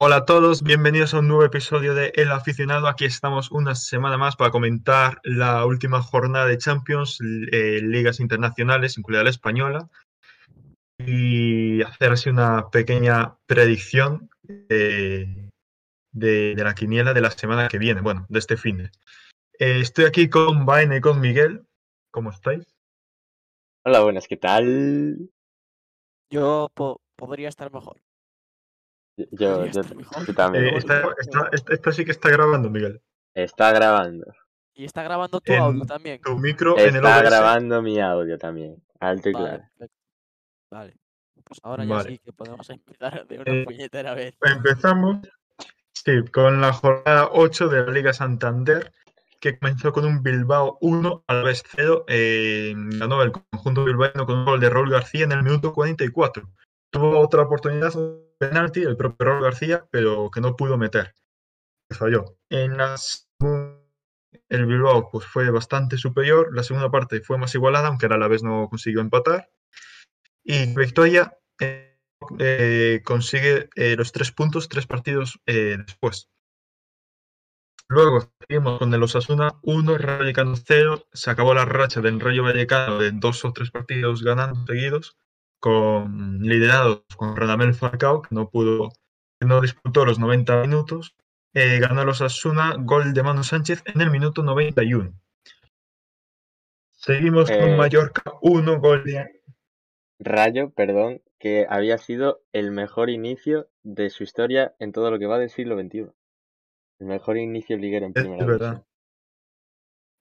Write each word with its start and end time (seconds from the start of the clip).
Hola 0.00 0.16
a 0.16 0.24
todos, 0.24 0.64
bienvenidos 0.64 1.14
a 1.14 1.20
un 1.20 1.28
nuevo 1.28 1.44
episodio 1.44 1.94
de 1.94 2.12
El 2.16 2.32
Aficionado. 2.32 2.88
Aquí 2.88 3.04
estamos 3.04 3.52
una 3.52 3.76
semana 3.76 4.18
más 4.18 4.34
para 4.34 4.50
comentar 4.50 5.20
la 5.22 5.64
última 5.64 6.02
jornada 6.02 6.46
de 6.46 6.58
Champions, 6.58 7.20
eh, 7.20 7.80
ligas 7.80 8.18
internacionales, 8.18 8.98
incluida 8.98 9.22
la 9.22 9.30
española, 9.30 9.88
y 10.98 11.80
hacer 11.82 12.10
así 12.10 12.28
una 12.28 12.70
pequeña 12.70 13.36
predicción 13.46 14.28
eh, 14.68 15.48
de, 16.10 16.54
la 16.56 16.74
quiniela 16.74 17.14
de 17.14 17.20
la 17.20 17.30
semana 17.30 17.68
que 17.68 17.78
viene, 17.78 18.00
bueno, 18.00 18.26
de 18.28 18.38
este 18.40 18.56
fin 18.56 18.78
de. 18.78 18.84
Eh, 19.60 19.78
estoy 19.78 20.06
aquí 20.06 20.28
con 20.28 20.66
Vaina 20.66 20.96
y 20.96 21.00
con 21.00 21.20
Miguel. 21.20 21.64
¿Cómo 22.10 22.30
estáis? 22.30 22.66
Hola, 23.84 24.00
buenas, 24.00 24.26
¿qué 24.26 24.36
tal? 24.36 25.30
Yo 26.30 26.68
podría 27.16 27.48
estar 27.48 27.72
mejor. 27.72 28.00
Yo, 29.16 29.66
yo, 29.66 29.82
también. 30.34 30.74
Eh, 30.74 30.78
esto 31.70 31.92
sí 31.92 32.04
que 32.04 32.10
está 32.10 32.30
grabando, 32.30 32.68
Miguel. 32.68 33.00
Está 33.34 33.72
grabando. 33.72 34.26
Y 34.74 34.84
está 34.84 35.04
grabando 35.04 35.40
tu 35.40 35.52
audio 35.52 35.84
también. 35.84 36.20
Tu 36.20 36.36
micro 36.36 36.76
está 36.76 36.88
en 36.88 36.96
el 36.96 37.02
grabando 37.02 37.80
mi 37.80 38.00
audio 38.00 38.38
también. 38.38 38.82
Alto 38.98 39.28
y 39.28 39.32
claro. 39.32 39.62
Vale. 40.70 40.96
Pues 41.44 41.60
ahora 41.62 41.84
ya 41.84 42.02
sí 42.02 42.18
que 42.18 42.32
podemos 42.32 42.68
empezar 42.70 43.26
de 43.26 43.38
una 43.38 43.52
eh, 43.52 43.64
puñetera 43.64 44.14
vez. 44.14 44.34
Empezamos 44.40 45.18
sí, 45.92 46.24
con 46.32 46.60
la 46.60 46.72
jornada 46.72 47.28
8 47.32 47.68
de 47.68 47.86
la 47.86 47.92
Liga 47.92 48.12
Santander, 48.12 48.92
que 49.40 49.58
comenzó 49.58 49.92
con 49.92 50.06
un 50.06 50.22
Bilbao 50.22 50.78
1 50.80 51.24
al 51.28 51.44
vez 51.44 51.62
0. 51.76 52.04
Eh, 52.08 52.74
ganó 52.76 53.22
el 53.22 53.30
conjunto 53.30 53.84
bilbaíno 53.84 54.26
con 54.26 54.38
un 54.38 54.44
gol 54.44 54.60
de 54.60 54.70
Raúl 54.70 54.90
García 54.90 55.24
en 55.24 55.32
el 55.32 55.42
minuto 55.44 55.72
44. 55.72 56.48
Tuvo 56.90 57.20
otra 57.20 57.42
oportunidad 57.42 57.92
penalti 58.38 58.82
el 58.82 58.96
propio 58.96 59.26
Raúl 59.26 59.42
García, 59.42 59.86
pero 59.90 60.30
que 60.30 60.40
no 60.40 60.56
pudo 60.56 60.78
meter. 60.78 61.14
Falló. 61.90 62.36
En 62.48 62.76
el 64.48 64.66
Bilbao 64.66 65.10
pues, 65.10 65.26
fue 65.26 65.50
bastante 65.50 65.96
superior. 65.98 66.54
La 66.54 66.62
segunda 66.62 66.90
parte 66.90 67.20
fue 67.20 67.38
más 67.38 67.54
igualada, 67.54 67.88
aunque 67.88 68.06
a 68.06 68.16
la 68.16 68.28
vez 68.28 68.42
no 68.42 68.68
consiguió 68.68 69.00
empatar. 69.00 69.50
Y 70.42 70.74
Victoria 70.74 71.36
eh, 71.60 71.98
eh, 72.38 73.00
consigue 73.04 73.68
eh, 73.74 73.96
los 73.96 74.12
tres 74.12 74.32
puntos, 74.32 74.68
tres 74.68 74.86
partidos 74.86 75.40
después. 75.46 76.30
Luego 77.88 78.32
seguimos 78.40 78.78
con 78.78 78.92
el 78.94 79.02
Osasuna 79.02 79.58
1, 79.62 79.98
Rayo 79.98 80.18
Vallecano 80.18 80.54
0. 80.56 81.06
Se 81.12 81.30
acabó 81.30 81.54
la 81.54 81.64
racha 81.64 82.00
del 82.00 82.20
Rayo 82.20 82.42
Vallecano 82.42 82.98
de 82.98 83.12
dos 83.12 83.44
o 83.44 83.52
tres 83.52 83.70
partidos 83.70 84.22
ganando 84.22 84.64
seguidos 84.66 85.16
con 85.64 86.40
liderados 86.42 87.04
con 87.16 87.34
Radamel 87.34 87.72
Falcao, 87.72 88.20
que 88.20 88.34
no 88.34 88.50
pudo, 88.50 88.90
no 89.40 89.62
disputó 89.62 90.04
los 90.04 90.18
90 90.18 90.60
minutos, 90.60 91.16
eh, 91.54 91.78
ganó 91.80 92.04
los 92.04 92.20
Asuna, 92.20 92.74
gol 92.78 93.14
de 93.14 93.22
Manu 93.22 93.42
Sánchez 93.44 93.82
en 93.86 94.02
el 94.02 94.10
minuto 94.10 94.42
91. 94.42 95.14
Seguimos 96.90 97.50
con 97.50 97.62
eh, 97.62 97.76
Mallorca 97.78 98.34
1, 98.42 98.78
gol 98.78 99.04
de... 99.04 99.40
Rayo, 100.18 100.68
perdón, 100.68 101.22
que 101.38 101.66
había 101.66 101.96
sido 101.96 102.42
el 102.52 102.70
mejor 102.70 103.08
inicio 103.08 103.70
de 103.82 104.10
su 104.10 104.22
historia 104.22 104.74
en 104.78 104.92
todo 104.92 105.10
lo 105.10 105.18
que 105.18 105.26
va 105.26 105.38
del 105.38 105.48
siglo 105.48 105.80
XXI. 105.80 106.10
El 106.98 107.06
mejor 107.06 107.38
inicio 107.38 107.78
liguero 107.78 108.04
en 108.04 108.12
primera 108.12 108.42
Es 108.42 108.46
verdad. 108.46 108.86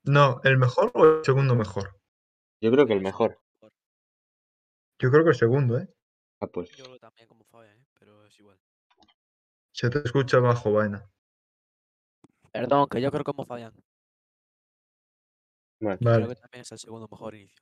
No, 0.06 0.40
¿el 0.46 0.58
mejor 0.58 0.90
o 0.94 1.18
el 1.18 1.26
segundo 1.26 1.54
mejor? 1.56 2.00
Yo 2.62 2.72
creo 2.72 2.88
que 2.88 2.94
el 2.94 3.02
mejor. 3.02 3.43
Yo 5.04 5.12
creo 5.12 5.26
que 5.26 5.32
el 5.32 5.36
segundo, 5.36 5.78
¿eh? 5.78 5.94
Ah, 6.40 6.48
pues. 6.48 6.70
Yo 6.78 6.86
creo 6.86 6.98
también 6.98 7.28
como 7.28 7.44
Fabián, 7.44 7.78
¿eh? 7.78 7.86
pero 8.00 8.26
es 8.26 8.40
igual. 8.40 8.58
Se 9.74 9.90
te 9.90 9.98
escucha 9.98 10.40
bajo, 10.40 10.72
vaina. 10.72 11.12
Perdón, 12.54 12.88
que 12.88 13.02
yo 13.02 13.12
creo 13.12 13.26
como 13.26 13.44
Fabián. 13.44 13.74
Bueno, 15.82 15.98
Creo 16.00 16.30
que 16.30 16.36
también 16.36 16.62
es 16.62 16.72
el 16.72 16.80
segundo 16.80 17.10
mejor 17.12 17.36
inicio. 17.36 17.62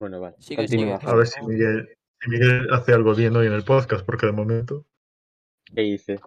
bueno, 0.00 0.18
vale. 0.18 0.34
Sigue, 0.40 0.62
Continúa. 0.62 0.98
sigue. 0.98 1.12
A 1.12 1.14
ver 1.14 1.26
si 1.28 1.46
Miguel, 1.46 1.96
si 2.20 2.28
Miguel 2.28 2.68
hace 2.72 2.94
algo 2.94 3.14
bien 3.14 3.36
hoy 3.36 3.46
en 3.46 3.52
el 3.52 3.64
podcast, 3.64 4.04
porque 4.04 4.26
de 4.26 4.32
momento. 4.32 4.86
¿Qué 5.72 5.84
hice? 5.84 6.18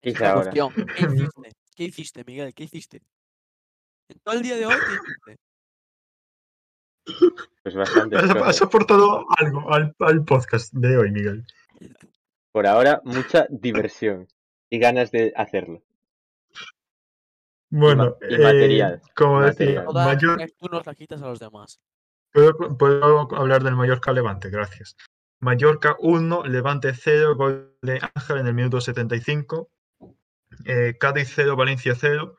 ¿Qué 0.00 0.08
hice 0.08 0.24
ahora? 0.24 0.50
¿Qué 0.50 0.60
hiciste? 1.04 1.52
¿Qué 1.76 1.84
hiciste, 1.84 2.24
Miguel? 2.24 2.54
¿Qué 2.54 2.64
hiciste? 2.64 3.02
En 4.08 4.18
todo 4.20 4.34
el 4.34 4.42
día 4.42 4.56
de 4.56 4.66
hoy, 4.66 4.74
¿qué 4.74 4.94
hiciste? 4.94 5.38
Pues 7.62 7.74
bastante. 7.74 8.16
Has, 8.16 8.30
has 8.30 8.62
aportado 8.62 9.26
algo 9.36 9.72
al, 9.72 9.94
al 9.98 10.24
podcast 10.24 10.72
de 10.72 10.96
hoy, 10.96 11.10
Miguel. 11.10 11.44
Por 12.52 12.66
ahora, 12.66 13.02
mucha 13.04 13.46
diversión 13.50 14.26
y 14.70 14.78
ganas 14.78 15.10
de 15.10 15.32
hacerlo. 15.36 15.82
Bueno, 17.70 18.16
y 18.28 18.38
material, 18.38 18.94
eh, 18.94 19.10
como 19.14 19.40
material. 19.40 19.84
decía, 19.86 20.04
Mayor, 20.04 20.50
tú 20.58 20.68
nos 20.70 20.86
la 20.86 20.94
quitas 20.94 21.20
a 21.20 21.26
los 21.26 21.38
demás. 21.38 21.80
puedo, 22.32 22.78
puedo 22.78 23.34
hablar 23.36 23.62
del 23.62 23.76
Mallorca 23.76 24.12
Levante, 24.12 24.48
gracias. 24.48 24.96
Mallorca 25.40 25.96
1, 26.00 26.44
Levante 26.46 26.94
0, 26.94 27.36
gol 27.36 27.76
de 27.82 28.00
Ángel 28.14 28.38
en 28.38 28.46
el 28.46 28.54
minuto 28.54 28.80
75. 28.80 29.70
Eh, 30.64 30.96
Cádiz 30.98 31.30
0, 31.34 31.56
Valencia 31.56 31.94
0. 31.94 32.36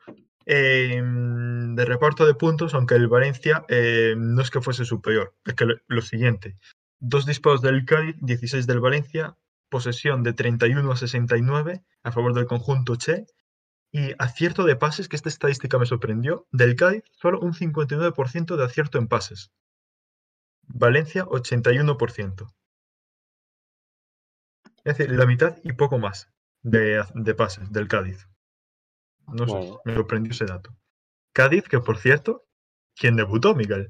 Eh, 0.52 1.00
de 1.00 1.84
reparto 1.84 2.26
de 2.26 2.34
puntos, 2.34 2.74
aunque 2.74 2.96
el 2.96 3.06
Valencia 3.06 3.64
eh, 3.68 4.14
no 4.18 4.42
es 4.42 4.50
que 4.50 4.60
fuese 4.60 4.84
superior, 4.84 5.32
es 5.44 5.54
que 5.54 5.64
lo, 5.64 5.76
lo 5.86 6.02
siguiente: 6.02 6.58
dos 6.98 7.24
disparos 7.24 7.62
del 7.62 7.84
Cádiz, 7.84 8.16
16 8.20 8.66
del 8.66 8.80
Valencia, 8.80 9.36
posesión 9.68 10.24
de 10.24 10.32
31 10.32 10.90
a 10.90 10.96
69 10.96 11.84
a 12.02 12.10
favor 12.10 12.34
del 12.34 12.46
conjunto 12.46 12.96
Che, 12.96 13.26
y 13.92 14.12
acierto 14.18 14.64
de 14.64 14.74
pases, 14.74 15.08
que 15.08 15.14
esta 15.14 15.28
estadística 15.28 15.78
me 15.78 15.86
sorprendió, 15.86 16.48
del 16.50 16.74
Cádiz 16.74 17.04
solo 17.12 17.38
un 17.38 17.52
59% 17.52 18.56
de 18.56 18.64
acierto 18.64 18.98
en 18.98 19.06
pases. 19.06 19.52
Valencia 20.62 21.26
81%. 21.26 22.52
Es 24.82 24.98
decir, 24.98 25.14
la 25.16 25.26
mitad 25.26 25.58
y 25.62 25.74
poco 25.74 26.00
más 26.00 26.32
de, 26.62 27.04
de 27.14 27.34
pases 27.36 27.70
del 27.70 27.86
Cádiz. 27.86 28.29
No 29.26 29.46
sé, 29.46 29.72
me 29.84 29.94
sorprendió 29.94 30.32
ese 30.32 30.44
dato. 30.44 30.70
Cádiz, 31.32 31.64
que 31.68 31.80
por 31.80 31.98
cierto, 31.98 32.46
¿quién 32.96 33.16
debutó, 33.16 33.54
Miguel? 33.54 33.88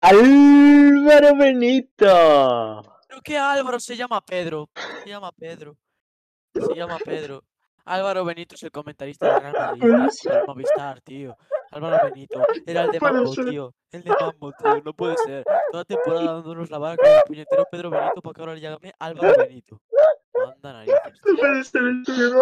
Álvaro 0.00 1.36
Benito. 1.36 2.82
Creo 3.08 3.22
que 3.22 3.36
Álvaro 3.36 3.80
se 3.80 3.96
llama 3.96 4.24
Pedro. 4.24 4.70
Se 5.02 5.08
llama 5.08 5.32
Pedro. 5.32 5.76
Se 6.54 6.74
llama 6.74 6.98
Pedro. 7.04 7.44
Álvaro 7.84 8.24
Benito 8.24 8.54
es 8.54 8.62
el 8.62 8.70
comentarista 8.70 9.40
de 9.40 9.52
del 9.78 10.08
Movistar, 10.46 11.00
tío. 11.00 11.36
Álvaro 11.70 12.10
Benito. 12.10 12.42
Era 12.66 12.84
el 12.84 12.90
de 12.90 13.00
Mambo, 13.00 13.32
tío. 13.32 13.74
El 13.90 14.02
de 14.02 14.10
Mambo, 14.10 14.52
tío. 14.52 14.82
No 14.84 14.92
puede 14.94 15.16
ser. 15.18 15.44
Toda 15.70 15.84
temporada 15.84 16.32
dándonos 16.34 16.70
la 16.70 16.78
vara 16.78 16.96
con 16.96 17.06
el 17.06 17.22
puñetero 17.26 17.64
Pedro 17.70 17.90
Benito 17.90 18.22
para 18.22 18.34
que 18.34 18.40
ahora 18.40 18.54
le 18.54 18.60
llame 18.60 18.92
Álvaro 18.98 19.34
Benito. 19.38 19.80
Manda 20.34 20.72
narices. 20.72 20.98
No 21.26 21.36
puede 21.36 21.64
ser 21.64 21.82
el 21.82 22.02
tío. 22.04 22.40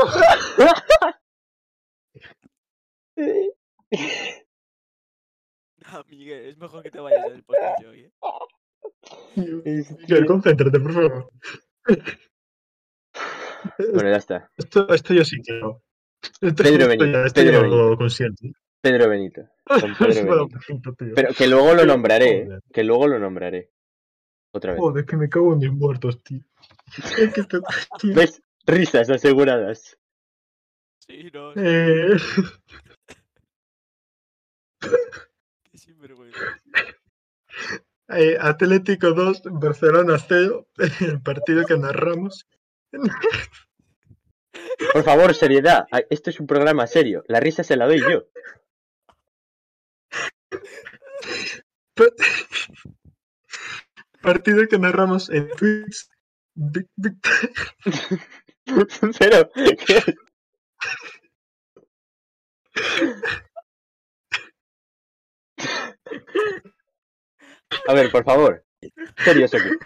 Miguel, 6.09 6.47
es 6.47 6.59
mejor 6.59 6.82
que 6.82 6.91
te 6.91 7.00
vayas 7.00 7.31
del 7.31 7.42
podcast 7.44 7.84
hoy, 7.84 8.00
¿eh? 8.00 8.12
Miguel, 9.36 10.26
concéntrate, 10.26 10.81
por 10.81 10.92
favor. 10.92 11.31
Bueno, 13.92 14.10
ya 14.10 14.16
está. 14.16 14.50
Esto, 14.56 14.88
esto 14.92 15.15
yo 15.15 15.25
sí 15.25 15.41
quiero. 15.42 15.82
Esto, 16.41 16.62
Pedro 16.62 16.88
Benito, 16.88 17.25
esto 17.25 17.41
Pedro 17.41 17.53
yo 17.53 17.60
Benito. 17.62 17.91
lo 17.91 17.97
consiento. 17.97 18.42
Pedro 18.91 19.08
Benito. 19.08 19.48
Con 19.64 19.80
Pedro 19.80 20.08
Es 20.08 20.16
bueno, 20.26 20.36
Benito. 20.36 20.48
perfecto, 20.48 20.92
tío. 20.94 21.12
Pero 21.14 21.34
que 21.34 21.47
luego 21.47 21.74
lo 21.74 21.84
nombraré, 21.86 22.30
¿eh? 22.38 22.44
Joder. 22.47 22.62
Que 22.72 22.84
luego 22.84 23.06
lo 23.08 23.19
nombraré. 23.19 23.70
Otra 24.53 24.72
vez. 24.72 24.80
Joder, 24.80 25.04
que 25.04 25.16
me 25.16 25.28
cago 25.28 25.53
en 25.53 25.59
mis 25.59 25.72
muertos, 25.72 26.22
tío. 26.22 26.41
Es 27.18 27.33
que. 27.33 27.44
¿Ves? 28.15 28.42
Risas 28.66 29.10
aseguradas. 29.10 29.98
Sí, 31.06 31.30
no. 31.33 31.53
Eh, 31.56 32.16
Qué 34.80 35.78
sinvergüenza. 35.78 36.38
eh, 38.09 38.36
Atlético 38.41 39.12
2, 39.12 39.42
Barcelona 39.53 40.16
0. 40.18 40.66
El 41.00 41.21
partido 41.22 41.65
que 41.65 41.77
narramos. 41.77 42.47
Por 44.92 45.03
favor, 45.04 45.34
seriedad. 45.34 45.86
Esto 46.10 46.30
es 46.30 46.41
un 46.41 46.47
programa 46.47 46.86
serio. 46.86 47.24
La 47.28 47.41
risa 47.41 47.62
se 47.62 47.77
la 47.77 47.86
doy 47.86 48.00
yo. 48.00 48.27
Partido 54.22 54.66
que 54.69 54.78
narramos 54.78 55.31
en 55.31 55.48
¿qué? 59.77 60.04
A 67.89 67.95
ver, 67.95 68.10
por 68.10 68.25
favor. 68.25 68.65
Serio, 69.25 69.48
serio. 69.48 69.78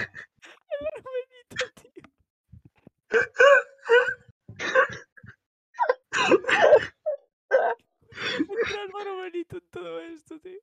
Entra 8.39 8.83
Álvaro 8.83 9.19
Benito 9.19 9.57
en 9.57 9.71
todo 9.71 10.01
esto, 10.01 10.39
tío. 10.41 10.61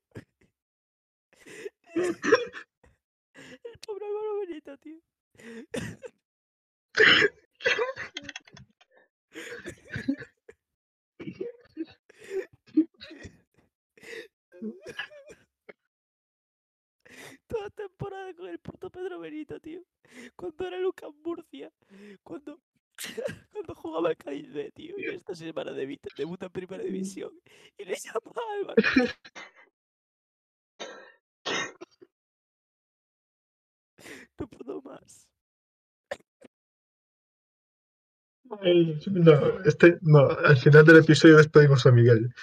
El 3.64 3.80
pobre 3.86 4.06
Álvaro 4.06 4.40
Benito, 4.40 4.78
tío. 4.78 5.00
Toda 17.48 17.70
temporada 17.70 18.34
con 18.34 18.50
el 18.50 18.60
puto 18.60 18.90
Pedro 18.90 19.20
Benito, 19.20 19.60
tío. 19.60 19.82
Cuando 20.36 20.68
era 20.68 20.78
Lucas 20.80 21.10
Murcia. 21.24 21.72
Cuando, 22.24 22.60
cuando 23.52 23.76
jugaba 23.76 24.10
el 24.10 24.18
Cádiz 24.18 24.74
tío. 24.74 24.96
Y 24.98 25.06
esta 25.06 25.36
semana 25.36 25.72
debuta, 25.72 26.10
debuta 26.18 26.48
en 26.48 26.52
primera 26.52 26.84
división. 26.84 27.32
Y 27.78 27.86
le 27.86 27.96
llama 27.96 28.32
a 28.36 28.54
Álvaro. 28.54 28.84
No 34.40 34.48
puedo 34.48 34.82
más. 34.82 35.28
No, 38.50 39.64
este, 39.66 39.98
no, 40.02 40.30
al 40.30 40.58
final 40.58 40.86
del 40.86 40.98
episodio 40.98 41.38
despedimos 41.38 41.86
a 41.86 41.92
Miguel. 41.92 42.34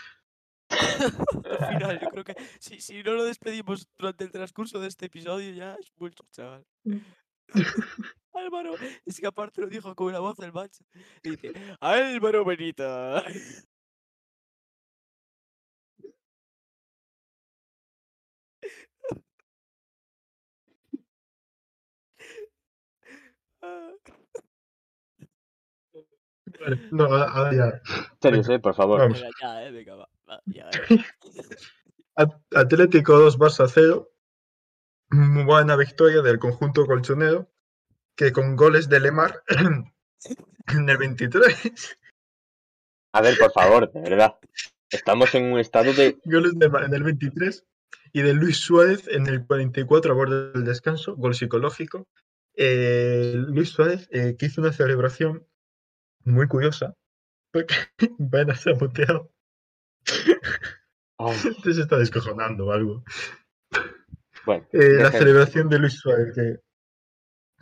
Al 1.60 1.68
final, 1.68 2.00
yo 2.00 2.08
creo 2.08 2.24
que 2.24 2.36
si, 2.58 2.80
si 2.80 3.02
no 3.02 3.12
lo 3.14 3.24
despedimos 3.24 3.88
durante 3.96 4.24
el 4.24 4.30
transcurso 4.30 4.80
de 4.80 4.88
este 4.88 5.06
episodio, 5.06 5.52
ya 5.52 5.74
es 5.74 5.92
mucho, 5.96 6.24
chaval. 6.30 6.66
Álvaro, 8.34 8.74
es 9.06 9.20
que 9.20 9.26
aparte 9.26 9.60
lo 9.60 9.68
dijo 9.68 9.94
con 9.94 10.08
una 10.08 10.18
voz 10.18 10.36
del 10.36 10.52
macho. 10.52 10.84
Dice, 11.22 11.52
Álvaro 11.80 12.44
Benita. 12.44 13.22
Ah, 23.62 23.92
Vale, 25.94 26.43
no, 26.90 27.04
ahora 27.04 27.52
ya. 27.52 27.82
Por 28.60 28.74
favor. 28.74 29.00
Vamos. 29.00 29.20
Venga, 29.20 29.30
ya, 29.40 29.64
eh, 29.66 29.70
venga, 29.70 29.94
va. 29.96 30.08
va, 30.28 30.40
ya, 30.46 30.70
eh. 30.70 30.98
At- 32.16 32.40
Atlético 32.54 33.18
2, 33.18 33.38
Barça 33.38 33.68
0. 33.68 34.10
Muy 35.10 35.44
buena 35.44 35.76
victoria 35.76 36.22
del 36.22 36.38
conjunto 36.38 36.86
colchonero, 36.86 37.50
que 38.16 38.32
con 38.32 38.56
goles 38.56 38.88
de 38.88 39.00
Lemar 39.00 39.42
en 39.48 40.88
el 40.88 40.96
23. 40.96 41.98
A 43.12 43.20
ver, 43.20 43.38
por 43.38 43.52
favor, 43.52 43.92
de 43.92 44.00
verdad. 44.00 44.36
Estamos 44.90 45.34
en 45.34 45.52
un 45.52 45.58
estado 45.58 45.92
de. 45.92 46.18
Goles 46.24 46.52
de 46.54 46.66
Lemar 46.66 46.84
en 46.84 46.94
el 46.94 47.02
23 47.02 47.64
y 48.12 48.22
de 48.22 48.32
Luis 48.34 48.58
Suárez 48.58 49.08
en 49.08 49.26
el 49.26 49.44
44 49.46 50.12
a 50.12 50.14
borde 50.14 50.52
del 50.52 50.64
descanso, 50.64 51.16
gol 51.16 51.34
psicológico. 51.34 52.06
Eh, 52.56 53.34
Luis 53.36 53.70
Suárez 53.70 54.08
eh, 54.12 54.36
que 54.38 54.46
hizo 54.46 54.60
una 54.60 54.72
celebración 54.72 55.46
muy 56.24 56.46
curiosa, 56.48 56.94
porque 57.52 57.74
Vena 58.18 58.54
se 58.54 58.70
ha 58.70 58.74
muteado, 58.74 59.30
Ay, 61.18 61.36
se 61.36 61.80
está 61.80 61.96
descojonando 61.96 62.66
o 62.66 62.72
algo. 62.72 63.04
bueno, 64.44 64.66
Eh, 64.72 65.02
la 65.02 65.10
celebración 65.10 65.68
de 65.68 65.78
Luis 65.78 65.94
Suárez, 65.94 66.34
que 66.34 66.60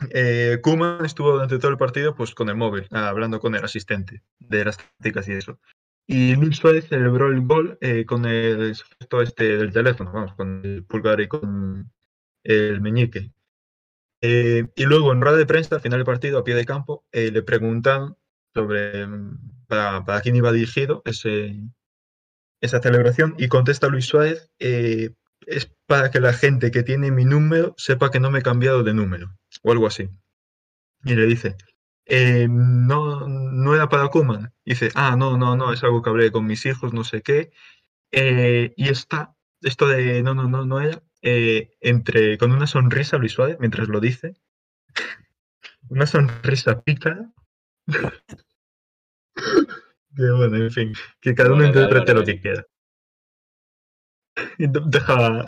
eh, 0.09 0.59
Koeman 0.61 1.05
estuvo 1.05 1.31
durante 1.31 1.59
todo 1.59 1.71
el 1.71 1.77
partido 1.77 2.15
pues 2.15 2.33
con 2.33 2.49
el 2.49 2.55
móvil, 2.55 2.87
ah, 2.91 3.07
hablando 3.07 3.39
con 3.39 3.55
el 3.55 3.63
asistente 3.63 4.23
de 4.39 4.65
las 4.65 4.77
tácticas 4.77 5.27
y 5.27 5.33
eso. 5.33 5.59
Y 6.05 6.35
Luis 6.35 6.57
Suárez 6.57 6.87
celebró 6.89 7.27
el 7.27 7.41
gol 7.45 7.77
eh, 7.79 8.05
con 8.05 8.25
el 8.25 8.75
gesto 8.75 9.21
este 9.21 9.57
del 9.57 9.71
teléfono, 9.71 10.11
vamos, 10.11 10.33
con 10.33 10.61
el 10.65 10.83
pulgar 10.83 11.21
y 11.21 11.27
con 11.27 11.91
el 12.43 12.81
meñique. 12.81 13.31
Eh, 14.21 14.67
y 14.75 14.83
luego 14.85 15.11
en 15.11 15.21
rueda 15.21 15.37
de 15.37 15.45
prensa, 15.45 15.75
al 15.75 15.81
final 15.81 15.99
del 15.99 16.05
partido, 16.05 16.39
a 16.39 16.43
pie 16.43 16.55
de 16.55 16.65
campo, 16.65 17.05
eh, 17.11 17.31
le 17.31 17.41
preguntan 17.41 18.15
sobre 18.53 19.07
para, 19.67 20.05
para 20.05 20.21
quién 20.21 20.35
iba 20.35 20.51
dirigido 20.51 21.01
ese, 21.05 21.55
esa 22.61 22.81
celebración 22.81 23.35
y 23.37 23.49
contesta 23.49 23.87
Luis 23.87 24.05
Suárez, 24.05 24.49
eh, 24.59 25.11
es 25.45 25.69
para 25.85 26.11
que 26.11 26.21
la 26.21 26.31
gente 26.31 26.71
que 26.71 26.83
tiene 26.83 27.11
mi 27.11 27.25
número 27.25 27.73
sepa 27.77 28.09
que 28.09 28.21
no 28.21 28.31
me 28.31 28.39
he 28.39 28.43
cambiado 28.43 28.83
de 28.83 28.93
número, 28.93 29.35
o 29.63 29.71
algo 29.71 29.87
así. 29.87 30.09
Y 31.03 31.15
le 31.15 31.25
dice, 31.25 31.57
"Eh, 32.05 32.47
no, 32.49 33.27
no 33.27 33.75
era 33.75 33.89
para 33.89 34.07
Koeman. 34.09 34.53
Dice, 34.65 34.89
ah, 34.95 35.15
no, 35.17 35.37
no, 35.37 35.57
no, 35.57 35.73
es 35.73 35.83
algo 35.83 36.01
que 36.01 36.09
hablé 36.09 36.31
con 36.31 36.45
mis 36.45 36.65
hijos, 36.65 36.93
no 36.93 37.03
sé 37.03 37.21
qué. 37.21 37.51
Eh, 38.11 38.73
y 38.77 38.89
está, 38.89 39.35
esto 39.61 39.87
de 39.87 40.23
no, 40.23 40.33
no, 40.33 40.47
no, 40.47 40.65
no 40.65 40.79
era, 40.81 41.01
entre, 41.21 42.37
con 42.37 42.51
una 42.53 42.67
sonrisa 42.67 43.17
Luis 43.17 43.33
Suárez, 43.33 43.57
mientras 43.59 43.89
lo 43.89 43.99
dice, 43.99 44.35
una 45.89 46.05
sonrisa 46.07 46.81
pícara. 46.81 47.31
que 50.15 50.31
bueno, 50.31 50.57
en 50.57 50.71
fin, 50.71 50.93
que 51.19 51.35
cada 51.35 51.53
uno 51.53 51.65
interprete 51.65 52.13
lo 52.13 52.23
que 52.23 52.39
quiera. 52.39 52.65
Deja, 54.57 55.45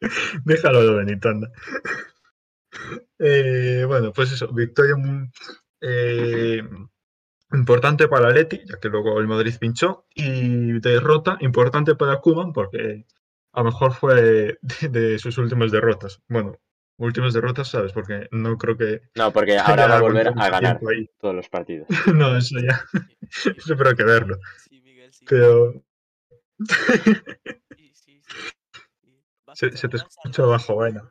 déjalo 0.44 0.82
de 0.82 0.94
Benito, 1.04 1.28
anda. 1.28 1.50
Eh, 3.18 3.84
bueno, 3.86 4.12
pues 4.12 4.32
eso, 4.32 4.52
victoria 4.52 4.96
muy 4.96 5.30
eh, 5.80 6.62
importante 7.52 8.08
para 8.08 8.26
el 8.26 8.32
Atleti, 8.32 8.62
ya 8.66 8.78
que 8.80 8.88
luego 8.88 9.20
el 9.20 9.28
Madrid 9.28 9.54
pinchó, 9.60 10.06
y 10.14 10.80
derrota 10.80 11.36
importante 11.40 11.94
para 11.94 12.20
Koeman, 12.20 12.52
porque 12.52 13.06
a 13.52 13.60
lo 13.60 13.66
mejor 13.66 13.92
fue 13.94 14.22
de, 14.22 14.58
de 14.88 15.18
sus 15.18 15.38
últimas 15.38 15.70
derrotas. 15.70 16.20
Bueno, 16.28 16.58
últimas 17.02 17.32
derrotas, 17.34 17.68
¿sabes? 17.68 17.92
Porque 17.92 18.28
no 18.30 18.56
creo 18.58 18.76
que 18.76 19.02
No, 19.14 19.32
porque 19.32 19.58
ahora 19.58 19.86
va 19.86 19.96
a 19.98 20.00
volver 20.00 20.28
a 20.28 20.32
ganar 20.32 20.80
ahí. 20.90 21.08
todos 21.20 21.34
los 21.34 21.48
partidos. 21.48 21.88
No, 22.14 22.36
eso 22.36 22.56
ya, 22.60 22.84
eso 23.56 23.76
pero 23.76 23.90
hay 23.90 23.96
que 23.96 24.04
verlo. 24.04 24.38
Sí, 24.68 24.80
Miguel, 24.80 25.12
sí. 25.12 25.24
Pero 25.28 25.72
Sí, 27.76 27.92
sí, 27.94 28.22
sí, 28.22 28.22
se, 29.76 29.88
te 29.88 29.96
escucha 29.96 30.42
ahora- 30.42 30.52
bajo, 30.56 30.74
bueno. 30.74 31.10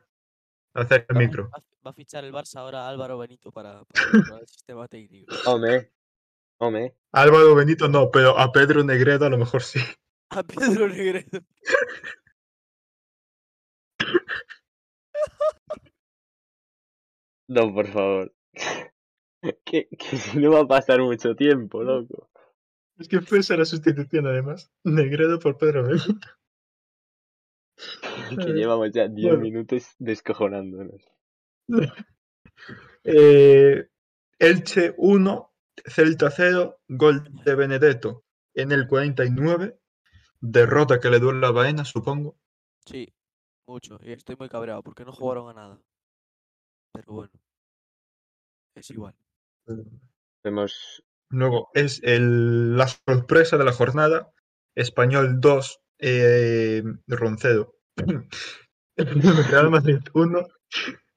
Acerca 0.74 1.12
el 1.12 1.18
micro. 1.18 1.50
Va, 1.86 1.90
a 1.90 1.92
fichar 1.92 2.24
el 2.24 2.32
Barça 2.32 2.56
ahora 2.60 2.86
a 2.86 2.88
Álvaro 2.88 3.18
Benito 3.18 3.52
para, 3.52 3.84
para 3.84 4.40
el 4.40 4.46
sistema 4.48 4.88
técnico. 4.88 5.34
Hombre, 5.44 5.92
hombre. 6.58 6.94
Álvaro 7.12 7.54
Benito 7.54 7.88
no, 7.88 8.10
pero 8.10 8.38
a 8.38 8.50
Pedro 8.52 8.82
Negredo 8.82 9.26
a 9.26 9.28
lo 9.28 9.36
mejor 9.36 9.62
sí. 9.62 9.80
A 10.30 10.42
Pedro 10.42 10.88
Negredo. 10.88 11.40
No, 17.52 17.72
por 17.74 17.86
favor. 17.88 18.34
que, 19.64 19.88
que 19.88 20.16
si 20.16 20.38
no 20.38 20.52
va 20.52 20.60
a 20.60 20.66
pasar 20.66 21.00
mucho 21.00 21.36
tiempo, 21.36 21.82
loco. 21.82 22.30
Es 22.98 23.08
que 23.08 23.20
fue 23.20 23.40
esa 23.40 23.56
la 23.56 23.66
sustitución 23.66 24.26
además. 24.26 24.72
Negredo 24.84 25.38
por 25.38 25.58
Pedro 25.58 25.84
Benito. 25.84 26.14
Que 28.30 28.52
llevamos 28.52 28.92
ya 28.92 29.08
10 29.08 29.32
bueno. 29.32 29.42
minutos 29.42 29.94
descojonándonos. 29.98 31.02
Eh, 33.04 33.88
Elche 34.38 34.94
1, 34.96 35.54
Celta 35.86 36.30
0, 36.30 36.80
gol 36.86 37.24
de 37.44 37.54
Benedetto 37.56 38.24
en 38.54 38.70
el 38.70 38.86
49. 38.86 39.76
Derrota 40.40 41.00
que 41.00 41.10
le 41.10 41.18
duele 41.18 41.44
a 41.44 41.50
Baena, 41.50 41.84
supongo. 41.84 42.38
Sí, 42.86 43.12
mucho. 43.66 43.98
Y 44.04 44.12
estoy 44.12 44.36
muy 44.38 44.48
cabreado 44.48 44.84
porque 44.84 45.04
no 45.04 45.12
jugaron 45.12 45.48
a 45.50 45.54
nada. 45.54 45.82
Pero 46.92 47.12
bueno. 47.12 47.41
Es 48.74 48.90
igual. 48.90 49.14
Hemos. 50.44 51.04
Luego 51.30 51.70
es 51.74 52.00
el- 52.02 52.76
la 52.76 52.88
sorpresa 52.88 53.56
de 53.56 53.64
la 53.64 53.72
jornada. 53.72 54.32
Español 54.74 55.40
2, 55.40 55.80
eh, 55.98 56.82
Roncedo. 57.06 57.76
Real 58.96 59.70
Madrid 59.70 59.98
1. 60.14 60.46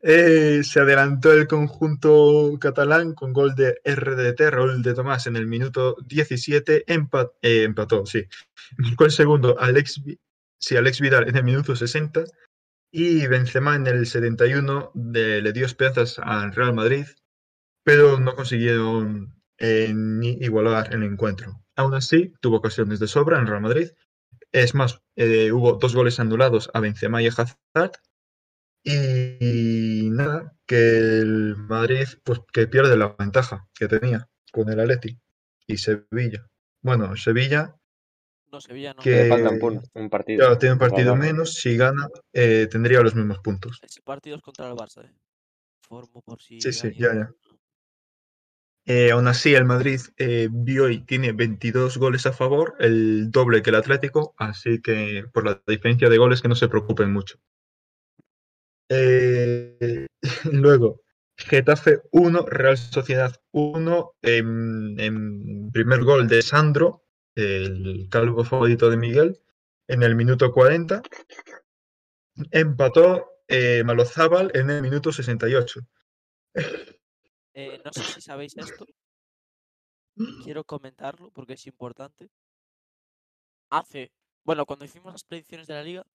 Eh, 0.08 0.62
se 0.64 0.80
adelantó 0.82 1.34
el 1.34 1.48
conjunto 1.48 2.58
catalán 2.62 3.14
con 3.16 3.34
gol 3.34 3.56
de 3.56 3.80
RDT, 3.84 4.52
Raúl 4.52 4.84
de 4.84 4.94
Tomás, 4.94 5.26
en 5.26 5.36
el 5.36 5.48
minuto 5.48 5.96
17. 6.06 6.86
empa- 6.86 7.32
eh, 7.42 7.64
empató, 7.64 8.06
sí. 8.06 8.24
Marcó 8.78 9.06
el 9.06 9.12
segundo 9.12 9.60
Alex, 9.60 10.02
sí, 10.60 10.78
Alex 10.78 11.02
Vidal 11.02 11.28
en 11.28 11.36
el 11.38 11.44
minuto 11.44 11.76
60. 11.76 12.24
Y 12.92 13.26
Benzema 13.28 13.76
en 13.76 13.88
el 13.88 14.06
71 14.06 14.92
de- 14.94 15.42
le 15.42 15.52
dio 15.54 15.66
esperanzas 15.66 16.20
al 16.20 16.54
Real 16.54 16.74
Madrid, 16.74 17.06
pero 17.86 18.20
no 18.20 18.36
consiguieron 18.36 19.36
eh, 19.60 19.94
ni 19.96 20.32
igualar 20.42 20.94
el 20.94 21.04
encuentro. 21.04 21.64
Aún 21.76 21.94
así, 21.94 22.34
tuvo 22.42 22.58
ocasiones 22.58 23.00
de 23.00 23.08
sobra 23.08 23.38
en 23.40 23.46
Real 23.46 23.62
Madrid. 23.62 23.90
Es 24.52 24.74
más, 24.74 25.02
eh, 25.16 25.52
hubo 25.52 25.74
dos 25.74 25.96
goles 25.96 26.20
anulados 26.20 26.70
a 26.74 26.80
Benzema 26.80 27.22
y 27.22 27.28
a 27.28 27.30
Hazard. 27.30 27.92
Y 28.84 30.10
nada, 30.12 30.56
que 30.66 31.20
el 31.20 31.56
Madrid 31.58 32.08
pues 32.24 32.40
que 32.52 32.68
pierde 32.68 32.98
la 32.98 33.16
ventaja 33.18 33.68
que 33.74 33.88
tenía 33.88 34.28
con 34.52 34.68
el 34.70 34.80
Atleti 34.80 35.20
y 35.68 35.78
Sevilla. 35.78 36.48
Bueno, 36.82 37.16
Sevilla 37.16 37.76
No, 38.52 38.62
Sevilla 38.62 38.94
no. 38.94 39.02
que 39.02 39.30
un, 39.94 40.10
partido. 40.10 40.40
claro, 40.40 40.58
tiene 40.58 40.74
un 40.74 40.80
partido 40.80 41.16
menos, 41.16 41.54
si 41.54 41.78
gana 41.78 42.08
eh, 42.34 42.68
tendría 42.70 43.02
los 43.02 43.16
mismos 43.16 43.40
puntos. 43.40 43.80
Ese 43.84 44.02
partido 44.02 44.38
es 44.38 44.42
contra 44.42 44.68
el 44.70 44.74
Barça, 44.76 45.06
¿eh? 45.06 45.14
Formo 45.82 46.22
por 46.24 46.42
si. 46.42 46.62
Sí, 46.62 46.74
sí, 46.74 46.92
ya, 46.98 47.14
ya. 47.14 47.32
Eh, 48.88 49.10
aún 49.12 49.28
así, 49.28 49.56
el 49.56 49.66
Madrid 49.66 50.00
eh, 50.18 50.48
hoy 50.80 51.04
tiene 51.06 51.32
22 51.32 51.98
goles 51.98 52.28
a 52.28 52.34
favor, 52.34 52.76
el 52.80 53.32
doble 53.32 53.64
que 53.64 53.72
el 53.72 53.78
Atlético, 53.78 54.36
así 54.38 54.80
que 54.80 55.26
por 55.34 55.44
la 55.44 55.60
diferencia 55.66 56.08
de 56.08 56.20
goles 56.20 56.42
que 56.42 56.50
no 56.50 56.56
se 56.56 56.68
preocupen 56.68 57.12
mucho. 57.12 57.40
Eh, 58.90 60.06
luego, 60.52 61.02
Getafe 61.36 62.02
1, 62.12 62.46
Real 62.46 62.78
Sociedad 62.78 63.36
1, 63.52 64.12
en, 64.22 65.00
en 65.00 65.72
primer 65.72 66.04
gol 66.04 66.28
de 66.28 66.44
Sandro, 66.44 67.04
el 67.34 68.08
calvo 68.12 68.44
favorito 68.46 68.92
de 68.92 68.98
Miguel, 68.98 69.40
en 69.88 70.04
el 70.04 70.16
minuto 70.16 70.52
40. 70.52 71.02
Empató 72.52 73.32
Malozábal 73.84 74.52
en 74.54 74.70
el 74.70 74.82
minuto 74.84 75.12
68. 75.12 75.82
Eh, 77.56 77.82
no 77.84 77.94
sé 77.94 78.04
si 78.04 78.22
sabéis 78.22 78.56
esto. 78.58 78.86
Quiero 80.44 80.66
comentarlo 80.66 81.32
porque 81.32 81.54
es 81.54 81.66
importante. 81.68 82.30
Hace. 83.70 84.12
Bueno, 84.44 84.66
cuando 84.66 84.84
hicimos 84.86 85.14
las 85.14 85.24
predicciones 85.24 85.66
de 85.68 85.74
la 85.74 85.84
liga, 85.84 86.06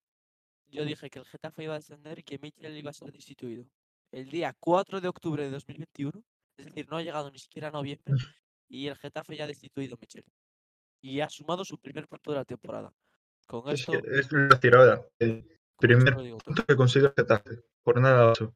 yo 0.67 0.85
dije 0.85 1.09
que 1.09 1.19
el 1.19 1.25
Getafe 1.25 1.63
iba 1.63 1.73
a 1.73 1.79
descender 1.79 2.19
y 2.19 2.23
que 2.23 2.37
Michel 2.37 2.77
iba 2.77 2.91
a 2.91 2.93
ser 2.93 3.11
destituido. 3.11 3.65
El 4.11 4.29
día 4.29 4.55
4 4.59 5.01
de 5.01 5.07
octubre 5.07 5.43
de 5.43 5.49
2021, 5.49 6.23
es 6.57 6.65
decir, 6.65 6.87
no 6.89 6.97
ha 6.97 7.01
llegado 7.01 7.31
ni 7.31 7.39
siquiera 7.39 7.69
a 7.69 7.71
noviembre, 7.71 8.13
y 8.69 8.87
el 8.87 8.95
Getafe 8.95 9.35
ya 9.35 9.45
ha 9.45 9.47
destituido 9.47 9.95
a 9.95 9.99
Michel. 9.99 10.25
Y 11.01 11.21
ha 11.21 11.29
sumado 11.29 11.65
su 11.65 11.79
primer 11.79 12.07
punto 12.07 12.31
de 12.31 12.37
la 12.37 12.45
temporada. 12.45 12.93
Con 13.47 13.67
Es, 13.69 13.79
esto, 13.79 13.93
que 13.93 14.19
es 14.19 14.31
la 14.31 14.59
tirada. 14.59 15.05
El 15.17 15.59
primer 15.77 16.15
punto 16.15 16.65
que 16.65 16.75
consigue 16.75 17.07
el 17.07 17.13
Getafe. 17.13 17.63
Por 17.83 17.99
nada 17.99 18.31
ocho. 18.31 18.55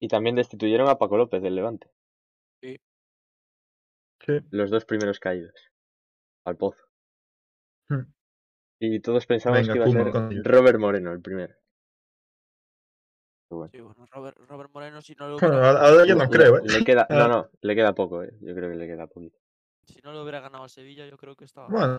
Y 0.00 0.08
también 0.08 0.36
destituyeron 0.36 0.88
a 0.88 0.98
Paco 0.98 1.16
López 1.16 1.42
del 1.42 1.54
Levante. 1.54 1.90
Sí. 2.62 2.78
Los 4.50 4.70
dos 4.70 4.84
primeros 4.84 5.20
caídos. 5.20 5.54
Al 6.44 6.56
pozo. 6.56 6.84
Hmm. 7.88 8.02
Y 8.80 9.00
todos 9.00 9.26
pensábamos 9.26 9.68
que 9.68 9.76
iba 9.76 9.86
a 9.86 9.90
ser. 9.90 10.42
Robert 10.44 10.78
Moreno 10.78 11.12
el 11.12 11.20
primero. 11.22 11.54
Bueno. 13.48 13.70
Sí, 13.72 13.80
bueno, 13.80 14.06
Robert, 14.10 14.36
Robert 14.48 14.70
Moreno, 14.74 15.00
si 15.00 15.14
no 15.14 15.28
lo 15.28 15.38
Bueno, 15.38 15.54
hubiera, 15.60 15.80
ahora 15.80 16.04
yo 16.04 16.14
Le- 16.16 16.24
no 16.24 16.28
creo, 16.30 16.58
¿eh? 16.58 16.62
Le 16.64 16.84
queda, 16.84 17.06
no, 17.10 17.24
Ah. 17.24 17.28
no, 17.28 17.50
le 17.60 17.74
queda 17.76 17.94
poco, 17.94 18.22
eh. 18.24 18.32
Yo 18.40 18.54
creo 18.54 18.68
que 18.70 18.76
le 18.76 18.86
queda 18.88 19.06
poquito. 19.06 19.38
si 19.84 20.00
no 20.02 20.12
lo 20.12 20.22
hubiera 20.22 20.40
ganado 20.40 20.64
al 20.64 20.70
Sevilla, 20.70 21.06
yo 21.06 21.16
creo 21.16 21.36
que 21.36 21.44
estaba. 21.44 21.68
Bueno. 21.68 21.98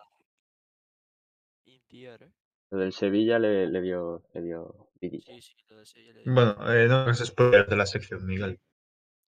Intier, 1.66 2.24
¿eh? 2.24 2.32
Lo 2.72 2.78
del 2.80 2.92
Sevilla 2.94 3.40
le, 3.40 3.68
le 3.68 3.82
dio, 3.82 4.24
le 4.34 4.42
dio 4.42 4.90
vidilla. 5.00 5.34
Sí, 5.36 5.42
sí, 5.42 5.56
lo 5.70 5.78
de 5.78 5.86
Sevilla 5.86 6.14
le 6.14 6.24
dio. 6.24 6.34
Bueno, 6.34 6.74
eh, 6.74 6.88
no 6.88 6.96
hagas 6.98 7.20
spoiler 7.26 7.68
de 7.68 7.76
la 7.76 7.86
sección, 7.86 8.26
Miguel. 8.26 8.60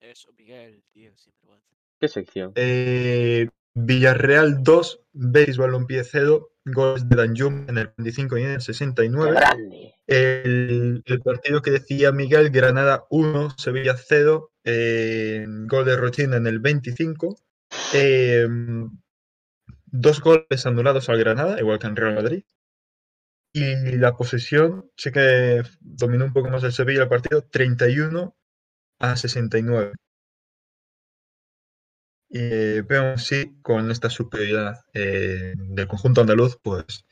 Eso, 0.01 0.33
Miguel, 0.37 0.83
tío, 0.93 1.17
sin 1.17 1.33
vergüenza. 1.41 1.77
¿Qué 2.01 2.09
sección? 2.09 2.53
Eh, 2.57 3.49
Villarreal 3.75 4.63
2, 4.63 5.01
Betis 5.13 5.57
Balompié 5.57 6.05
0, 6.05 6.51
goles 6.65 7.09
de 7.09 7.17
Danjum 7.17 7.67
en 7.69 7.79
el 7.79 7.93
25 7.97 8.39
y 8.39 8.43
en 8.43 8.51
el 8.51 8.57
¡Qué 8.57 8.63
69. 8.63 9.33
grande! 9.33 9.95
El, 10.07 11.03
el 11.05 11.21
partido 11.21 11.61
que 11.63 11.71
decía 11.71 12.13
Miguel, 12.13 12.51
Granada 12.51 13.05
1, 13.11 13.51
Sevilla 13.57 13.97
0, 13.97 14.51
eh, 14.65 15.45
gol 15.67 15.85
de 15.85 15.97
Rochina 15.97 16.37
en 16.37 16.47
el 16.47 16.59
25. 16.61 17.37
eh, 17.95 18.47
dos 19.91 20.21
goles 20.21 20.67
anulados 20.67 21.09
al 21.09 21.19
Granada, 21.19 21.59
igual 21.59 21.79
que 21.79 21.87
en 21.87 21.97
Real 21.97 22.15
Madrid. 22.15 22.45
Y 23.53 23.97
la 23.99 24.17
posesión, 24.17 24.91
sí 24.97 25.13
que 25.13 25.63
dominó 25.81 26.25
un 26.25 26.33
poco 26.33 26.49
más 26.49 26.65
el 26.65 26.73
Sevilla 26.73 27.03
el 27.03 27.09
partido, 27.11 27.43
31 27.43 28.35
a 29.01 29.17
69. 29.17 29.93
Y 32.31 32.39
eh, 32.41 32.83
veo 32.87 33.17
sí, 33.19 33.57
con 33.63 33.91
esta 33.91 34.11
superioridad 34.11 34.81
eh, 34.93 35.55
del 35.57 35.89
conjunto 35.89 36.21
andaluz, 36.21 36.59
pues 36.63 37.07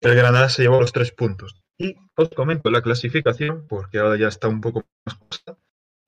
el 0.00 0.14
Granada 0.14 0.48
se 0.48 0.62
llevó 0.62 0.80
los 0.80 0.92
tres 0.92 1.12
puntos. 1.12 1.62
Y 1.78 1.96
os 2.16 2.28
comento 2.30 2.70
la 2.70 2.82
clasificación, 2.82 3.66
porque 3.68 3.98
ahora 3.98 4.18
ya 4.18 4.28
está 4.28 4.48
un 4.48 4.60
poco 4.60 4.86
más 5.06 5.16
justa. 5.16 5.58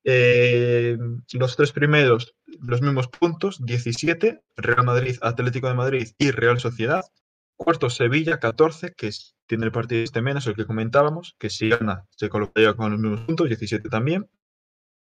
Eh, 0.05 0.99
los 1.35 1.57
tres 1.57 1.73
primeros, 1.73 2.35
los 2.61 2.83
mismos 2.83 3.09
puntos, 3.09 3.65
17, 3.65 4.43
Real 4.57 4.85
Madrid, 4.85 5.17
Atlético 5.23 5.69
de 5.69 5.75
Madrid 5.75 6.09
y 6.19 6.31
Real 6.33 6.61
Sociedad. 6.61 7.05
Cuarto, 7.57 7.91
Sevilla, 7.91 8.41
14, 8.41 8.93
que 8.97 9.09
es- 9.09 9.37
tiene 9.53 9.67
el 9.67 9.73
partido 9.73 10.03
este 10.03 10.23
menos, 10.23 10.47
el 10.47 10.57
que 10.57 10.65
comentábamos, 10.65 11.37
que 11.39 11.51
si 11.51 11.69
gana 11.69 12.07
se 12.09 12.31
colocaría 12.31 12.73
con 12.73 12.91
los 12.91 12.99
mismos 12.99 13.21
puntos, 13.27 13.49
17 13.49 13.91
también. 13.91 14.31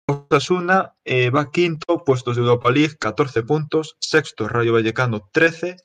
Osasuna 0.08 0.94
eh, 1.04 1.30
va 1.30 1.50
quinto, 1.50 2.04
puestos 2.04 2.36
de 2.36 2.42
Europa 2.42 2.70
League, 2.70 2.94
14 2.96 3.42
puntos. 3.42 3.96
Sexto, 3.98 4.46
Rayo 4.46 4.72
Vallecano, 4.74 5.28
13. 5.32 5.78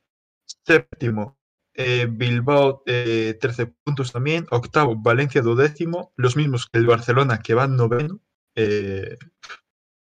Séptimo, 0.63 1.39
eh, 1.73 2.05
Bilbao, 2.07 2.83
eh, 2.85 3.35
13 3.41 3.73
puntos 3.83 4.11
también. 4.11 4.45
Octavo, 4.51 4.95
Valencia, 4.95 5.41
duodécimo. 5.41 6.13
Los 6.15 6.35
mismos 6.35 6.67
que 6.69 6.77
el 6.77 6.85
Barcelona, 6.85 7.39
que 7.39 7.55
va 7.55 7.65
noveno. 7.65 8.19
eh, 8.53 9.17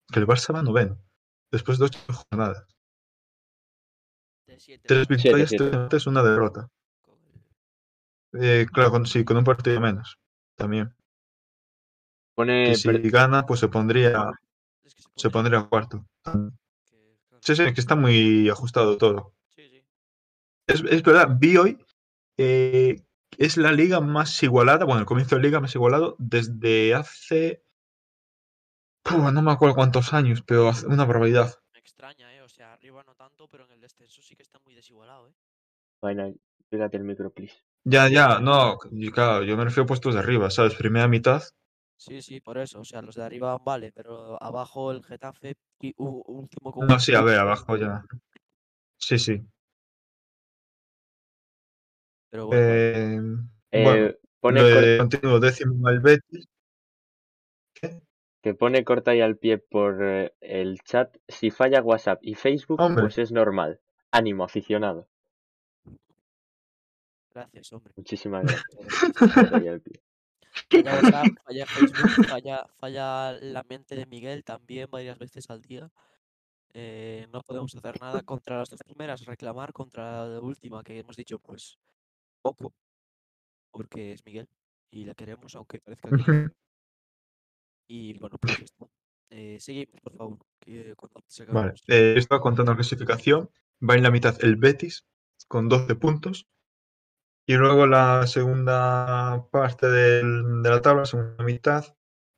que 0.09 0.19
el 0.21 0.25
Barça 0.25 0.53
va 0.55 0.63
noveno. 0.63 1.03
Después 1.51 1.79
de 1.79 1.85
ocho 1.85 1.99
jornadas. 2.07 2.65
De 4.47 4.57
siete, 4.57 4.87
Tres 4.87 5.05
victorias, 5.09 5.49
siete. 5.49 5.65
tres 5.65 5.73
empates, 5.73 6.07
una 6.07 6.23
derrota. 6.23 6.69
Eh, 8.33 8.65
claro, 8.71 8.91
con, 8.91 9.05
sí, 9.05 9.23
con 9.23 9.37
un 9.37 9.43
partido 9.43 9.79
menos. 9.79 10.17
También. 10.55 10.93
Pone 12.35 12.65
Que 12.65 12.75
si 12.75 13.09
gana, 13.09 13.45
pues 13.45 13.59
se 13.59 13.67
pondría, 13.67 14.31
Es 14.83 14.93
que 14.95 15.01
se, 15.01 15.09
se 15.15 15.29
pondría 15.29 15.63
cuarto. 15.63 16.05
Sí, 17.41 17.55
sí, 17.55 17.73
que 17.73 17.81
está 17.81 17.95
muy 17.95 18.49
ajustado 18.49 18.97
todo. 18.97 19.33
sí, 19.55 19.67
sí. 19.69 19.83
Es, 20.67 20.83
es 20.83 21.01
verdad, 21.03 21.29
vi 21.39 21.57
hoy, 21.57 21.77
eh, 22.37 23.01
es 23.37 23.57
la 23.57 23.71
liga 23.71 24.01
más 24.01 24.43
igualada, 24.43 24.85
bueno, 24.85 24.99
el 24.99 25.05
comienzo 25.05 25.35
de 25.35 25.41
liga 25.41 25.59
más 25.59 25.73
igualado 25.75 26.15
desde 26.19 26.93
hace, 26.93 27.63
Puh, 29.03 29.31
no 29.31 29.41
me 29.41 29.51
acuerdo 29.51 29.75
cuántos 29.75 30.13
años, 30.13 30.43
pero 30.45 30.67
hace 30.67 30.85
una 30.85 31.05
barbaridad. 31.05 31.53
Me 31.73 31.79
extraña, 31.79 32.33
¿eh? 32.35 32.41
O 32.41 32.49
sea, 32.49 32.73
arriba 32.73 33.03
no 33.05 33.15
tanto, 33.15 33.47
pero 33.47 33.63
en 33.63 33.71
el 33.71 33.79
descenso 33.79 34.21
sí 34.21 34.35
que 34.35 34.43
está 34.43 34.59
muy 34.65 34.75
desigualado, 34.75 35.29
¿eh? 35.29 35.33
Vaina, 36.01 36.33
pégate 36.69 36.97
el 36.97 37.03
micro, 37.03 37.31
please. 37.31 37.55
Ya, 37.93 38.07
ya, 38.07 38.39
no, 38.39 38.77
y 38.91 39.09
claro, 39.11 39.43
yo 39.43 39.57
me 39.57 39.63
refiero 39.63 39.83
a 39.83 39.87
puestos 39.87 40.13
de 40.13 40.19
arriba, 40.19 40.49
¿sabes? 40.51 40.75
Primera 40.75 41.07
mitad, 41.07 41.41
Sí, 41.95 42.21
sí, 42.21 42.39
por 42.41 42.57
eso. 42.57 42.79
O 42.81 42.85
sea, 42.85 43.01
los 43.01 43.15
de 43.15 43.23
arriba 43.23 43.57
vale, 43.57 43.91
pero 43.91 44.41
abajo 44.41 44.91
el 44.91 45.03
Getafe 45.03 45.55
y 45.81 45.93
u- 45.97 46.23
último 46.27 46.71
con 46.71 46.87
no, 46.87 46.99
un 46.99 46.99
sí, 46.99 47.13
a 47.13 47.21
ver, 47.21 47.39
abajo 47.39 47.77
ya. 47.77 48.01
Sí, 48.97 49.19
sí. 49.19 49.41
Pero 52.29 52.45
bueno, 52.47 52.63
Eh, 52.71 53.19
Eh, 53.71 53.81
bueno, 53.83 54.13
pone 54.39 54.63
de 54.63 54.97
continuo 54.97 55.39
décimo 55.39 55.89
el 55.89 55.99
Betis. 56.01 56.47
que 58.41 58.55
pone 58.55 58.83
corta 58.83 59.13
y 59.15 59.21
al 59.21 59.37
pie 59.37 59.59
por 59.59 60.03
eh, 60.03 60.33
el 60.41 60.79
chat. 60.81 61.15
Si 61.27 61.51
falla 61.51 61.83
WhatsApp 61.83 62.19
y 62.23 62.33
Facebook, 62.33 62.83
Hombre. 62.85 63.03
pues 63.03 63.19
es 63.19 63.31
normal. 63.31 63.79
Ánimo, 64.11 64.43
aficionado. 64.43 65.07
Gracias, 67.37 67.73
hombre. 67.73 67.93
Muchísimas 67.95 68.45
gracias. 68.45 69.81
Falla 70.69 70.95
WhatsApp, 70.95 71.27
falla 71.45 71.65
Facebook, 71.65 72.25
falla, 72.27 72.67
falla 72.77 73.31
la 73.33 73.63
mente 73.63 73.95
de 73.95 74.05
Miguel 74.05 74.43
también 74.43 74.89
varias 74.89 75.17
veces 75.19 75.49
al 75.49 75.61
día. 75.61 75.89
Eh, 76.73 77.27
no 77.31 77.41
podemos 77.41 77.75
hacer 77.75 77.99
nada 78.01 78.21
contra 78.23 78.57
las 78.59 78.69
dos 78.69 78.79
primeras, 78.83 79.25
reclamar 79.25 79.71
contra 79.71 80.27
la 80.27 80.39
última 80.39 80.83
que 80.83 80.99
hemos 80.99 81.15
dicho, 81.15 81.39
pues 81.39 81.77
poco, 82.41 82.73
porque 83.71 84.13
es 84.13 84.25
Miguel 84.25 84.47
y 84.91 85.05
la 85.05 85.13
queremos, 85.13 85.55
aunque 85.55 85.79
parezca 85.79 86.09
que. 86.09 86.49
Y 87.89 88.19
bueno, 88.19 88.37
pues 88.37 88.57
ya 88.57 88.65
está. 88.65 88.85
Eh, 89.29 89.57
seguimos, 89.61 90.01
por 90.01 90.13
favor. 90.17 90.39
Que 90.59 90.93
cuando 90.95 91.21
se 91.25 91.45
Vale, 91.45 91.73
eh, 91.87 92.15
estaba 92.17 92.41
contando 92.41 92.73
la 92.73 92.75
clasificación. 92.75 93.49
Va 93.81 93.95
en 93.95 94.03
la 94.03 94.11
mitad 94.11 94.35
el 94.43 94.57
Betis 94.57 95.05
con 95.47 95.69
12 95.69 95.95
puntos. 95.95 96.47
Y 97.47 97.55
luego 97.55 97.87
la 97.87 98.27
segunda 98.27 99.47
parte 99.51 99.87
del- 99.89 100.61
de 100.61 100.69
la 100.69 100.81
tabla, 100.81 101.05
segunda 101.05 101.43
mitad, 101.43 101.85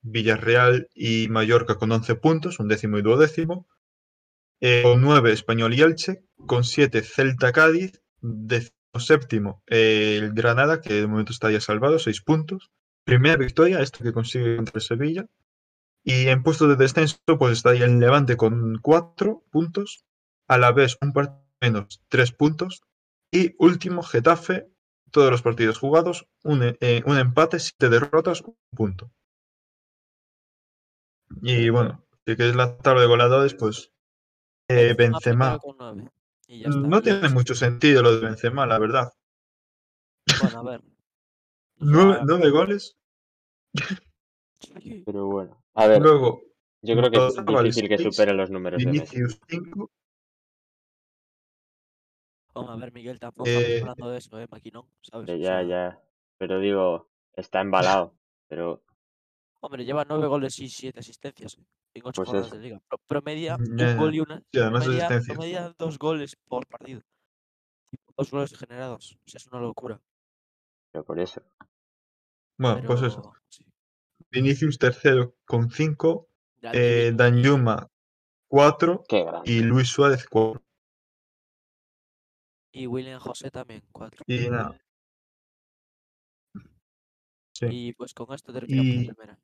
Villarreal 0.01 0.87
y 0.93 1.27
Mallorca 1.29 1.75
con 1.75 1.91
11 1.91 2.15
puntos, 2.15 2.59
un 2.59 2.67
décimo 2.67 2.97
y 2.97 3.01
duodécimo. 3.01 3.67
Eh, 4.61 4.83
con 4.83 5.01
9 5.01 5.31
Español 5.31 5.73
y 5.73 5.81
Elche, 5.81 6.23
con 6.45 6.63
7 6.63 7.01
Celta 7.01 7.51
Cádiz, 7.51 8.01
décimo 8.21 8.75
séptimo 8.97 9.63
eh, 9.67 10.17
el 10.21 10.33
Granada, 10.33 10.81
que 10.81 10.93
de 10.95 11.07
momento 11.07 11.31
está 11.31 11.49
ya 11.51 11.61
salvado, 11.61 11.99
6 11.99 12.21
puntos. 12.21 12.71
primera 13.05 13.37
victoria, 13.37 13.81
esta 13.81 14.03
que 14.03 14.13
consigue 14.13 14.57
contra 14.57 14.79
Sevilla. 14.79 15.25
Y 16.03 16.27
en 16.27 16.43
puesto 16.43 16.67
de 16.67 16.75
descenso, 16.75 17.17
pues 17.39 17.53
está 17.53 17.71
ahí 17.71 17.81
el 17.81 17.99
Levante 17.99 18.37
con 18.37 18.77
cuatro 18.81 19.43
puntos, 19.51 20.05
a 20.47 20.57
la 20.59 20.71
vez 20.71 20.97
un 21.01 21.13
partido 21.13 21.43
menos, 21.61 22.01
tres 22.09 22.31
puntos. 22.31 22.81
Y 23.31 23.55
último, 23.59 24.03
Getafe, 24.03 24.69
todos 25.11 25.31
los 25.31 25.41
partidos 25.41 25.77
jugados, 25.77 26.27
un, 26.43 26.75
eh, 26.79 27.03
un 27.05 27.17
empate, 27.17 27.59
siete 27.59 27.89
derrotas, 27.89 28.41
un 28.41 28.55
punto. 28.75 29.11
Y 31.41 31.69
bueno, 31.69 32.03
si 32.25 32.35
queréis 32.35 32.55
la 32.55 32.77
tabla 32.77 33.01
de 33.01 33.07
goleadores, 33.07 33.53
pues 33.53 33.91
eh, 34.67 34.93
Benzema. 34.97 35.59
está, 36.47 36.69
No 36.69 37.01
tiene 37.01 37.29
mucho 37.29 37.55
sentido 37.55 38.01
lo 38.01 38.15
de 38.15 38.25
Benzema, 38.25 38.65
la 38.65 38.79
verdad. 38.79 39.13
Bueno, 40.41 40.59
a 40.59 40.63
ver. 40.63 40.81
Nueve, 41.77 42.49
goles. 42.49 42.97
Pero 45.05 45.27
bueno. 45.27 45.63
A 45.75 45.87
ver, 45.87 46.01
Luego, 46.01 46.41
yo 46.81 46.95
creo 46.95 47.11
que 47.11 47.27
es 47.27 47.45
difícil 47.45 47.87
que 47.87 47.97
supere 47.97 48.33
los 48.33 48.49
números 48.49 48.83
de 48.83 48.91
Messi. 48.91 49.17
Vinicius 49.17 49.39
5. 49.47 49.91
Hombre, 52.53 52.73
a 52.73 52.77
ver, 52.77 52.91
Miguel, 52.93 53.19
tampoco 53.19 53.49
Eh, 53.49 53.53
estamos 53.53 53.81
hablando 53.81 54.09
de 54.11 54.17
eso, 54.17 54.39
¿eh, 54.39 54.47
maquinón? 54.49 54.85
¿Sabes? 55.01 55.29
O 55.29 55.35
ya, 55.35 55.61
ya. 55.63 56.01
Pero 56.37 56.59
digo, 56.59 57.09
está 57.33 57.61
embalado. 57.61 58.15
Pero 58.47 58.83
Hombre, 59.61 59.83
lleva 59.83 60.05
nueve 60.05 60.27
goles 60.27 60.57
y 60.59 60.69
siete 60.69 60.99
asistencias 61.01 61.57
¿eh? 61.57 61.63
en 61.95 62.01
ocho 62.05 62.21
Pues 62.21 62.29
jornadas 62.29 62.51
de 62.51 62.59
liga. 62.59 62.81
Pro- 62.87 62.97
Promedia 63.07 63.57
un 63.59 63.97
gol 63.97 64.15
y 64.15 64.19
una. 64.21 64.41
Además 64.53 64.85
promedia, 64.85 65.07
promedia 65.27 65.75
dos 65.77 65.97
goles 65.99 66.35
por 66.47 66.65
partido. 66.67 67.01
Dos 68.17 68.31
goles 68.31 68.57
generados. 68.57 69.17
O 69.25 69.29
sea, 69.29 69.37
es 69.37 69.47
una 69.47 69.59
locura. 69.59 69.99
pero 70.91 71.03
por 71.05 71.19
eso. 71.19 71.41
Bueno, 72.57 72.75
Pero, 72.77 72.87
pues 72.87 73.01
eso. 73.03 73.33
sí, 73.49 73.65
Vinicius 74.31 74.77
tercero 74.77 75.35
con 75.45 75.69
5. 75.69 76.27
grande 76.61 77.07
Eh. 77.07 77.11
Danjuma 77.13 77.87
4. 78.47 79.03
Qué 79.07 79.23
grande. 79.23 79.49
Y 79.51 79.59
Luis 79.61 79.89
Suárez 79.89 80.25
4. 80.27 80.61
Y 82.71 82.87
William 82.87 83.19
José 83.19 83.49
también, 83.51 83.83
cuatro. 83.91 84.23
Y 84.27 84.49
nada. 84.49 84.79
Sí. 87.53 87.65
Y 87.69 87.93
pues 87.93 88.13
con 88.13 88.33
esto 88.33 88.53
terminamos 88.53 88.85
Y- 88.93 89.05
la 89.05 89.13
primera. 89.13 89.39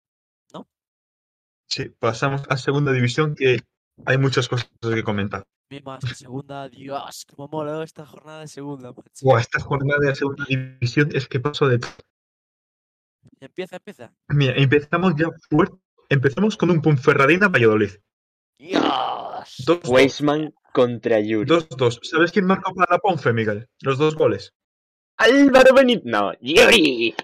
Sí, 1.67 1.89
pasamos 1.89 2.43
a 2.47 2.57
segunda 2.57 2.91
división 2.93 3.35
que 3.35 3.59
hay 4.05 4.17
muchas 4.17 4.47
cosas 4.47 4.69
que 4.81 5.03
comentar. 5.03 5.43
Mi 5.69 5.81
más 5.81 6.03
segunda, 6.15 6.69
Dios, 6.69 7.25
cómo 7.25 7.47
mola 7.49 7.83
esta 7.83 8.05
jornada 8.05 8.41
de 8.41 8.47
segunda, 8.47 8.93
macho. 8.93 9.09
Buah, 9.23 9.41
esta 9.41 9.59
jornada 9.59 9.99
de 9.99 10.15
segunda 10.15 10.45
división 10.47 11.09
es 11.13 11.27
que 11.27 11.39
pasó 11.39 11.67
de. 11.67 11.79
Empieza, 13.39 13.77
empieza. 13.77 14.13
Mira, 14.29 14.53
empezamos 14.55 15.15
ya 15.17 15.27
fuerte. 15.49 15.75
Empezamos 16.07 16.55
con 16.55 16.69
un 16.69 16.81
Ponferradina 16.81 17.47
Valladolid. 17.49 17.91
Dios. 18.59 18.83
2-2. 19.65 19.89
Weisman 19.89 20.53
contra 20.75 21.21
Yuri. 21.21 21.49
2-2. 21.49 21.99
¿Sabes 22.03 22.33
quién 22.33 22.45
marcó 22.45 22.73
para 22.75 22.91
la 22.91 22.99
Ponfe, 22.99 23.31
Miguel? 23.31 23.69
Los 23.81 23.97
dos 23.97 24.13
goles. 24.15 24.53
Álvaro 25.17 25.73
Benítez. 25.73 26.03
No, 26.03 26.33
Yuri. 26.41 27.15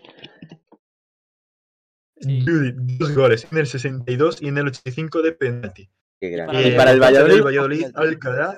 Sí. 2.15 2.46
Yuri, 2.46 2.74
dos 2.98 3.13
goles 3.13 3.46
en 3.51 3.58
el 3.58 3.67
62 3.67 4.41
y 4.41 4.48
en 4.48 4.58
el 4.58 4.67
85 4.67 5.22
de 5.22 5.34
penalti. 5.34 5.89
Qué 6.22 6.29
grande. 6.29 6.53
para 6.53 6.62
Y 6.62 6.70
el 6.70 6.77
para 6.77 6.91
el 6.91 7.01
Valladolid, 7.01 7.43
Valladolid. 7.43 7.86
Alcaraz. 7.93 8.58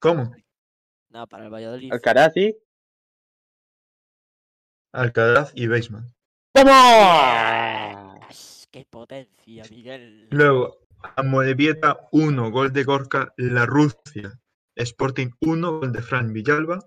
¿Cómo? 0.00 0.34
Nada, 1.08 1.26
para 1.26 1.44
el 1.44 1.50
Valladolid. 1.50 1.90
Alcaraz 1.92 2.36
y. 2.36 2.54
Alcaraz 4.92 5.52
y 5.54 5.66
Beisman. 5.66 6.12
¡Vamos! 6.54 8.26
¡Qué 8.70 8.84
potencia, 8.84 9.62
Miguel! 9.70 10.28
Luego, 10.30 10.85
Amorebieta 11.16 12.08
1, 12.12 12.50
gol 12.50 12.72
de 12.72 12.84
Gorka 12.84 13.32
La 13.36 13.66
Rusia. 13.66 14.40
Sporting 14.74 15.30
1, 15.40 15.80
gol 15.80 15.92
de 15.92 16.02
Fran 16.02 16.32
Villalba. 16.32 16.80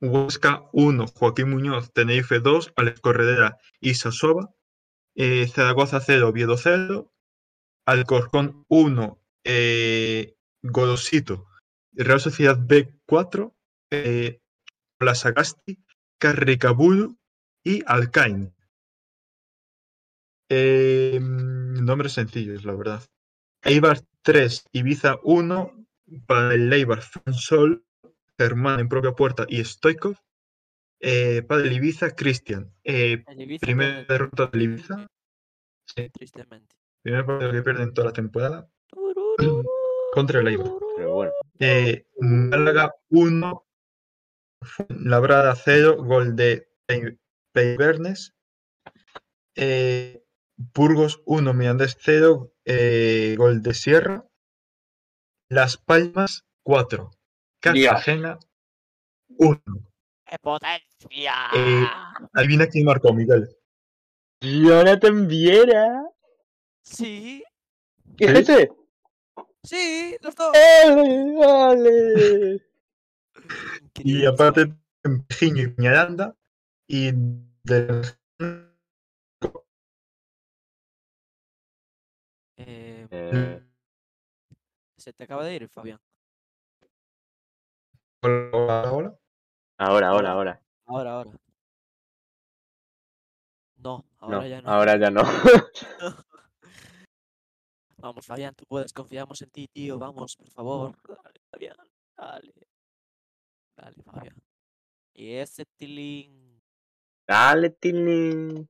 Huesca 0.00 0.68
1, 0.72 1.06
Joaquín 1.08 1.50
Muñoz, 1.50 1.92
Tenerife 1.92 2.40
2, 2.40 2.72
Alex 2.76 3.00
Corredera 3.00 3.58
y 3.80 3.94
Sasova. 3.94 4.50
Eh, 5.14 5.46
Zaragoza 5.48 6.00
0, 6.00 6.28
Oviedo 6.28 6.56
0. 6.56 7.12
Alcorcón 7.86 8.64
1, 8.68 9.20
eh, 9.44 10.36
Godosito. 10.62 11.46
Real 11.92 12.20
Sociedad 12.20 12.58
B 12.58 12.94
4, 13.06 13.54
eh, 13.90 14.40
Plasagasti, 14.98 15.78
Carricaburu 16.18 17.18
y 17.64 17.82
Alcain. 17.86 18.54
Eh, 20.48 21.20
nombres 21.82 22.12
sencillos, 22.12 22.64
la 22.64 22.74
verdad. 22.74 23.02
Eibar 23.62 24.00
3, 24.22 24.66
Ibiza 24.72 25.18
1, 25.22 25.86
para 26.26 26.54
el 26.54 26.72
Eibar, 26.72 27.02
Sol, 27.32 27.84
Germán 28.38 28.80
en 28.80 28.88
propia 28.88 29.12
puerta 29.12 29.46
y 29.48 29.62
Stoikov. 29.64 30.16
Eh, 31.00 31.42
para 31.42 31.62
el 31.62 31.72
Ibiza, 31.72 32.14
Cristian. 32.14 32.72
Eh, 32.84 33.24
primera 33.60 34.04
derrota 34.04 34.46
del 34.46 34.62
Ibiza. 34.62 35.06
Sí, 35.86 36.08
tristemente. 36.10 36.76
primer 37.02 37.26
partido 37.26 37.50
que 37.52 37.62
pierden 37.62 37.92
toda 37.92 38.06
la 38.08 38.12
temporada. 38.12 38.68
Contra 40.12 40.40
el 40.40 40.48
Eibar. 40.48 40.70
Pero 40.96 41.12
bueno. 41.14 41.32
Eh, 41.58 42.06
Málaga 42.20 42.94
1, 43.10 43.66
Labrada 44.90 45.54
0, 45.56 45.96
gol 46.04 46.36
de 46.36 46.68
Pei- 46.86 47.18
Peibernes. 47.52 48.34
Eh, 49.56 50.21
Burgos 50.74 51.22
1, 51.26 51.54
Mirandés 51.54 51.96
0, 52.00 52.52
eh, 52.64 53.34
gol 53.36 53.62
de 53.62 53.74
Sierra. 53.74 54.24
Las 55.48 55.76
Palmas 55.76 56.44
4, 56.62 57.10
Cartagena 57.60 58.38
1. 59.38 59.60
¡Qué 60.26 60.36
potencia! 60.40 61.34
Eh, 61.54 61.86
Adivina 62.34 62.66
quién 62.66 62.84
marcó, 62.84 63.12
Miguel. 63.12 63.48
Jonathan 64.40 65.28
Viera. 65.28 66.04
Sí, 66.82 67.44
¿Qué 68.16 68.24
es 68.26 68.46
¿Sí? 68.46 68.52
ese? 68.52 68.70
sí, 69.64 70.16
los 70.20 70.34
dos. 70.34 70.52
¡Ole! 70.86 71.36
¡Ole! 71.46 72.62
Y 73.98 74.24
aparte, 74.26 74.74
Pejiño 75.28 75.62
y 75.64 75.74
Miranda. 75.76 76.34
Y 76.88 77.12
de 77.64 78.02
Eh, 82.66 83.06
Eh, 83.10 83.62
se 84.96 85.12
te 85.12 85.24
acaba 85.24 85.44
de 85.44 85.54
ir, 85.54 85.68
Fabián. 85.68 86.00
ahora. 88.22 89.18
ahora, 89.78 90.08
ahora, 90.08 90.30
ahora. 90.32 90.62
Ahora, 90.86 91.12
ahora. 91.14 91.30
No, 93.76 94.04
ahora 94.18 94.38
No, 94.38 94.46
ya 94.46 94.62
no. 94.62 94.70
ahora 94.70 94.96
ya 94.96 95.10
no. 95.10 95.22
Vamos, 97.98 98.26
Fabián, 98.26 98.54
tú 98.54 98.64
puedes, 98.66 98.92
confiamos 98.92 99.40
en 99.42 99.50
ti, 99.50 99.68
tío. 99.68 99.98
Vamos, 99.98 100.36
por 100.36 100.50
favor. 100.50 100.96
Dale, 101.08 101.40
Fabián. 101.50 101.76
Dale. 102.16 102.52
Dale, 103.76 104.02
Fabián. 104.02 104.42
Y 105.14 105.34
ese 105.34 105.64
tilín. 105.76 106.60
Dale, 107.26 107.70
Tilín. 107.70 108.68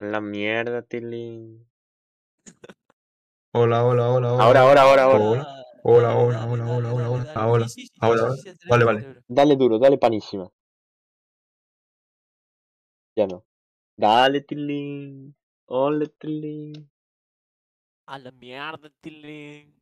La 0.00 0.22
mierda, 0.22 0.80
Tilín. 0.80 1.68
Hola, 3.52 3.84
hola, 3.84 4.08
hola, 4.08 4.32
hola. 4.32 4.44
Ahora, 4.44 4.60
ahora, 4.62 4.82
ahora, 4.82 5.02
ahora. 5.02 5.18
Hola. 5.18 5.64
Hola, 5.82 6.16
hola, 6.16 6.46
hola, 6.46 6.64
hola, 6.72 6.92
hola, 6.92 7.32
ahora, 7.34 7.66
ahora, 8.00 8.34
Vale, 8.68 8.84
vale. 8.84 9.22
Dale 9.28 9.56
duro, 9.56 9.78
dale 9.78 9.98
panísima. 9.98 10.48
Ya 13.14 13.26
no. 13.26 13.44
Dale, 13.94 14.40
Tilín. 14.40 15.36
Ole, 15.66 16.08
Tilín. 16.08 16.90
A 18.06 18.18
la 18.18 18.32
mierda, 18.32 18.90
tilín. 19.02 19.78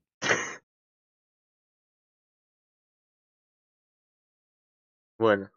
Bueno. 5.16 5.48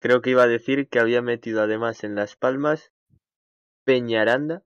Creo 0.00 0.22
que 0.22 0.30
iba 0.30 0.44
a 0.44 0.46
decir 0.46 0.88
que 0.88 0.98
había 0.98 1.20
metido 1.20 1.62
además 1.62 2.04
en 2.04 2.14
Las 2.14 2.36
Palmas 2.36 2.93
Peñaranda 3.84 4.64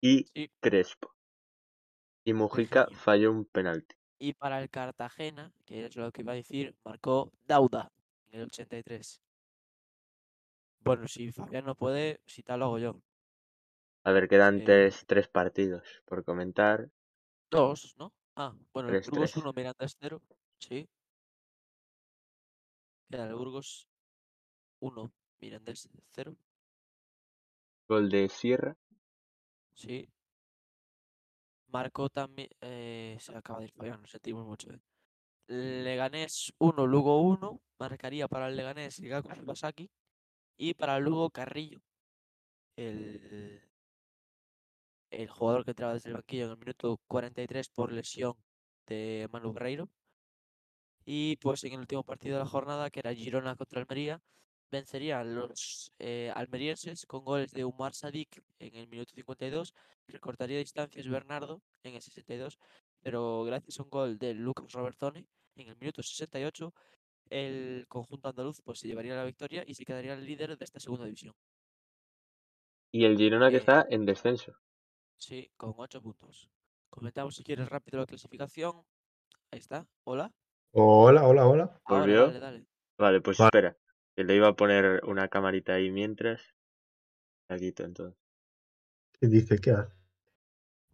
y 0.00 0.24
Sí. 0.34 0.50
Crespo. 0.60 1.14
Y 2.24 2.32
Mujica 2.32 2.88
falló 2.92 3.30
un 3.30 3.44
penalti. 3.44 3.94
Y 4.18 4.32
para 4.32 4.60
el 4.62 4.70
Cartagena, 4.70 5.52
que 5.64 5.86
es 5.86 5.96
lo 5.96 6.10
que 6.10 6.22
iba 6.22 6.32
a 6.32 6.36
decir, 6.36 6.74
marcó 6.84 7.30
Dauda 7.46 7.92
en 8.32 8.40
el 8.40 8.46
83. 8.46 9.20
Bueno, 10.80 11.06
si 11.08 11.30
Fabián 11.32 11.64
no 11.66 11.74
puede, 11.74 12.20
si 12.26 12.42
tal 12.42 12.60
lo 12.60 12.66
hago 12.66 12.78
yo. 12.78 13.00
A 14.04 14.12
ver, 14.12 14.28
quedan 14.28 14.60
Eh. 14.60 14.64
tres, 14.64 15.04
tres 15.06 15.28
partidos 15.28 16.02
por 16.04 16.24
comentar. 16.24 16.90
Dos, 17.50 17.94
¿no? 17.98 18.12
Ah, 18.36 18.54
bueno, 18.72 18.88
el 18.88 18.94
Tres, 18.96 19.10
Burgos 19.10 19.32
tres. 19.32 19.42
1, 19.44 19.52
Miranda 19.52 19.86
0. 19.88 20.22
Sí. 20.58 20.88
Queda 23.10 23.26
el 23.26 23.34
Burgos 23.34 23.88
1, 24.80 25.12
Mirandés 25.40 25.88
0. 26.12 26.36
Gol 27.88 28.08
de 28.10 28.28
Sierra. 28.28 28.76
Sí. 29.74 30.08
Marcó 31.68 32.08
también. 32.08 32.48
Eh, 32.60 33.16
se 33.20 33.36
acaba 33.36 33.60
de 33.60 33.66
ir 33.66 33.72
Fabián, 33.72 34.00
lo 34.02 34.08
sentimos 34.08 34.46
mucho. 34.46 34.70
eh. 34.72 34.80
Leganés 35.48 36.52
1, 36.58 36.86
Lugo 36.86 37.20
1. 37.22 37.60
Marcaría 37.78 38.28
para 38.28 38.48
el 38.48 38.56
Leganés 38.56 38.98
Gaku 39.00 39.30
Shibasaki. 39.34 39.90
Y 40.56 40.74
para 40.74 40.98
Lugo 40.98 41.30
Carrillo. 41.30 41.80
El, 42.76 43.62
el 45.10 45.28
jugador 45.30 45.64
que 45.64 45.70
entraba 45.72 45.94
desde 45.94 46.10
el 46.10 46.14
banquillo 46.16 46.46
en 46.46 46.50
el 46.52 46.58
minuto 46.58 47.00
43 47.06 47.68
por 47.68 47.92
lesión 47.92 48.34
de 48.86 49.28
Manu 49.32 49.52
Guerreiro. 49.52 49.88
Y 51.04 51.36
pues 51.36 51.62
en 51.64 51.74
el 51.74 51.80
último 51.80 52.02
partido 52.02 52.36
de 52.38 52.44
la 52.44 52.50
jornada, 52.50 52.90
que 52.90 53.00
era 53.00 53.14
Girona 53.14 53.54
contra 53.56 53.80
Almería, 53.80 54.20
vencerían 54.70 55.34
los 55.34 55.92
eh, 55.98 56.32
almerienses 56.34 57.06
con 57.06 57.24
goles 57.24 57.52
de 57.52 57.64
Umar 57.64 57.94
Sadik 57.94 58.42
en 58.58 58.74
el 58.76 58.88
minuto 58.88 59.12
52, 59.14 59.74
recortaría 60.08 60.58
distancias 60.58 61.08
Bernardo 61.08 61.62
en 61.82 61.94
el 61.94 62.02
62, 62.02 62.58
pero 63.00 63.44
gracias 63.44 63.78
a 63.78 63.82
un 63.84 63.90
gol 63.90 64.18
de 64.18 64.34
Lucas 64.34 64.72
Robertone 64.72 65.26
en 65.56 65.68
el 65.68 65.76
minuto 65.76 66.02
68, 66.02 66.74
el 67.30 67.86
conjunto 67.88 68.28
andaluz 68.28 68.60
pues 68.62 68.78
se 68.78 68.88
llevaría 68.88 69.14
la 69.16 69.24
victoria 69.24 69.64
y 69.66 69.74
se 69.74 69.84
quedaría 69.84 70.14
el 70.14 70.24
líder 70.24 70.56
de 70.56 70.64
esta 70.64 70.80
segunda 70.80 71.04
división. 71.04 71.34
Y 72.92 73.04
el 73.04 73.16
Girona 73.16 73.50
que 73.50 73.56
Eh, 73.56 73.58
está 73.58 73.86
en 73.90 74.04
descenso. 74.06 74.52
Sí, 75.16 75.50
con 75.56 75.74
8 75.76 76.00
puntos. 76.02 76.48
Comentamos 76.90 77.34
si 77.36 77.42
quieres 77.44 77.68
rápido 77.68 77.98
la 77.98 78.06
clasificación. 78.06 78.82
Ahí 79.50 79.58
está. 79.58 79.86
Hola. 80.04 80.32
Hola, 80.72 81.26
hola, 81.26 81.46
hola. 81.46 81.80
Ahora, 81.84 82.00
¿Volvió? 82.00 82.26
dale, 82.26 82.38
dale. 82.38 82.66
Vale, 82.98 83.20
pues 83.20 83.38
Vale. 83.38 83.48
espera. 83.48 83.76
Que 84.16 84.24
le 84.24 84.34
iba 84.34 84.48
a 84.48 84.56
poner 84.56 85.02
una 85.04 85.28
camarita 85.28 85.74
ahí 85.74 85.90
mientras. 85.90 86.40
La 87.50 87.58
quito 87.58 87.84
entonces. 87.84 88.18
¿Qué 89.20 89.26
dice? 89.28 89.58
¿Qué 89.58 89.72
hace? 89.72 89.92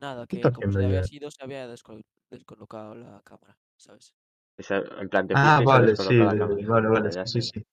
Nada, 0.00 0.26
¿Qué 0.26 0.40
que 0.40 0.50
como 0.50 0.76
había 0.78 1.04
sido, 1.04 1.30
se 1.30 1.44
había 1.44 1.68
descol- 1.68 2.02
descolocado 2.30 2.96
la 2.96 3.20
cámara, 3.24 3.56
¿sabes? 3.76 4.12
Esa- 4.58 4.82
en 5.00 5.08
plan, 5.08 5.28
te 5.28 5.34
Ah, 5.36 5.62
vale, 5.64 5.94
sí, 5.96 6.18
vale, 6.18 6.40
vale, 6.40 6.88
Vale, 6.88 7.10
ya 7.12 7.24
sí, 7.26 7.38
está. 7.38 7.60
sí. 7.60 7.66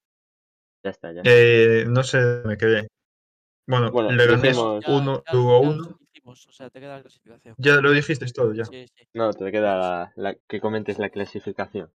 Ya 0.83 0.91
está, 0.91 1.12
ya. 1.12 1.21
Eh, 1.25 1.85
no 1.88 2.03
sé, 2.03 2.19
me 2.45 2.57
quedé. 2.57 2.88
Bueno, 3.67 3.91
Bueno, 3.91 4.12
dijimos- 4.12 4.83
Ya- 4.83 4.91
1, 4.91 5.23
ya- 5.25 5.33
Lugo 5.33 5.62
ya 5.62 5.69
1. 5.69 5.83
lo 5.89 5.97
hicimos, 6.01 6.47
o 6.47 6.51
sea, 6.51 6.69
te 6.69 6.79
queda 6.79 6.95
la 6.97 7.01
clasificación. 7.01 7.55
Ya 7.57 7.75
lo 7.81 7.91
dijiste 7.91 8.25
todo, 8.27 8.53
ya. 8.53 8.65
Sí, 8.65 8.85
sí. 8.95 9.07
No, 9.13 9.33
te 9.33 9.51
queda 9.51 9.77
la, 9.77 10.13
la- 10.15 10.35
que 10.47 10.62
comentes 10.62 10.99
la 10.99 11.09
clasificación. 11.09 11.91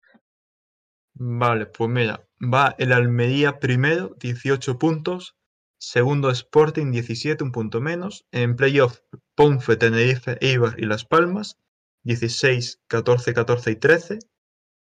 Vale, 1.23 1.67
pues 1.67 1.91
mira, 1.91 2.27
va 2.41 2.75
el 2.79 2.93
Almería 2.93 3.59
primero, 3.59 4.17
18 4.21 4.79
puntos. 4.79 5.37
Segundo 5.79 6.31
Sporting, 6.31 6.93
17, 6.93 7.45
un 7.45 7.53
punto 7.53 7.83
menos. 7.83 8.27
En 8.33 8.57
playoff, 8.57 9.01
Ponfe, 9.35 9.77
Tenerife, 9.77 10.39
Eibar 10.41 10.81
y 10.81 10.87
Las 10.87 11.05
Palmas, 11.05 11.59
16, 12.05 12.81
14, 12.87 13.35
14 13.35 13.71
y 13.71 13.77
13. 13.77 14.19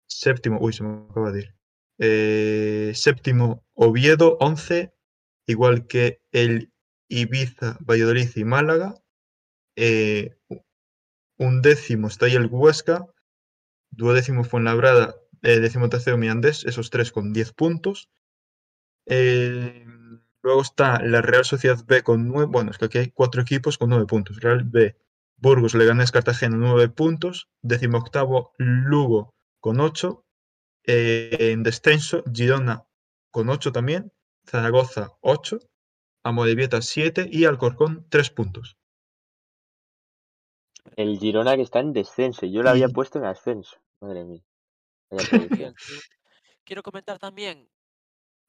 Séptimo, 0.08 0.58
uy, 0.60 0.74
se 0.74 0.84
me 0.84 1.06
acaba 1.08 1.32
de 1.32 1.40
ir. 1.42 1.56
Eh, 2.00 2.94
séptimo, 2.96 3.64
Oviedo, 3.76 4.38
11, 4.40 4.92
igual 5.46 5.86
que 5.86 6.24
el 6.32 6.74
Ibiza, 7.10 7.78
Valladolid 7.82 8.30
y 8.36 8.44
Málaga. 8.44 8.96
Eh, 9.76 10.36
un 11.38 11.62
décimo 11.62 12.08
está 12.08 12.26
ahí 12.26 12.34
el 12.34 12.48
Huesca, 12.48 13.06
duodécimo 13.92 14.44
Fuenlabrada, 14.44 15.16
eh, 15.44 15.60
décimo 15.60 15.90
tercero 15.90 16.18
Mirandés, 16.18 16.66
esos 16.66 16.90
tres 16.90 17.12
con 17.12 17.34
10 17.34 17.52
puntos. 17.54 18.10
Eh, 19.06 19.86
luego 20.42 20.62
está 20.62 21.02
la 21.04 21.22
Real 21.22 21.44
Sociedad 21.44 21.84
B 21.86 22.02
con 22.02 22.28
9, 22.30 22.48
bueno, 22.50 22.72
es 22.72 22.78
que 22.78 22.86
aquí 22.86 22.98
hay 22.98 23.12
cuatro 23.12 23.42
equipos 23.42 23.78
con 23.78 23.90
9 23.90 24.06
puntos. 24.06 24.40
Real 24.40 24.64
B, 24.64 24.96
Burgos, 25.38 25.76
Leganés, 25.76 26.12
Cartagena, 26.12 26.56
9 26.56 26.88
puntos. 26.90 27.50
Décimo 27.62 27.98
octavo 27.98 28.54
Lugo 28.58 29.34
con 29.60 29.82
8. 29.82 30.26
Eh, 30.86 31.52
en 31.52 31.64
descenso, 31.64 32.24
Girona 32.34 32.86
con 33.30 33.50
8 33.50 33.74
también. 33.74 34.14
Zaragoza 34.46 35.12
8. 35.20 35.60
Amorebieta 36.24 36.82
7 36.82 37.28
y 37.30 37.44
Alcorcón 37.44 38.06
3 38.10 38.30
puntos. 38.30 38.78
El 40.96 41.20
Girona 41.20 41.58
que 41.58 41.64
está 41.64 41.80
en 41.80 41.92
descenso. 41.92 42.46
Yo 42.46 42.64
lo 42.64 42.70
había 42.70 42.88
puesto 42.88 43.20
en 43.20 43.26
ascenso. 43.26 43.78
Madre 44.00 44.24
mía. 44.24 44.44
Quiero 46.66 46.84
comentar 46.84 47.20
también 47.20 47.70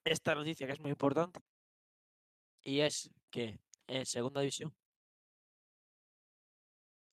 esta 0.04 0.34
noticia 0.34 0.66
que 0.66 0.72
es 0.74 0.80
muy 0.80 0.90
importante. 0.90 1.40
Y 2.62 2.80
es 2.80 3.10
que 3.30 3.58
en 3.86 4.06
segunda 4.06 4.40
división, 4.40 4.74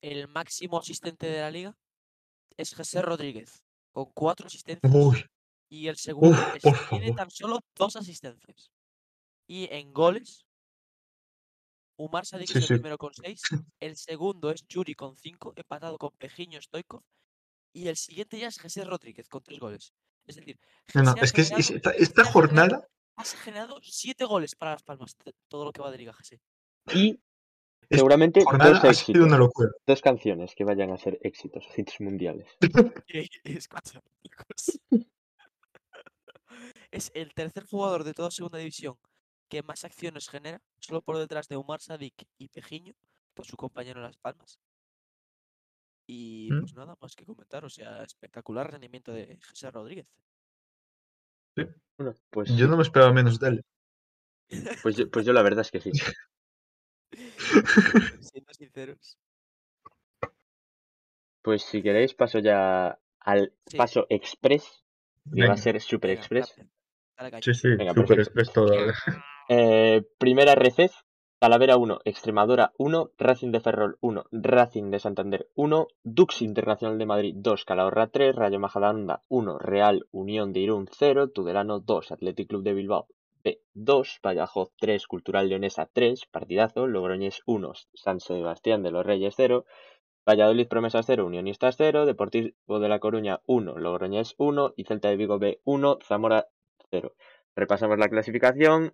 el 0.02 0.28
máximo 0.28 0.80
asistente 0.80 1.28
de 1.28 1.42
la 1.42 1.52
liga 1.52 1.78
es 2.58 2.74
José 2.76 3.02
Rodríguez, 3.02 3.64
con 3.92 4.06
cuatro 4.14 4.48
asistencias. 4.48 4.92
Uy, 4.94 5.26
Y 5.70 5.88
el 5.88 5.98
segundo 5.98 6.32
Uf, 6.38 6.56
es- 6.56 6.64
por 6.64 6.74
tiene 6.90 7.06
favor. 7.08 7.16
tan 7.18 7.32
solo 7.32 7.60
dos 7.76 7.96
asistencias. 7.96 8.72
Y 9.48 9.68
en 9.74 9.94
goles, 9.94 10.46
Umar 11.98 12.26
Sadik 12.26 12.48
Sí, 12.48 12.58
es 12.58 12.64
el 12.64 12.68
sí. 12.68 12.74
primero 12.76 12.98
con 12.98 13.14
seis. 13.14 13.42
El 13.80 13.96
segundo 13.96 14.52
es 14.52 14.66
Yuri 14.68 14.96
con 14.96 15.16
cinco, 15.18 15.54
empatado 15.56 15.98
con 15.98 16.12
Pejiño 16.18 16.62
Stoikov. 16.62 17.04
Y 17.74 17.88
el 17.88 17.96
siguiente 17.96 18.38
ya 18.40 18.48
es 18.48 18.60
José 18.60 18.84
Rodríguez 18.84 19.28
con 19.30 19.42
tres 19.44 19.60
goles. 19.60 19.94
Es 20.28 20.36
decir, 20.36 20.60
no, 20.94 21.04
no, 21.04 21.14
Jesse 21.14 21.22
ha 21.22 21.26
es 21.26 21.34
que 21.34 21.42
es- 21.42 21.48
generado- 21.50 21.76
esta, 21.78 21.92
Jesse 21.92 22.02
esta 22.02 22.22
ha 22.22 22.26
generado- 22.26 22.34
jornada 22.34 22.88
has 23.18 23.34
generado 23.36 23.80
siete 23.84 24.26
goles 24.26 24.56
para 24.56 24.72
Las 24.72 24.84
Palmas, 24.84 25.16
todo 25.48 25.66
lo 25.66 25.72
que 25.72 25.82
va 25.82 25.92
de 25.92 25.98
Liga 26.00 26.14
Jesse. 26.14 26.40
Y 26.94 27.20
Esta 27.82 27.98
seguramente 27.98 28.40
dos 28.40 28.48
ha 28.54 28.80
sido 28.80 28.90
éxitos. 28.90 29.22
una 29.22 29.38
locura. 29.38 29.70
Dos 29.86 30.02
canciones 30.02 30.56
que 30.56 30.64
vayan 30.64 30.92
a 30.92 30.98
ser 30.98 31.20
éxitos, 31.22 31.66
hits 31.78 32.00
mundiales. 32.02 32.48
Cosa. 33.70 34.02
Es 36.92 37.12
el 37.14 37.34
tercer 37.34 37.66
jugador 37.66 38.04
de 38.04 38.14
toda 38.14 38.32
segunda 38.32 38.58
división 38.58 38.98
que 39.50 39.64
más 39.64 39.84
acciones 39.86 40.28
genera, 40.30 40.62
solo 40.80 41.02
por 41.02 41.18
detrás 41.18 41.48
de 41.48 41.58
Umar 41.58 41.80
Sadik 41.82 42.26
y 42.38 42.50
Pejiño, 42.50 42.94
es 43.36 43.48
su 43.48 43.56
compañero 43.58 44.00
en 44.00 44.06
Las 44.08 44.18
Palmas. 44.18 44.60
Y 46.14 46.50
Mm. 46.52 46.60
pues 46.60 46.74
nada 46.74 46.98
más 47.02 47.16
que 47.16 47.26
comentar, 47.26 47.64
o 47.64 47.70
sea, 47.70 48.04
espectacular 48.04 48.70
rendimiento 48.70 49.14
de 49.14 49.40
José 49.48 49.72
Rodríguez. 49.72 50.08
Bueno, 51.56 52.14
pues, 52.30 52.54
Yo 52.58 52.68
no 52.68 52.76
me 52.76 52.84
esperaba 52.84 53.14
menos 53.14 53.40
de 53.40 53.48
él. 53.48 53.64
pues, 54.84 54.98
yo, 54.98 55.10
pues 55.10 55.26
yo 55.26 55.32
la 55.32 55.42
verdad 55.42 55.62
es 55.62 55.72
que 55.72 55.80
sí. 55.80 55.92
Siendo 58.34 58.54
sinceros. 58.54 59.18
Pues 61.42 61.64
si 61.64 61.82
queréis 61.82 62.14
paso 62.14 62.40
ya 62.40 63.00
al 63.22 63.54
Sí. 63.68 63.78
paso 63.78 64.06
express, 64.10 64.84
que 65.34 65.48
va 65.48 65.54
a 65.54 65.58
ser 65.58 65.80
super 65.80 66.10
express. 66.10 66.54
sí, 67.42 67.54
sí, 67.54 67.70
Venga, 67.70 67.94
Super 67.94 68.18
perfecto. 68.18 68.22
Express 68.22 68.52
todo. 68.54 68.74
Eh, 69.48 70.02
primera 70.18 70.52
RCEF, 70.56 70.92
Talavera 71.42 71.76
1, 71.76 72.02
Extremadura 72.06 72.72
1, 72.78 73.14
Racing 73.18 73.52
de 73.52 73.62
Ferrol 73.62 73.98
1, 74.00 74.26
Racing 74.32 74.92
de 74.92 75.00
Santander 75.00 75.48
1, 75.56 75.88
Dux 76.04 76.44
Internacional 76.44 77.00
de 77.00 77.08
Madrid 77.08 77.34
2, 77.36 77.66
Calahorra 77.66 78.06
3, 78.12 78.36
Rayo 78.36 78.60
Majadahonda 78.60 79.24
1, 79.28 79.58
Real 79.58 80.06
Unión 80.12 80.54
de 80.54 80.60
Irún 80.60 80.88
0, 80.92 81.30
Tudelano 81.30 81.80
2, 81.80 82.12
Athletic 82.12 82.48
Club 82.48 82.62
de 82.62 82.76
Bilbao 82.76 83.08
B 83.44 83.60
2, 83.74 84.20
Badajoz 84.22 84.70
3, 84.80 85.08
Cultural 85.08 85.50
Leonesa 85.50 85.90
3, 85.92 86.28
partidazo, 86.28 86.86
Logroñés 86.86 87.42
1, 87.48 87.74
San 87.96 88.20
Sebastián 88.20 88.84
de 88.84 88.92
los 88.92 89.04
Reyes 89.04 89.34
0, 89.36 89.66
Valladolid 90.30 90.68
Promesas 90.68 91.08
0, 91.08 91.26
Unionistas 91.26 91.74
0, 91.76 92.06
Deportivo 92.06 92.80
de 92.80 92.88
La 92.88 93.00
Coruña 93.00 93.42
1, 93.48 93.80
Logroñés 93.80 94.36
1 94.38 94.74
y 94.78 94.84
Celta 94.84 95.10
de 95.10 95.18
Vigo 95.18 95.40
B 95.40 95.60
1, 95.64 95.98
Zamora 96.04 96.50
0. 96.92 97.16
Repasamos 97.56 97.98
la 97.98 98.10
clasificación. 98.10 98.94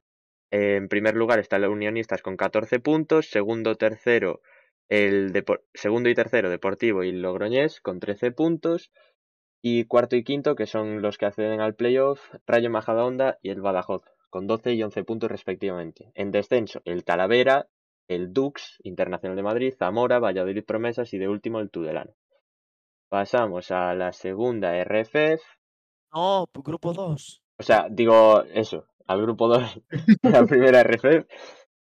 En 0.51 0.87
primer 0.87 1.15
lugar 1.15 1.39
está 1.39 1.57
el 1.57 1.65
Unionistas 1.65 2.21
con 2.21 2.37
14 2.37 2.79
puntos, 2.79 3.29
segundo, 3.29 3.75
tercero, 3.75 4.41
el 4.89 5.33
Depor- 5.33 5.63
segundo 5.73 6.09
y 6.09 6.15
tercero 6.15 6.49
Deportivo 6.49 7.03
y 7.03 7.11
Logroñés 7.11 7.81
con 7.81 7.99
13 7.99 8.31
puntos 8.31 8.91
y 9.61 9.85
cuarto 9.85 10.15
y 10.15 10.23
quinto, 10.23 10.55
que 10.55 10.65
son 10.65 11.01
los 11.01 11.17
que 11.17 11.25
acceden 11.25 11.59
al 11.59 11.75
playoff, 11.75 12.21
Rayo 12.45 12.69
Majadahonda 12.69 13.37
y 13.41 13.49
el 13.49 13.61
Badajoz, 13.61 14.03
con 14.29 14.47
12 14.47 14.73
y 14.73 14.83
11 14.83 15.03
puntos 15.03 15.29
respectivamente. 15.29 16.11
En 16.15 16.31
descenso, 16.31 16.81
el 16.85 17.03
Talavera, 17.03 17.67
el 18.07 18.31
Dux, 18.31 18.77
Internacional 18.83 19.35
de 19.35 19.43
Madrid, 19.43 19.73
Zamora, 19.77 20.19
Valladolid 20.19 20.63
Promesas 20.63 21.13
y 21.13 21.17
de 21.17 21.27
último 21.27 21.59
el 21.59 21.69
Tudelano. 21.69 22.13
Pasamos 23.09 23.71
a 23.71 23.93
la 23.95 24.13
segunda 24.13 24.77
RFF, 24.77 25.41
No, 26.13 26.45
grupo 26.53 26.93
2. 26.93 27.41
o 27.59 27.63
sea, 27.63 27.87
digo 27.89 28.43
eso, 28.53 28.85
al 29.07 29.21
grupo 29.21 29.47
2 29.47 29.81
de 30.21 30.29
la 30.29 30.45
primera 30.45 30.83
RFF. 30.83 31.25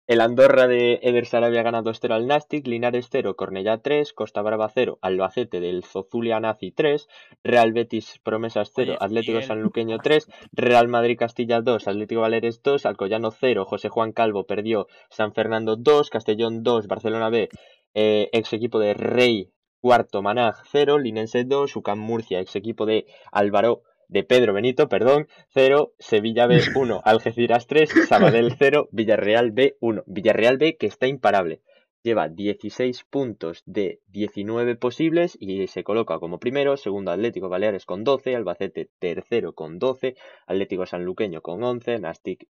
El 0.08 0.20
Andorra 0.20 0.68
de 0.68 1.00
Eder 1.04 1.26
Sarabia 1.26 1.64
gana 1.64 1.84
2-0 1.84 2.12
al 2.12 2.28
Nastic, 2.28 2.68
Linares 2.68 3.08
0, 3.10 3.38
Cornellá 3.38 3.78
3, 3.78 4.12
Costa 4.12 4.42
Brava 4.42 4.68
0, 4.68 5.00
Albacete 5.02 5.62
del 5.62 5.86
Zozulia 5.86 6.40
Nazi 6.42 6.72
3, 6.72 7.08
Real 7.46 7.72
Betis 7.72 8.20
Promesas 8.22 8.74
0, 8.76 8.94
Oye, 8.94 8.98
Atlético 9.00 9.42
Sanluqueño 9.42 9.96
ah, 9.98 10.04
3, 10.04 10.28
Real 10.52 10.90
Madrid 10.90 11.18
Castilla 11.18 11.62
2, 11.62 11.88
Atlético 11.88 12.20
Valeres 12.20 12.62
2, 12.62 12.86
Alcoyano 12.88 13.32
0, 13.32 13.64
José 13.64 13.88
Juan 13.88 14.12
Calvo 14.12 14.46
perdió 14.46 14.88
San 15.10 15.34
Fernando 15.34 15.78
2, 15.78 16.10
Castellón 16.10 16.64
2, 16.64 16.88
Barcelona 16.88 17.30
B, 17.30 17.48
eh, 17.94 18.30
ex 18.34 18.52
equipo 18.52 18.80
de 18.80 18.94
Rey 18.96 19.50
cuarto 19.80 20.22
Manag 20.22 20.56
0, 20.72 21.00
Linense 21.00 21.46
2, 21.46 21.76
UCAM 21.76 22.00
Murcia, 22.00 22.42
ex 22.42 22.56
equipo 22.58 22.86
de 22.86 23.06
Álvaro 23.32 23.84
de 24.12 24.24
Pedro 24.24 24.54
Benito, 24.54 24.90
perdón, 24.90 25.28
0, 25.54 25.94
Sevilla 25.98 26.46
B 26.46 26.60
1, 26.76 27.02
Algeciras 27.04 27.66
3, 27.66 27.90
Sabadell 28.08 28.54
0, 28.60 28.90
Villarreal 28.92 29.52
B 29.52 29.78
1. 29.80 30.04
Villarreal 30.06 30.58
B 30.58 30.78
que 30.78 30.86
está 30.86 31.08
imparable. 31.08 31.62
Lleva 32.04 32.28
16 32.28 33.06
puntos 33.06 33.64
de 33.66 34.02
19 34.08 34.76
posibles 34.76 35.38
y 35.40 35.68
se 35.68 35.84
coloca 35.84 36.20
como 36.20 36.40
primero, 36.40 36.76
segundo 36.76 37.12
Atlético 37.12 37.48
Baleares 37.48 37.86
con 37.86 38.04
12, 38.04 38.36
Albacete 38.36 38.90
tercero 39.00 39.54
con 39.54 39.80
12, 39.80 40.16
Atlético 40.46 40.86
Sanluqueño 40.86 41.42
con 41.42 41.64
11, 41.64 42.00
Nastic 42.00 42.48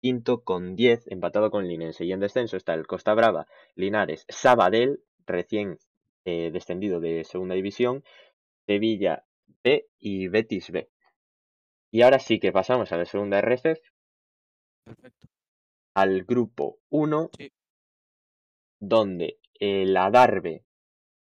quinto 0.00 0.42
con 0.42 0.74
10, 0.74 1.08
empatado 1.08 1.50
con 1.50 1.66
Linense. 1.66 2.04
Y 2.04 2.12
en 2.12 2.20
descenso 2.20 2.56
está 2.56 2.74
el 2.74 2.86
Costa 2.86 3.14
Brava, 3.14 3.46
Linares, 3.74 4.24
Sabadell, 4.28 5.00
recién 5.26 5.78
eh, 6.24 6.50
descendido 6.52 7.00
de 7.00 7.24
segunda 7.24 7.54
división, 7.54 8.04
Sevilla 8.66 9.24
B 9.62 9.86
y 9.98 10.28
Betis 10.28 10.70
B. 10.70 10.88
Y 11.94 12.02
ahora 12.02 12.18
sí 12.18 12.40
que 12.40 12.50
pasamos 12.50 12.90
a 12.90 12.96
la 12.96 13.04
segunda 13.04 13.38
RFF, 13.40 13.80
Perfecto. 14.84 15.28
al 15.94 16.24
grupo 16.24 16.80
1, 16.90 17.30
Sí. 17.38 17.52
donde 18.80 19.38
el 19.60 19.96
Adarve, 19.96 20.64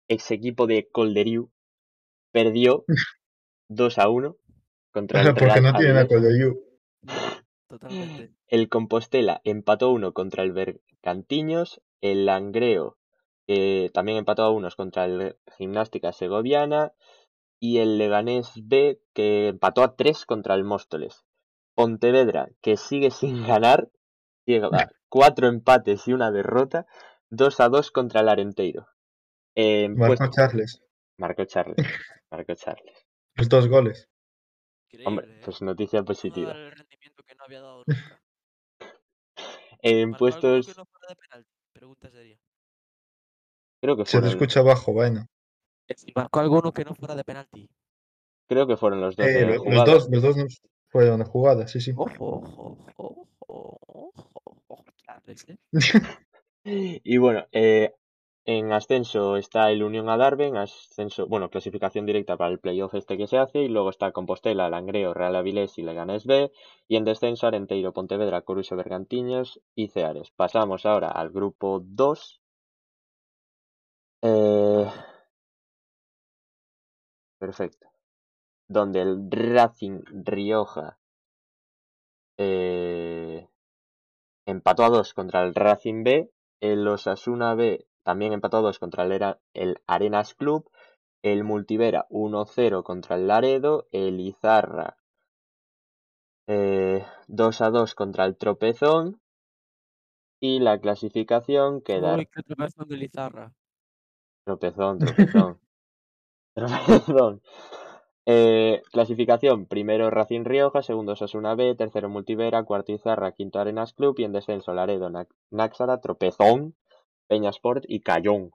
ex 0.08 0.32
equipo 0.32 0.66
de 0.66 0.88
Colderiu, 0.90 1.52
perdió 2.32 2.86
2 3.70 3.98
a 4.00 4.08
1 4.08 4.38
contra 4.94 5.22
el 5.24 5.28
Porque 5.36 5.46
Real 5.46 5.64
no 5.64 5.74
tienen 5.74 5.98
a. 5.98 6.08
Colderiu. 6.08 6.64
Totalmente. 7.68 8.32
El 8.48 8.70
Compostela 8.70 9.42
empató 9.44 9.92
1 9.92 10.14
contra 10.14 10.44
el 10.44 10.54
Bergantiños, 10.54 11.82
el 12.00 12.26
Langreo 12.26 12.98
eh, 13.48 13.90
también 13.94 14.20
empató 14.20 14.44
a 14.44 14.52
unos 14.52 14.78
contra 14.78 15.04
el 15.04 15.36
Gimnástica 15.58 16.14
Segoviana 16.14 16.94
y 17.60 17.78
el 17.80 17.98
Leganés 17.98 18.52
B 18.56 19.02
que 19.14 19.50
empató 19.50 19.84
a 19.84 19.96
3 19.96 20.26
contra 20.26 20.56
el 20.56 20.64
Móstoles. 20.64 21.26
Pontevedra, 21.76 22.50
que 22.62 22.78
sigue 22.78 23.12
sin 23.12 23.46
ganar, 23.48 23.90
lleva 24.46 24.70
cuatro 25.10 25.48
empates 25.48 26.08
y 26.08 26.14
una 26.14 26.32
derrota, 26.32 26.86
2 27.30 27.60
a 27.60 27.70
2 27.70 27.92
contra 27.92 28.22
el 28.22 28.30
Arenteiro. 28.30 28.88
Eh, 29.56 29.88
pues- 29.98 30.20
Marco 30.20 30.34
Charles. 30.36 30.82
Marco 31.18 31.46
Charles. 31.46 31.76
Marco 32.32 32.56
Charles. 32.56 33.06
Los 33.36 33.50
dos 33.50 33.68
goles. 33.68 34.10
Increíble, 34.90 35.08
Hombre, 35.08 35.28
¿eh? 35.38 35.42
pues 35.44 35.62
noticia 35.62 36.00
Vino 36.00 36.04
a 36.04 36.08
positiva. 36.08 36.48
dar 36.50 36.58
el 36.58 36.72
rendimiento 36.72 37.24
que 37.24 37.36
no 37.36 37.44
había 37.44 37.62
dado 37.62 37.84
nunca. 37.88 38.22
En 39.82 40.10
¿Marcó 40.12 40.26
alguno 40.26 40.42
puestos, 40.42 40.68
que 40.68 40.80
no 40.80 40.86
fuera 40.86 41.08
de 41.10 41.16
penalti? 41.16 41.50
Pregunta 41.74 42.10
seria. 42.12 42.38
creo 43.82 43.98
que 43.98 44.06
Se 44.06 44.12
te 44.12 44.18
fueron, 44.22 44.30
escucha 44.30 44.62
bajo, 44.62 44.94
bueno. 44.94 45.28
Si 45.96 46.12
marcó 46.16 46.40
alguno 46.40 46.72
que 46.72 46.84
no 46.84 46.96
fuera 46.96 47.16
de 47.16 47.24
penalti. 47.24 47.70
creo 48.48 48.68
que 48.68 48.78
fueron 48.78 49.02
los 49.02 49.16
dos 49.16 49.26
Eh, 49.28 49.46
los, 49.46 49.86
dos, 49.86 50.10
los 50.10 50.24
dos 50.24 50.38
nos 50.38 50.62
fueron 50.88 51.20
de 51.20 51.26
jugada, 51.26 51.68
sí, 51.68 51.82
sí. 51.82 51.92
Ojo, 51.96 52.14
ojo, 52.20 52.78
ojo, 52.96 53.28
ojo, 53.48 53.80
ojo, 53.88 54.64
ojo, 54.68 54.86
Charles, 54.98 55.46
¿eh? 55.50 55.58
Y 57.04 57.18
bueno, 57.18 57.46
eh, 57.52 57.94
en 58.46 58.72
ascenso 58.72 59.38
está 59.38 59.72
el 59.72 59.84
Unión 59.84 60.10
Adarve, 60.10 60.48
en 60.48 60.58
ascenso, 60.58 61.28
bueno, 61.28 61.50
clasificación 61.50 62.06
directa 62.06 62.38
para 62.38 62.52
el 62.52 62.60
playoff 62.60 62.94
este 62.94 63.18
que 63.18 63.28
se 63.28 63.38
hace, 63.38 63.60
y 63.62 63.68
luego 63.68 63.90
está 63.90 64.12
Compostela, 64.12 64.70
Langreo, 64.70 65.14
Real 65.14 65.36
Avilés 65.36 65.78
y 65.78 65.84
Leganés 65.84 66.26
B, 66.26 66.52
y 66.88 66.96
en 66.96 67.06
descenso 67.06 67.48
Arenteiro, 67.48 67.94
Pontevedra, 67.94 68.42
Coruso, 68.42 68.76
Bergantiños 68.76 69.62
y 69.76 69.88
Ceares. 69.90 70.32
Pasamos 70.36 70.86
ahora 70.86 71.10
al 71.10 71.30
grupo 71.32 71.82
2. 71.84 72.42
Eh, 74.22 74.86
perfecto. 77.46 77.88
Donde 78.68 79.02
el 79.02 79.30
Racing 79.30 80.02
Rioja 80.26 80.98
eh, 82.38 83.48
empató 84.48 84.84
a 84.84 84.90
2 84.90 85.14
contra 85.14 85.44
el 85.44 85.54
Racing 85.54 86.04
B, 86.04 86.32
el 86.62 86.88
Osasuna 86.88 87.54
B 87.54 87.86
también 88.04 88.34
empató 88.34 88.58
a 88.58 88.62
2 88.62 88.80
contra 88.80 89.04
el, 89.04 89.12
Era- 89.12 89.40
el 89.54 89.82
Arenas 89.86 90.34
Club, 90.34 90.70
el 91.24 91.44
Multivera 91.44 92.08
1-0 92.10 92.84
contra 92.84 93.16
el 93.18 93.28
Laredo, 93.28 93.88
el 93.92 94.20
Izarra 94.20 94.98
eh, 96.48 97.06
2 97.28 97.62
a 97.62 97.70
2 97.70 97.94
contra 97.96 98.26
el 98.26 98.36
Tropezón 98.38 99.22
y 100.40 100.60
la 100.60 100.80
clasificación 100.80 101.82
queda 101.82 102.16
Uy, 102.18 102.26
qué 102.28 102.42
tropezón 102.44 102.88
de 102.88 102.98
Lizarra. 102.98 103.54
Tropezón, 104.46 105.00
tropezón. 105.00 105.60
tropezón. 106.56 107.42
Eh, 108.28 108.82
clasificación, 108.92 109.68
primero 109.68 110.10
Racing 110.10 110.46
Rioja, 110.46 110.82
segundo 110.82 111.12
Osasuna 111.12 111.54
B, 111.54 111.76
tercero 111.76 112.10
Multivera, 112.10 112.64
cuarto 112.64 112.92
Izarra, 112.92 113.34
quinto 113.34 113.60
Arenas 113.60 113.94
Club. 113.94 114.16
Y 114.18 114.24
en 114.24 114.32
descenso 114.32 114.74
Laredo, 114.74 115.12
Náxara, 115.52 116.02
Tropezón, 116.02 116.74
Peña 117.28 117.52
Sport 117.52 117.84
y 117.88 118.00
Cayón. 118.00 118.52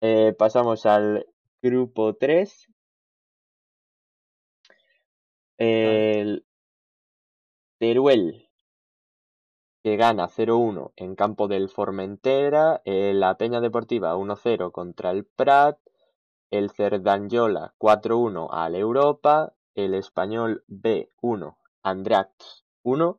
Eh, 0.00 0.34
pasamos 0.38 0.86
al 0.86 1.26
grupo 1.60 2.14
3. 2.14 2.68
El 5.58 6.44
Teruel 7.78 8.48
que 9.82 9.96
gana 9.96 10.28
0-1 10.28 10.92
en 10.96 11.16
campo 11.16 11.48
del 11.48 11.68
Formentera, 11.68 12.80
eh, 12.84 13.12
la 13.14 13.36
Peña 13.36 13.60
Deportiva 13.60 14.16
1-0 14.16 14.70
contra 14.70 15.10
el 15.10 15.24
Prat, 15.24 15.78
el 16.52 16.70
Cerdanyola 16.70 17.74
4-1 17.78 18.48
al 18.52 18.76
Europa, 18.76 19.54
el 19.74 19.94
Español 19.94 20.64
B1 20.68 21.56
Andrax 21.82 22.64
1 22.82 23.18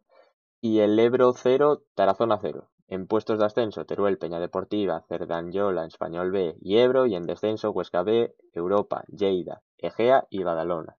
y 0.62 0.80
el 0.80 1.00
Ebro 1.00 1.34
0 1.34 1.82
Tarazona 1.96 2.38
0. 2.40 2.70
En 2.88 3.08
puestos 3.08 3.40
de 3.40 3.46
ascenso 3.46 3.86
Teruel, 3.86 4.20
Peña 4.20 4.40
Deportiva, 4.40 5.02
Cerdanyola, 5.10 5.86
Español 5.88 6.32
B 6.32 6.56
y 6.62 6.78
Ebro 6.78 7.08
y 7.08 7.16
en 7.16 7.26
descenso 7.26 7.72
Huesca 7.72 8.04
B, 8.04 8.36
Europa, 8.54 9.04
Lleida, 9.08 9.64
Egea 9.80 10.28
y 10.30 10.44
Badalona. 10.44 10.96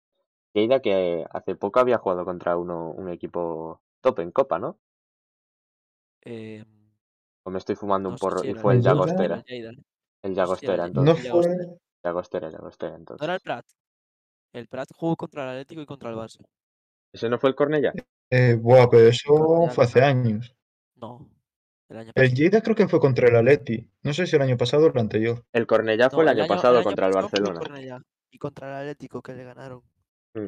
Lleida 0.53 0.81
que 0.81 1.25
hace 1.31 1.55
poco 1.55 1.79
había 1.79 1.99
jugado 1.99 2.25
contra 2.25 2.57
uno, 2.57 2.91
un 2.91 3.07
equipo 3.09 3.81
top 4.01 4.19
en 4.19 4.31
Copa, 4.31 4.59
¿no? 4.59 4.77
Eh, 6.25 6.65
O 7.45 7.49
me 7.51 7.59
estoy 7.59 7.75
fumando 7.75 8.09
un 8.09 8.15
no 8.15 8.19
porro 8.19 8.39
si 8.41 8.49
y 8.49 8.53
fue 8.55 8.73
el. 8.73 8.81
Llagostera. 8.81 9.41
El 10.21 10.33
Llagostera, 10.35 10.85
entonces. 10.85 11.17
No 11.17 11.23
ya 11.23 11.31
fue. 11.31 11.77
Hostia. 12.13 12.39
Llagostera, 12.39 12.49
Llagostera, 12.49 12.91
¿No 12.91 12.97
entonces. 12.97 13.23
era 13.23 13.33
el 13.35 13.39
Prat? 13.41 13.65
El 14.53 14.67
Prat 14.67 14.89
jugó 14.95 15.15
contra 15.15 15.43
el 15.43 15.49
Atlético 15.49 15.81
y 15.81 15.85
contra 15.85 16.09
el 16.09 16.15
Barça. 16.15 16.45
¿Ese 17.11 17.29
no 17.29 17.37
fue 17.39 17.49
el 17.49 17.55
Cornellá? 17.55 17.93
Eh, 18.29 18.55
buah, 18.55 18.89
pero 18.89 19.07
eso 19.07 19.67
fue 19.69 19.83
hace 19.85 20.01
años. 20.01 20.55
No, 20.95 21.29
el 21.89 21.97
año 21.97 22.07
El 22.09 22.13
pasado. 22.13 22.35
Lleida 22.35 22.61
creo 22.61 22.75
que 22.75 22.87
fue 22.87 22.99
contra 22.99 23.27
el 23.27 23.35
Atleti. 23.35 23.89
No 24.03 24.13
sé 24.13 24.25
si 24.27 24.35
el 24.35 24.41
año 24.41 24.57
pasado 24.57 24.85
o 24.85 24.89
el 24.89 24.97
anterior. 24.97 25.45
El 25.53 25.67
Cornellá 25.67 26.09
fue 26.09 26.23
No, 26.25 26.31
el 26.31 26.39
año 26.39 26.47
pasado 26.47 26.83
contra 26.83 27.07
el 27.07 27.13
Barcelona. 27.13 27.59
Cornellá 27.59 28.01
y 28.31 28.37
contra 28.37 28.67
el 28.69 28.75
Atlético 28.89 29.21
que 29.21 29.33
le 29.33 29.43
ganaron. 29.43 29.81
Mm. 30.33 30.47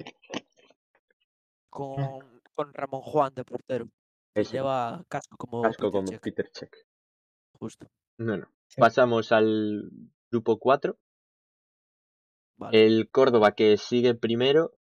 Con, 1.69 2.41
con 2.53 2.73
Ramón 2.73 3.01
Juan 3.01 3.33
de 3.33 3.43
portero. 3.43 3.87
Que 4.33 4.41
Ese. 4.41 4.53
lleva 4.53 5.03
casco 5.07 5.37
como 5.37 5.61
Casco 5.63 5.91
Peter 5.91 6.05
como 6.05 6.19
Peter 6.21 6.49
Check. 6.51 6.75
justo. 7.59 7.87
No, 8.17 8.37
no. 8.37 8.47
Sí. 8.67 8.79
Pasamos 8.81 9.31
al 9.31 9.89
grupo 10.31 10.59
4. 10.59 10.97
Vale. 12.57 12.85
El 12.85 13.09
Córdoba 13.09 13.51
que 13.53 13.77
sigue 13.77 14.15
primero, 14.15 14.73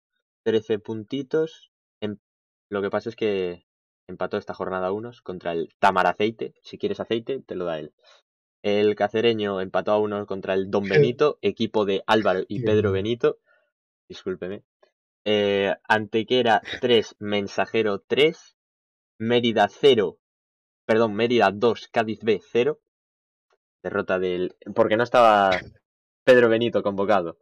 13 0.45 0.79
puntitos. 0.79 1.71
Em- 2.01 2.19
Lo 2.71 2.83
que 2.83 2.91
pasa 2.91 3.11
es 3.11 3.17
que 3.17 3.65
empató 4.09 4.39
esta 4.39 4.55
jornada 4.55 4.93
unos 4.93 5.23
contra 5.23 5.53
el 5.53 5.75
Tamaraceite. 5.79 6.55
Si 6.63 6.79
quieres 6.79 7.01
aceite, 7.01 7.41
te 7.41 7.55
lo 7.55 7.65
da 7.65 7.79
él. 7.79 7.93
El 8.63 8.97
Cacereño 8.97 9.61
empató 9.61 9.93
a 9.93 9.99
unos 9.99 10.27
contra 10.27 10.55
el 10.55 10.71
Don. 10.71 10.89
Benito, 10.89 11.39
equipo 11.43 11.85
de 11.85 12.03
Álvaro 12.07 12.41
y 12.49 12.65
Pedro. 12.65 12.91
Benito. 12.93 13.39
Discúlpeme. 14.09 14.65
Eh, 15.25 15.75
Antequera 15.87 16.63
3, 16.81 17.15
Mensajero 17.19 18.01
3. 18.01 18.57
Mérida 19.19 19.69
0. 19.69 20.19
Perdón, 20.85 21.15
Mérida 21.15 21.51
2, 21.53 21.89
Cádiz 21.89 22.21
B 22.23 22.41
0. 22.53 22.81
Derrota 23.83 24.19
del. 24.19 24.57
Porque 24.75 24.97
no 24.97 25.05
estaba 25.05 25.51
Pedro 26.27 26.49
Benito 26.49 26.83
convocado. 26.83 27.39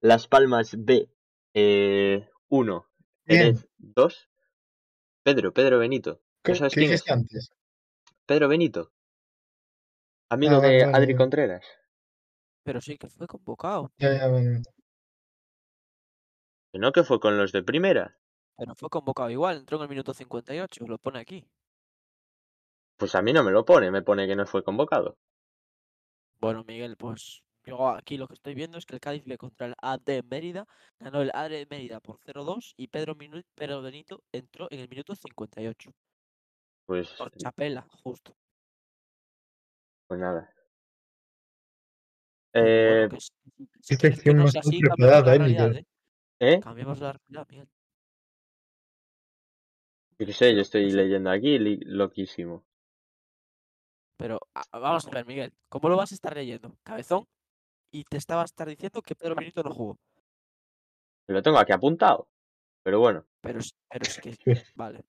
Las 0.00 0.26
Palmas 0.28 0.74
B 0.78 1.10
eh, 1.52 2.26
1, 2.48 2.86
Bien. 3.26 3.40
Jerez 3.54 3.68
2. 3.76 4.30
Pedro, 5.22 5.52
Pedro 5.52 5.78
Benito. 5.78 6.22
¿Qué, 6.42 6.52
¿No 6.52 6.58
sabes 6.58 6.72
qué 6.72 6.80
quién 6.80 6.92
es? 6.92 7.00
dijiste 7.04 7.12
antes? 7.12 7.50
Pedro 8.24 8.48
Benito. 8.48 8.92
Amigo 10.30 10.54
Ah, 10.56 10.60
de 10.60 10.84
vale, 10.86 10.96
Adri. 10.96 11.14
Contreras. 11.14 11.66
Pero 12.62 12.80
sí 12.80 12.96
que 12.96 13.08
fue 13.10 13.26
convocado. 13.26 13.92
Ya, 13.98 14.16
ya, 14.16 14.26
vale. 14.28 14.62
Que 16.72 16.78
no 16.78 16.92
que 16.92 17.04
fue 17.04 17.20
con 17.20 17.36
los 17.36 17.52
de 17.52 17.62
primera. 17.62 18.16
Pero 18.56 18.74
fue 18.74 18.88
convocado 18.88 19.28
igual, 19.28 19.58
entró 19.58 19.76
en 19.76 19.82
el 19.82 19.88
minuto 19.90 20.14
58, 20.14 20.86
lo 20.86 20.96
pone 20.96 21.18
aquí. 21.20 21.46
Pues 22.96 23.14
a 23.16 23.20
mí 23.20 23.34
no 23.34 23.44
me 23.44 23.50
lo 23.52 23.66
pone, 23.66 23.90
me 23.90 24.00
pone 24.00 24.26
que 24.26 24.34
no 24.34 24.46
fue 24.46 24.64
convocado. 24.64 25.18
Bueno, 26.40 26.64
Miguel, 26.64 26.96
pues 26.96 27.42
yo 27.64 27.88
aquí 27.88 28.16
lo 28.16 28.28
que 28.28 28.34
estoy 28.34 28.54
viendo 28.54 28.78
es 28.78 28.86
que 28.86 28.94
el 28.94 29.00
Cádiz 29.00 29.26
le 29.26 29.38
contra 29.38 29.66
el 29.66 29.74
AD 29.80 30.22
Mérida, 30.22 30.66
ganó 30.98 31.22
el 31.22 31.30
AD 31.34 31.66
Mérida 31.70 32.00
por 32.00 32.18
0-2 32.18 32.74
y 32.76 32.88
Pedro, 32.88 33.14
Minu- 33.16 33.44
Pedro 33.54 33.82
Benito 33.82 34.22
entró 34.32 34.68
en 34.70 34.80
el 34.80 34.88
minuto 34.88 35.14
58. 35.14 35.92
Pues, 36.86 37.08
Por 37.10 37.30
Chapela, 37.32 37.86
justo. 38.02 38.36
pues 40.06 40.20
nada. 40.20 40.52
Eh, 42.52 43.08
bueno, 43.08 43.08
que 43.08 43.20
si- 43.20 43.28
si- 43.56 43.68
si 43.80 43.96
Qué 43.96 44.00
quieres 44.00 44.00
que 44.00 44.14
sección 44.16 44.36
no 44.36 44.42
más 44.44 44.52
sea 44.52 44.60
así, 44.60 44.80
mal 44.80 44.88
cambiamos 44.90 45.24
la 45.26 45.32
¿eh, 45.34 45.38
realidad, 45.38 45.68
Miguel? 45.68 45.86
¿eh? 46.40 46.54
¿eh? 46.54 46.60
Cambiamos 46.60 47.00
la 47.00 47.12
realidad, 47.12 47.46
Miguel. 47.48 47.68
Yo 50.18 50.26
qué 50.26 50.32
sé, 50.32 50.54
yo 50.54 50.60
estoy 50.60 50.90
leyendo 50.92 51.30
aquí, 51.30 51.58
li- 51.58 51.80
loquísimo. 51.84 52.64
Pero 54.16 54.38
vamos 54.72 55.06
a 55.06 55.10
ver, 55.10 55.26
Miguel, 55.26 55.52
¿cómo 55.68 55.88
lo 55.88 55.96
vas 55.96 56.12
a 56.12 56.14
estar 56.14 56.34
leyendo? 56.34 56.76
Cabezón. 56.84 57.26
Y 57.94 58.02
te 58.02 58.16
estaba 58.16 58.42
estar 58.42 58.68
diciendo 58.68 59.00
que 59.02 59.14
Pedro 59.14 59.36
Benito 59.36 59.62
no 59.62 59.72
jugó. 59.72 59.96
Lo 61.28 61.40
tengo 61.42 61.58
aquí 61.58 61.72
apuntado. 61.72 62.26
Pero 62.82 62.98
bueno, 62.98 63.24
Pero, 63.40 63.60
pero 63.88 64.02
es 64.02 64.20
que. 64.20 64.36
Vale. 64.74 65.04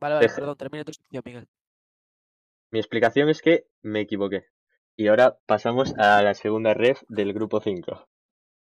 Vale, 0.00 0.14
vale, 0.14 0.28
perdón, 0.34 0.56
termina 0.56 0.84
tu 0.84 0.92
sección, 0.92 1.22
Miguel. 1.24 1.46
mi 2.72 2.80
explicación 2.80 3.28
es 3.28 3.42
que 3.42 3.66
me 3.82 4.00
equivoqué. 4.00 4.46
Y 4.96 5.06
ahora 5.06 5.38
pasamos 5.46 5.94
a 5.98 6.20
la 6.22 6.34
segunda 6.34 6.74
ref 6.74 7.02
del 7.08 7.32
grupo 7.32 7.60
5. 7.60 8.08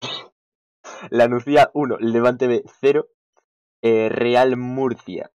La 1.11 1.27
Nucía 1.27 1.69
1, 1.75 1.97
Levante 1.99 2.47
B 2.47 2.63
0, 2.81 3.07
eh, 3.83 4.09
Real 4.09 4.57
Murcia 4.57 5.31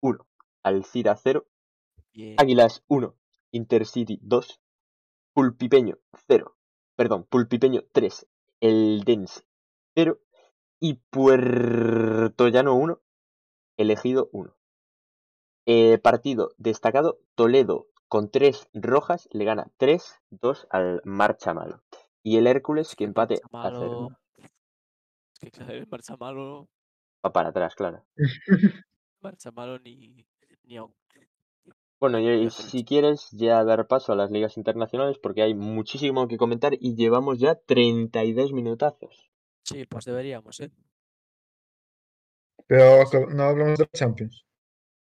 1, 0.00 0.26
Alcira 0.62 1.14
0, 1.16 1.46
Bien. 2.12 2.36
Águilas 2.38 2.84
1, 2.88 3.14
Intercity 3.50 4.18
2, 4.22 4.60
Pulpipeño 5.34 5.98
0, 6.28 6.56
perdón, 6.96 7.24
Pulpipeño 7.24 7.82
3, 7.92 8.26
Eldense 8.60 9.42
0 9.96 10.20
y 10.80 10.94
Puerto 11.10 12.48
Llano 12.48 12.74
1, 12.76 13.00
Elegido 13.76 14.30
1. 14.32 14.54
Eh, 15.66 15.98
partido 15.98 16.54
destacado, 16.56 17.18
Toledo 17.34 17.88
con 18.06 18.30
3 18.30 18.68
rojas 18.74 19.28
le 19.32 19.44
gana 19.44 19.66
3-2 19.78 20.66
al 20.70 21.02
Marcha 21.04 21.52
Malo. 21.52 21.82
Y 22.22 22.36
el 22.36 22.46
Hércules 22.46 22.90
Es 22.90 22.96
que 22.96 23.04
empate 23.04 23.34
a 23.34 23.70
0. 23.70 23.80
malo. 23.80 24.08
Es 25.32 25.40
que 25.40 25.50
claro, 25.50 25.72
el 25.72 25.88
marcha 25.88 26.16
malo. 26.16 26.68
Va 27.24 27.32
para 27.32 27.48
atrás, 27.48 27.74
claro. 27.74 28.04
Marcha 29.20 29.50
malo 29.50 29.78
ni. 29.80 30.24
Ni 30.62 30.76
aún. 30.76 30.94
Bueno, 32.00 32.18
y, 32.18 32.50
si 32.50 32.84
quieres 32.84 33.28
ya 33.32 33.64
dar 33.64 33.86
paso 33.86 34.12
a 34.12 34.16
las 34.16 34.30
ligas 34.30 34.56
internacionales 34.56 35.18
porque 35.18 35.42
hay 35.42 35.54
muchísimo 35.54 36.28
que 36.28 36.36
comentar 36.36 36.74
y 36.78 36.96
llevamos 36.96 37.38
ya 37.38 37.54
32 37.54 38.52
minutazos. 38.52 39.30
Sí, 39.62 39.86
pues 39.86 40.04
deberíamos, 40.04 40.60
¿eh? 40.60 40.70
Pero 42.66 43.04
no 43.30 43.42
hablamos 43.44 43.78
de 43.78 43.84
la 43.84 43.98
Champions. 43.98 44.44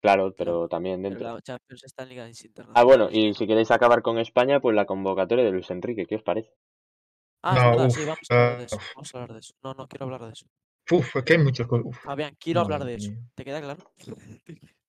Claro, 0.02 0.34
pero 0.36 0.68
también 0.68 1.02
Pero 1.04 1.16
dentro. 1.16 1.36
la 1.36 1.42
Champions 1.42 1.84
está 1.84 2.04
en 2.04 2.10
ligas 2.10 2.44
internacionales. 2.44 2.74
Ah, 2.76 2.84
bueno, 2.84 3.10
y 3.12 3.34
si 3.36 3.46
queréis 3.46 3.70
acabar 3.70 4.02
con 4.02 4.18
España, 4.18 4.60
pues 4.60 4.76
la 4.76 4.86
convocatoria 4.86 5.46
de 5.46 5.52
Luis 5.52 5.70
Enrique, 5.70 6.08
¿qué 6.08 6.16
os 6.16 6.24
parece? 6.24 6.52
Ah, 7.44 7.56
es 7.56 7.64
No, 7.64 7.70
verdad, 7.72 7.88
uf, 7.88 7.96
sí, 7.96 8.02
vamos 8.02 8.28
a 8.30 8.34
hablar 8.34 8.58
de 8.58 8.64
ah, 8.64 8.66
eso. 8.66 8.78
Vamos 8.96 9.16
a 9.16 9.18
hablar 9.18 9.34
de 9.34 9.40
eso. 9.40 9.54
No, 9.64 9.74
no 9.74 9.88
quiero 9.88 10.06
hablar 10.06 10.26
de 10.26 10.32
eso. 10.34 10.46
Uf, 10.92 11.16
es 11.16 11.24
que 11.24 11.34
hay 11.34 11.40
muchas 11.40 11.68
cosas. 11.68 11.86
Uf, 11.86 11.98
Fabián, 12.04 12.36
quiero 12.40 12.62
hablar 12.62 12.84
de 12.84 12.96
eso. 12.96 13.12
mía. 13.12 13.20
¿Te 13.36 13.46
queda 13.46 13.62
claro? 13.62 13.92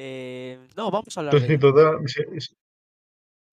Eh, 0.00 0.68
no, 0.76 0.92
vamos 0.92 1.16
a 1.16 1.20
hablar 1.20 1.34
de 1.34 1.40
si, 1.44 1.58
total- 1.58 1.98
si- 2.06 2.40
si- 2.40 2.56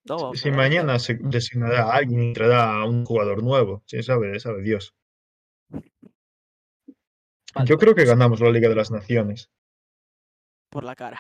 No, 0.08 0.32
si 0.36 0.52
mañana 0.52 1.00
se 1.00 1.16
designará 1.16 1.86
a 1.86 1.96
alguien 1.96 2.22
y 2.22 2.34
traerá 2.34 2.72
a 2.82 2.86
un 2.86 3.04
jugador 3.04 3.42
nuevo, 3.42 3.82
sí, 3.88 4.04
sabe, 4.04 4.40
sabe 4.40 4.62
Dios. 4.62 4.94
Vale, 7.56 7.68
Yo 7.68 7.78
creo 7.80 7.96
que 7.96 8.02
pues, 8.04 8.10
ganamos 8.10 8.40
la 8.42 8.52
Liga 8.52 8.70
de 8.70 8.76
las 8.76 8.92
Naciones. 8.92 9.50
por 10.70 10.84
la 10.84 10.96
cara. 10.96 11.20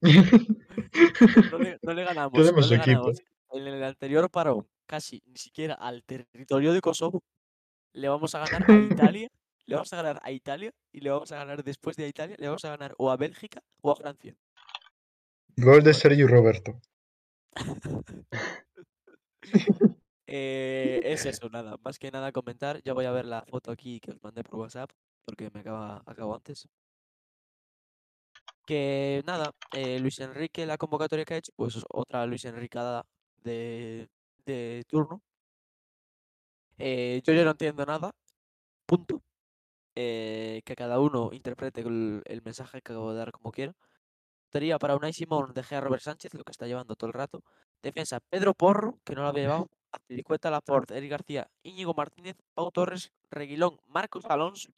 No 1.50 1.58
le, 1.58 1.78
no 1.82 1.92
le 1.94 2.04
ganamos. 2.04 2.32
No 2.38 2.44
Tenemos 2.44 2.70
le 2.70 2.76
equipo. 2.76 2.90
ganamos. 2.90 3.22
En 3.52 3.66
el 3.66 3.82
anterior 3.84 4.30
parón, 4.30 4.66
casi 4.86 5.22
ni 5.26 5.36
siquiera 5.36 5.74
al 5.74 6.02
territorio 6.04 6.72
de 6.72 6.80
Kosovo. 6.80 7.22
Le 7.92 8.08
vamos 8.08 8.34
a 8.34 8.40
ganar 8.46 8.70
a 8.70 8.74
Italia. 8.74 9.28
Le 9.66 9.76
vamos 9.76 9.92
a 9.92 9.96
ganar 9.96 10.20
a 10.22 10.30
Italia. 10.30 10.72
Y 10.92 11.00
le 11.00 11.10
vamos 11.10 11.32
a 11.32 11.36
ganar 11.36 11.64
después 11.64 11.96
de 11.96 12.08
Italia. 12.08 12.36
Le 12.38 12.46
vamos 12.46 12.64
a 12.64 12.70
ganar 12.70 12.94
o 12.98 13.10
a 13.10 13.16
Bélgica 13.16 13.62
o 13.80 13.92
a 13.92 13.96
Francia. 13.96 14.36
Gol 15.56 15.82
de 15.82 15.94
Sergio 15.94 16.28
Roberto. 16.28 16.80
Eh, 20.26 21.00
es 21.04 21.26
eso, 21.26 21.48
nada. 21.52 21.76
Más 21.84 21.98
que 21.98 22.10
nada 22.10 22.32
comentar. 22.32 22.82
Yo 22.82 22.94
voy 22.94 23.04
a 23.04 23.12
ver 23.12 23.24
la 23.24 23.42
foto 23.42 23.70
aquí 23.70 24.00
que 24.00 24.10
os 24.10 24.22
mandé 24.22 24.42
por 24.42 24.58
WhatsApp. 24.58 24.90
Porque 25.24 25.50
me 25.52 25.60
acaba, 25.60 26.02
acabo 26.06 26.34
antes. 26.34 26.66
Que 28.66 29.22
nada, 29.26 29.52
eh, 29.72 30.00
Luis 30.00 30.18
Enrique, 30.20 30.66
la 30.66 30.78
convocatoria 30.78 31.24
que 31.24 31.34
ha 31.34 31.36
hecho, 31.36 31.52
pues 31.54 31.76
es 31.76 31.84
otra 31.88 32.26
Luis 32.26 32.44
Enricada 32.46 33.04
de, 33.42 34.08
de 34.44 34.84
turno. 34.88 35.22
Eh, 36.78 37.22
yo 37.24 37.32
ya 37.32 37.44
no 37.44 37.50
entiendo 37.50 37.84
nada. 37.84 38.10
Punto. 38.86 39.22
Eh, 39.96 40.62
que 40.64 40.74
cada 40.74 40.98
uno 40.98 41.30
interprete 41.32 41.80
el, 41.82 42.22
el 42.24 42.42
mensaje 42.42 42.82
que 42.82 42.92
acabo 42.92 43.12
de 43.12 43.18
dar 43.18 43.32
como 43.32 43.52
quiera. 43.52 43.74
Sería 44.52 44.78
para 44.78 44.96
Unai 44.96 45.12
Simón, 45.12 45.52
dejé 45.54 45.76
a 45.76 45.80
Robert 45.80 46.02
Sánchez, 46.02 46.34
lo 46.34 46.44
que 46.44 46.52
está 46.52 46.66
llevando 46.66 46.94
todo 46.96 47.08
el 47.08 47.14
rato. 47.14 47.42
Defensa, 47.82 48.20
Pedro 48.20 48.54
Porro, 48.54 48.98
que 49.04 49.14
no 49.14 49.22
lo 49.22 49.28
había 49.28 49.42
llevado. 49.44 49.68
Azpilicueta, 49.90 50.50
Laporte, 50.50 50.96
Eric 50.96 51.10
García, 51.10 51.48
Íñigo 51.62 51.94
Martínez, 51.94 52.36
Pau 52.54 52.70
Torres, 52.72 53.12
Reguilón, 53.30 53.78
Marcos 53.86 54.24
Alonso. 54.26 54.70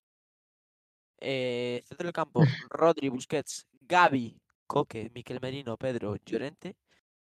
Eh, 1.18 1.82
centro 1.86 2.06
del 2.06 2.12
campo, 2.12 2.42
Rodri, 2.68 3.08
Busquets, 3.08 3.66
Gaby, 3.80 4.38
Coque, 4.66 5.10
Miquel 5.14 5.40
Merino, 5.40 5.76
Pedro, 5.76 6.16
Llorente. 6.24 6.76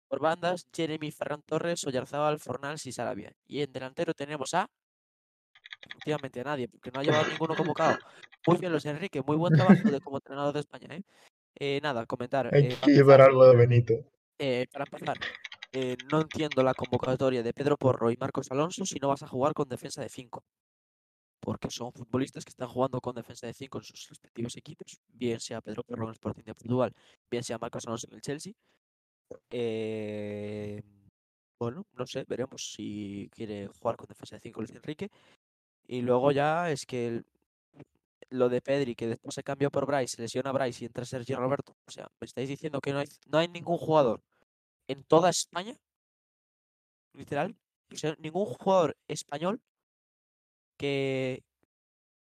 Por 0.08 0.20
bandas, 0.20 0.66
Jeremy, 0.72 1.10
Ferran 1.10 1.42
Torres, 1.42 1.86
Oyarzábal, 1.86 2.38
Fornals 2.38 2.86
y 2.86 2.92
Sarabia. 2.92 3.32
Y 3.46 3.62
en 3.62 3.72
delantero 3.72 4.14
tenemos 4.14 4.54
a... 4.54 4.70
Efectivamente 5.86 6.40
a 6.40 6.44
nadie, 6.44 6.68
porque 6.68 6.90
no 6.90 7.00
ha 7.00 7.02
llevado 7.02 7.28
ninguno 7.28 7.54
convocado. 7.54 7.98
Muy 8.46 8.58
bien, 8.58 8.72
Luis 8.72 8.84
Enrique, 8.86 9.22
muy 9.22 9.36
buen 9.36 9.54
trabajo 9.54 9.90
de 9.90 10.00
como 10.00 10.18
entrenador 10.18 10.54
de 10.54 10.60
España, 10.60 10.88
¿eh? 10.90 11.02
Eh, 11.56 11.80
nada, 11.82 12.04
comentar. 12.06 12.50
Hay 12.52 12.64
eh, 12.64 12.76
que 12.82 12.90
llevar 12.92 13.20
empezar, 13.20 13.20
algo 13.22 13.46
de 13.46 13.56
Benito. 13.56 13.94
eh, 14.38 14.66
para 14.72 14.84
empezar, 14.84 15.16
no 16.10 16.20
entiendo 16.20 16.62
la 16.62 16.74
convocatoria 16.74 17.42
de 17.42 17.52
Pedro 17.52 17.76
Porro 17.76 18.10
y 18.10 18.16
Marcos 18.16 18.50
Alonso 18.50 18.84
si 18.84 18.98
no 18.98 19.08
vas 19.08 19.22
a 19.22 19.28
jugar 19.28 19.54
con 19.54 19.68
defensa 19.68 20.02
de 20.02 20.08
5. 20.08 20.42
Porque 21.40 21.70
son 21.70 21.92
futbolistas 21.92 22.44
que 22.44 22.50
están 22.50 22.68
jugando 22.68 23.00
con 23.00 23.14
defensa 23.14 23.46
de 23.46 23.54
5 23.54 23.78
en 23.78 23.84
sus 23.84 24.08
respectivos 24.08 24.56
equipos, 24.56 24.98
bien 25.08 25.40
sea 25.40 25.60
Pedro 25.60 25.82
Porro 25.84 26.04
en 26.04 26.08
el 26.08 26.14
Sporting 26.14 26.44
de 26.44 26.54
Portugal, 26.54 26.92
bien 27.30 27.44
sea 27.44 27.58
Marcos 27.58 27.86
Alonso 27.86 28.08
en 28.08 28.14
el 28.14 28.20
Chelsea. 28.22 28.52
Eh, 29.50 30.82
bueno, 31.58 31.86
no 31.92 32.06
sé, 32.06 32.24
veremos 32.28 32.72
si 32.74 33.28
quiere 33.32 33.68
jugar 33.68 33.96
con 33.96 34.06
defensa 34.06 34.36
de 34.36 34.40
5 34.40 34.60
Luis 34.60 34.74
Enrique. 34.74 35.10
Y 35.86 36.02
luego 36.02 36.32
ya 36.32 36.70
es 36.70 36.86
que 36.86 37.08
el- 37.08 37.26
lo 38.30 38.48
de 38.48 38.60
Pedri, 38.60 38.94
que 38.94 39.06
después 39.06 39.34
se 39.34 39.42
cambió 39.42 39.70
por 39.70 39.86
Bryce, 39.86 40.20
lesiona 40.20 40.52
Bryce 40.52 40.84
y 40.84 40.86
entra 40.86 41.04
Sergio 41.04 41.38
Roberto. 41.38 41.76
O 41.86 41.90
sea, 41.90 42.08
me 42.20 42.24
estáis 42.26 42.48
diciendo 42.48 42.80
que 42.80 42.92
no 42.92 42.98
hay, 43.00 43.06
no 43.26 43.38
hay 43.38 43.48
ningún 43.48 43.78
jugador 43.78 44.22
en 44.88 45.04
toda 45.04 45.30
España, 45.30 45.76
literal, 47.14 47.56
o 47.92 47.96
sea, 47.96 48.14
ningún 48.18 48.44
jugador 48.46 48.96
español 49.08 49.60
que, 50.76 51.42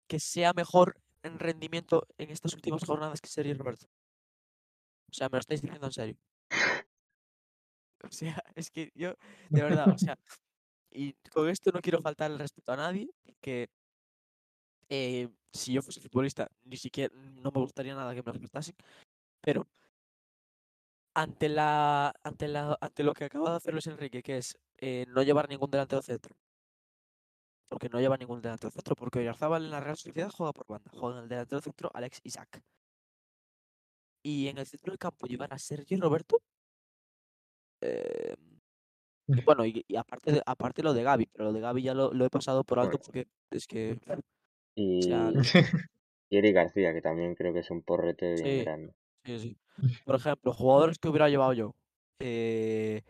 que 0.09 0.21
sea 0.21 0.53
mejor 0.55 1.01
en 1.23 1.39
rendimiento 1.39 2.07
en 2.19 2.31
estas 2.31 2.55
últimas 2.55 2.85
jornadas 2.85 3.21
que 3.21 3.29
Sergio 3.29 3.55
Roberto. 3.57 3.87
O 5.11 5.15
sea, 5.17 5.29
me 5.29 5.37
lo 5.37 5.41
estáis 5.41 5.63
diciendo 5.63 5.87
en 5.87 5.93
serio. 5.93 6.17
O 8.03 8.11
sea, 8.13 8.43
es 8.55 8.71
que 8.71 8.93
yo, 8.95 9.15
de 9.51 9.63
verdad, 9.63 9.89
o 9.93 9.99
sea, 9.99 10.19
y 10.91 11.15
con 11.33 11.49
esto 11.49 11.71
no 11.73 11.81
quiero 11.81 12.01
faltar 12.03 12.31
el 12.31 12.39
respeto 12.39 12.73
a 12.73 12.77
nadie, 12.77 13.11
porque 13.25 13.69
eh, 14.89 15.29
si 15.53 15.73
yo 15.73 15.83
fuese 15.83 16.01
futbolista, 16.01 16.49
ni 16.65 16.77
siquiera, 16.77 17.15
no 17.15 17.51
me 17.53 17.61
gustaría 17.61 17.95
nada 17.95 18.15
que 18.15 18.23
me 18.23 18.33
respetasen, 18.33 18.75
pero 19.41 19.67
ante 21.15 21.49
la, 21.49 22.13
ante 22.23 22.49
la, 22.49 22.77
ante 22.81 23.03
lo 23.03 23.15
que 23.15 23.25
acaba 23.25 23.51
de 23.51 23.57
hacer 23.57 23.73
Luis 23.73 23.87
Enrique, 23.87 24.23
que 24.23 24.39
es 24.39 24.57
eh, 24.79 25.07
no 25.09 25.23
llevar 25.23 25.49
ningún 25.49 25.71
delantero 25.71 26.03
centro, 26.03 26.37
porque 27.69 27.89
no 27.89 28.01
lleva 28.01 28.17
ningún 28.17 28.41
delantero 28.43 28.71
centro, 28.71 28.95
porque 28.97 29.21
Oyarzábal 29.21 29.65
en 29.65 29.71
la 29.71 29.81
Real 29.81 29.97
Sociedad 29.97 30.31
juega 30.31 30.53
por 30.53 30.67
banda, 30.67 30.91
juega 30.95 31.19
en 31.19 31.23
el 31.25 31.29
delantero 31.29 31.61
centro 31.61 31.91
Alex 31.95 32.21
Isaac. 32.25 32.63
y 34.23 34.49
en 34.49 34.59
el 34.59 34.67
centro 34.67 34.91
del 34.93 34.99
campo 34.99 35.27
llevar 35.27 35.53
a 35.55 35.59
Sergio 35.59 35.99
Roberto. 36.01 36.43
eh, 37.81 38.37
y 39.29 39.41
bueno, 39.43 39.65
y, 39.67 39.85
y 39.89 39.97
aparte, 39.97 40.33
de- 40.33 40.43
aparte 40.47 40.83
lo 40.83 40.95
de 40.95 41.03
Gaby, 41.03 41.27
pero 41.33 41.45
lo 41.47 41.53
de 41.53 41.61
Gaby 41.61 41.83
ya 41.83 41.95
lo, 41.95 42.13
lo 42.13 42.25
he 42.25 42.31
pasado 42.31 42.65
por 42.65 42.79
alto 42.79 42.99
Bueno. 42.99 43.05
porque 43.05 43.27
es 43.51 43.67
que. 43.67 43.99
Y, 44.77 45.01
O 45.01 45.05
sea, 45.05 45.31
y 45.31 45.35
Eric 46.31 46.55
García, 46.55 46.93
que 46.95 47.03
también 47.03 47.35
creo 47.35 47.53
que 47.53 47.61
es 47.61 47.71
un 47.71 47.83
porrete 47.83 48.35
bien 48.37 48.59
Sí. 48.59 48.65
grande. 48.65 48.95
Sí, 49.25 49.39
sí. 49.39 49.57
Por 50.05 50.15
ejemplo, 50.17 50.53
jugadores 50.53 50.99
que 50.99 51.09
hubiera 51.09 51.29
llevado 51.29 51.53
yo. 51.53 51.75
eh, 52.21 53.03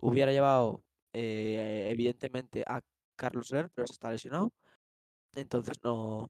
hubiera 0.00 0.32
llevado, 0.32 0.82
eh, 1.14 1.88
evidentemente, 1.90 2.64
a 2.66 2.80
Carlos 3.16 3.50
Ler, 3.52 3.70
pero 3.74 3.86
está 3.86 4.10
lesionado. 4.12 4.50
Entonces 5.34 5.76
no, 5.84 6.28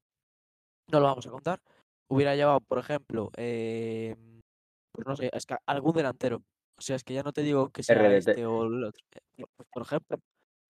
no 0.92 1.00
lo 1.00 1.06
vamos 1.06 1.26
a 1.26 1.30
contar. 1.30 1.60
Hubiera 2.08 2.36
llevado, 2.36 2.60
por 2.60 2.78
ejemplo, 2.78 3.30
eh, 3.36 4.16
pues 4.92 5.06
no 5.06 5.16
sé, 5.16 5.30
es 5.32 5.46
que 5.46 5.56
algún 5.66 5.94
delantero. 5.96 6.42
O 6.78 6.82
sea, 6.82 6.96
es 6.96 7.04
que 7.04 7.14
ya 7.14 7.22
no 7.22 7.32
te 7.32 7.42
digo 7.42 7.70
que 7.70 7.82
sea 7.82 7.96
RDT. 7.96 8.30
este 8.30 8.46
o 8.46 8.64
el 8.64 8.84
otro. 8.84 9.02
eh, 9.12 9.20
por- 9.36 9.48
pues, 9.56 9.68
por 9.72 9.82
ejemplo, 9.82 10.18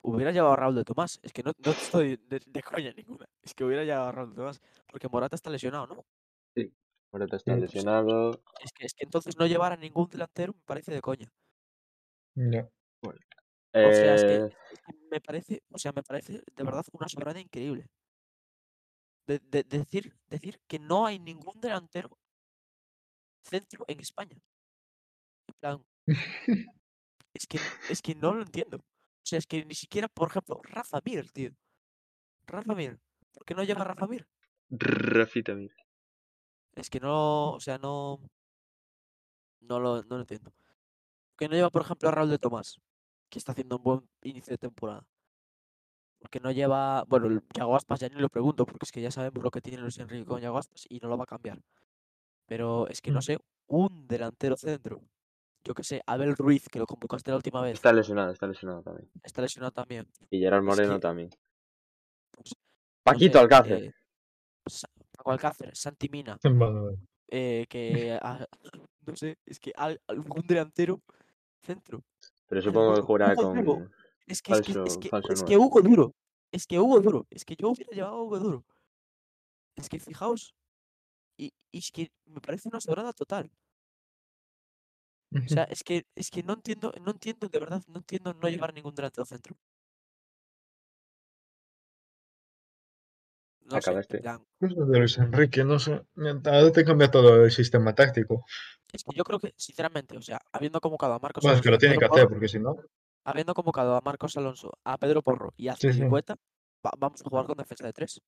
hubiera 0.02 0.30
llevado 0.32 0.52
a 0.54 0.56
Raúl 0.56 0.74
de 0.76 0.84
Tomás. 0.84 1.18
Es 1.22 1.32
que 1.32 1.42
no, 1.42 1.52
no 1.64 1.70
estoy 1.72 2.16
de, 2.28 2.40
de 2.46 2.62
coña 2.62 2.92
ninguna. 2.92 3.26
Es 3.42 3.54
que 3.54 3.64
hubiera 3.64 3.84
llevado 3.84 4.06
a 4.08 4.12
Raúl 4.12 4.30
de 4.30 4.36
Tomás. 4.36 4.60
Porque 4.86 5.08
Morata 5.08 5.34
está 5.36 5.50
lesionado, 5.50 5.86
¿no? 5.88 6.04
Morata 7.12 7.36
está 7.36 7.54
Sí. 7.54 7.60
lesionado. 7.60 8.42
Es 8.62 8.72
que, 8.72 8.86
es 8.86 8.94
que 8.94 9.04
entonces 9.04 9.36
no 9.36 9.46
llevar 9.46 9.72
a 9.72 9.76
ningún 9.76 10.08
delantero 10.08 10.52
me 10.54 10.60
parece 10.64 10.92
de 10.92 11.00
coña. 11.00 11.28
Ya. 12.34 12.68
O 13.02 13.92
sea, 13.92 14.14
es 14.14 14.24
que, 14.24 14.34
Eh, 14.36 14.46
es 14.72 14.80
que 14.80 14.92
me 15.10 15.20
parece, 15.20 15.62
o 15.70 15.78
sea, 15.78 15.92
me 15.92 16.02
parece 16.02 16.42
de 16.54 16.64
verdad 16.64 16.84
una 16.92 17.08
soberana 17.08 17.40
increíble. 17.40 17.86
De- 19.26 19.38
de 19.40 19.64
decir, 19.64 20.16
decir 20.28 20.60
que 20.68 20.78
no 20.78 21.04
hay 21.06 21.18
ningún 21.18 21.60
delantero 21.60 22.16
centro 23.42 23.84
en 23.88 24.00
España. 24.00 24.36
En 25.48 25.54
plan, 25.60 25.84
es 27.34 27.46
que, 27.46 27.58
es 27.90 28.02
que 28.02 28.14
no 28.14 28.34
lo 28.34 28.42
entiendo. 28.42 28.78
O 28.78 29.28
sea, 29.28 29.38
es 29.38 29.46
que 29.46 29.64
ni 29.64 29.74
siquiera, 29.74 30.08
por 30.08 30.28
ejemplo, 30.28 30.60
Rafa 30.64 31.00
Mir, 31.04 31.30
tío. 31.32 31.50
Rafa 32.46 32.74
Mir. 32.74 32.98
¿Por 33.32 33.44
qué 33.44 33.54
no 33.54 33.64
lleva 33.64 33.82
a 33.82 33.84
Rafa 33.84 34.06
Mir? 34.06 34.26
Rafita, 34.70 35.54
mira. 35.54 35.74
Es 36.74 36.90
que 36.90 37.00
no, 37.00 37.52
o 37.52 37.60
sea, 37.60 37.78
no. 37.78 38.20
No 39.60 39.80
lo, 39.80 40.02
no 40.04 40.16
lo 40.16 40.20
entiendo. 40.20 40.50
¿Por 40.50 41.36
qué 41.38 41.48
no 41.48 41.54
lleva, 41.56 41.70
por 41.70 41.82
ejemplo, 41.82 42.08
a 42.08 42.12
Raúl 42.12 42.30
de 42.30 42.38
Tomás? 42.38 42.76
Que 43.30 43.38
está 43.38 43.52
haciendo 43.52 43.76
un 43.78 43.82
buen 43.82 44.08
inicio 44.22 44.52
de 44.52 44.58
temporada. 44.58 45.06
Porque 46.18 46.40
no 46.40 46.50
lleva. 46.50 47.04
Bueno, 47.04 47.26
el 47.26 47.42
Yago 47.54 47.76
Aspas 47.76 48.00
ya 48.00 48.08
ni 48.08 48.16
lo 48.20 48.28
pregunto, 48.28 48.64
porque 48.66 48.84
es 48.84 48.92
que 48.92 49.00
ya 49.02 49.10
sabemos 49.10 49.42
lo 49.42 49.50
que 49.50 49.60
tiene 49.60 49.78
Luis 49.82 49.98
Enrique 49.98 50.24
con 50.24 50.40
Yago 50.40 50.58
Aspas 50.58 50.84
y 50.88 50.98
no 51.00 51.08
lo 51.08 51.18
va 51.18 51.24
a 51.24 51.26
cambiar. 51.26 51.60
Pero 52.46 52.88
es 52.88 53.00
que 53.02 53.10
no 53.12 53.20
Mm. 53.20 53.22
sé, 53.22 53.38
un 53.68 54.06
delantero 54.08 54.56
centro. 54.56 55.02
Yo 55.66 55.74
que 55.74 55.82
sé, 55.82 56.00
Abel 56.06 56.36
Ruiz, 56.36 56.68
que 56.68 56.78
lo 56.78 56.86
convocaste 56.86 57.30
la 57.32 57.36
última 57.38 57.60
vez, 57.60 57.74
Está 57.74 57.92
lesionado, 57.92 58.30
está 58.32 58.46
lesionado 58.46 58.82
también. 58.82 59.10
está 59.24 59.42
lesionado 59.42 59.72
también. 59.72 60.06
Y 60.30 60.38
Gerard 60.38 60.60
Es 60.60 60.64
Moreno 60.66 60.94
que- 60.94 61.00
también. 61.00 61.30
Pues, 62.30 62.52
no 62.54 62.60
Paquito 63.02 63.32
sé, 63.38 63.42
Alcácer. 63.42 63.82
eh, 63.84 63.92
Sa- 64.68 64.88
Paco 65.16 65.32
Alcácer, 65.32 65.76
Santi 65.76 66.08
Mina, 66.08 66.38
Vale, 66.42 66.98
eh, 67.28 67.66
que. 67.68 68.18
no 69.06 69.16
sé, 69.16 69.38
es 69.44 69.58
que 69.58 69.72
al- 69.76 70.00
algún 70.06 70.46
delantero 70.46 71.00
centro. 71.62 72.04
Pero 72.48 72.62
supongo 72.62 72.94
que 72.94 73.00
Hugo- 73.00 73.06
jugará 73.06 73.34
con. 73.34 73.58
Es 74.26 74.42
que, 74.42 74.52
es 74.52 74.60
que, 74.60 74.72
es 74.86 74.98
que, 74.98 75.10
es 75.30 75.42
que. 75.44 75.56
Hugo 75.56 75.82
Duro. 75.82 76.14
Es 76.52 76.66
que 76.66 76.78
Hugo 76.78 77.00
Duro. 77.00 77.26
Es 77.30 77.44
que 77.44 77.56
yo 77.56 77.70
hubiera 77.70 77.90
llevado 77.92 78.16
a 78.16 78.22
Hugo 78.22 78.38
Duro. 78.38 78.64
Es 79.76 79.88
que 79.88 79.98
fijaos. 79.98 80.54
Y, 81.36 81.52
y 81.72 81.78
es 81.78 81.90
que 81.92 82.10
me 82.26 82.40
parece 82.40 82.68
una 82.68 82.80
sobrada 82.80 83.12
total. 83.12 83.50
O 85.44 85.48
sea, 85.48 85.64
es 85.64 85.82
que, 85.82 86.04
es 86.14 86.30
que 86.30 86.42
no 86.42 86.54
entiendo, 86.54 86.92
no 87.04 87.10
entiendo, 87.12 87.48
de 87.48 87.58
verdad, 87.58 87.82
no 87.88 87.98
entiendo 87.98 88.32
no 88.34 88.48
llevar 88.48 88.72
ningún 88.74 88.94
delantero 88.94 89.24
centro. 89.24 89.56
No 93.64 93.80
sé, 93.80 93.90
Acabaste. 93.90 94.18
plan, 94.20 94.44
Cosas 94.60 94.88
de 94.88 94.98
Luis 94.98 95.18
Enrique, 95.18 95.64
no 95.64 95.78
sé. 95.78 96.00
Ahora 96.44 96.72
te 96.72 96.84
cambia 96.84 97.10
todo 97.10 97.44
el 97.44 97.50
sistema 97.50 97.94
táctico. 97.94 98.44
es 98.92 99.02
que 99.02 99.14
yo 99.14 99.24
creo 99.24 99.38
que, 99.40 99.52
sinceramente, 99.56 100.16
o 100.16 100.22
sea, 100.22 100.40
habiendo 100.52 100.80
convocado 100.80 101.14
a 101.14 101.18
Marcos 101.18 101.42
Bueno, 101.42 101.58
es 101.58 101.62
Alonso, 101.62 101.62
que 101.64 101.70
lo 101.70 101.76
a 101.76 101.78
tiene 101.78 101.94
que 101.96 102.00
Pedro 102.00 102.14
hacer, 102.14 102.28
porque 102.28 102.48
si 102.48 102.58
no. 102.60 102.76
habiendo 103.24 103.54
convocado 103.54 103.96
a 103.96 104.00
Marcos 104.00 104.36
Alonso, 104.36 104.72
a 104.84 104.96
Pedro 104.98 105.22
Porro 105.22 105.52
y 105.56 105.68
a 105.68 105.76
Sí, 105.76 105.92
sí. 105.92 106.02
Va- 106.02 106.92
vamos 106.98 107.20
a 107.20 107.28
jugar 107.28 107.46
con 107.46 107.56
defensa 107.56 107.84
de 107.86 107.92
tres. 107.92 108.20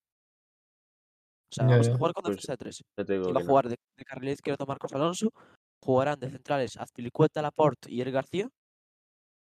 O 1.50 1.54
sea, 1.54 1.64
Ya, 1.64 1.70
vamos 1.70 1.88
a 1.88 1.92
ya. 1.92 1.96
jugar 1.96 2.12
con 2.12 2.22
Pues, 2.24 2.36
defensa 2.36 2.52
de 2.54 2.56
tres. 2.56 2.84
Que 2.96 3.02
a 3.30 3.32
no. 3.32 3.40
jugar 3.40 3.68
de, 3.68 3.76
de 3.96 4.04
carril 4.04 4.30
izquierdo 4.30 4.66
Marcos 4.66 4.92
Alonso, 4.92 5.32
jugarán 5.81 6.18
de 6.20 6.31
centrales 6.31 6.76
Azpilicueta, 6.76 7.43
Laporte 7.43 7.91
y 7.91 8.01
Eric 8.01 8.14
García, 8.14 8.49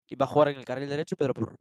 y 0.10 0.16
va 0.16 0.26
a 0.26 0.30
jugar 0.30 0.50
en 0.50 0.58
el 0.60 0.66
carril 0.66 0.90
derecho 0.90 1.16
Pedro 1.16 1.34
Porro. 1.34 1.56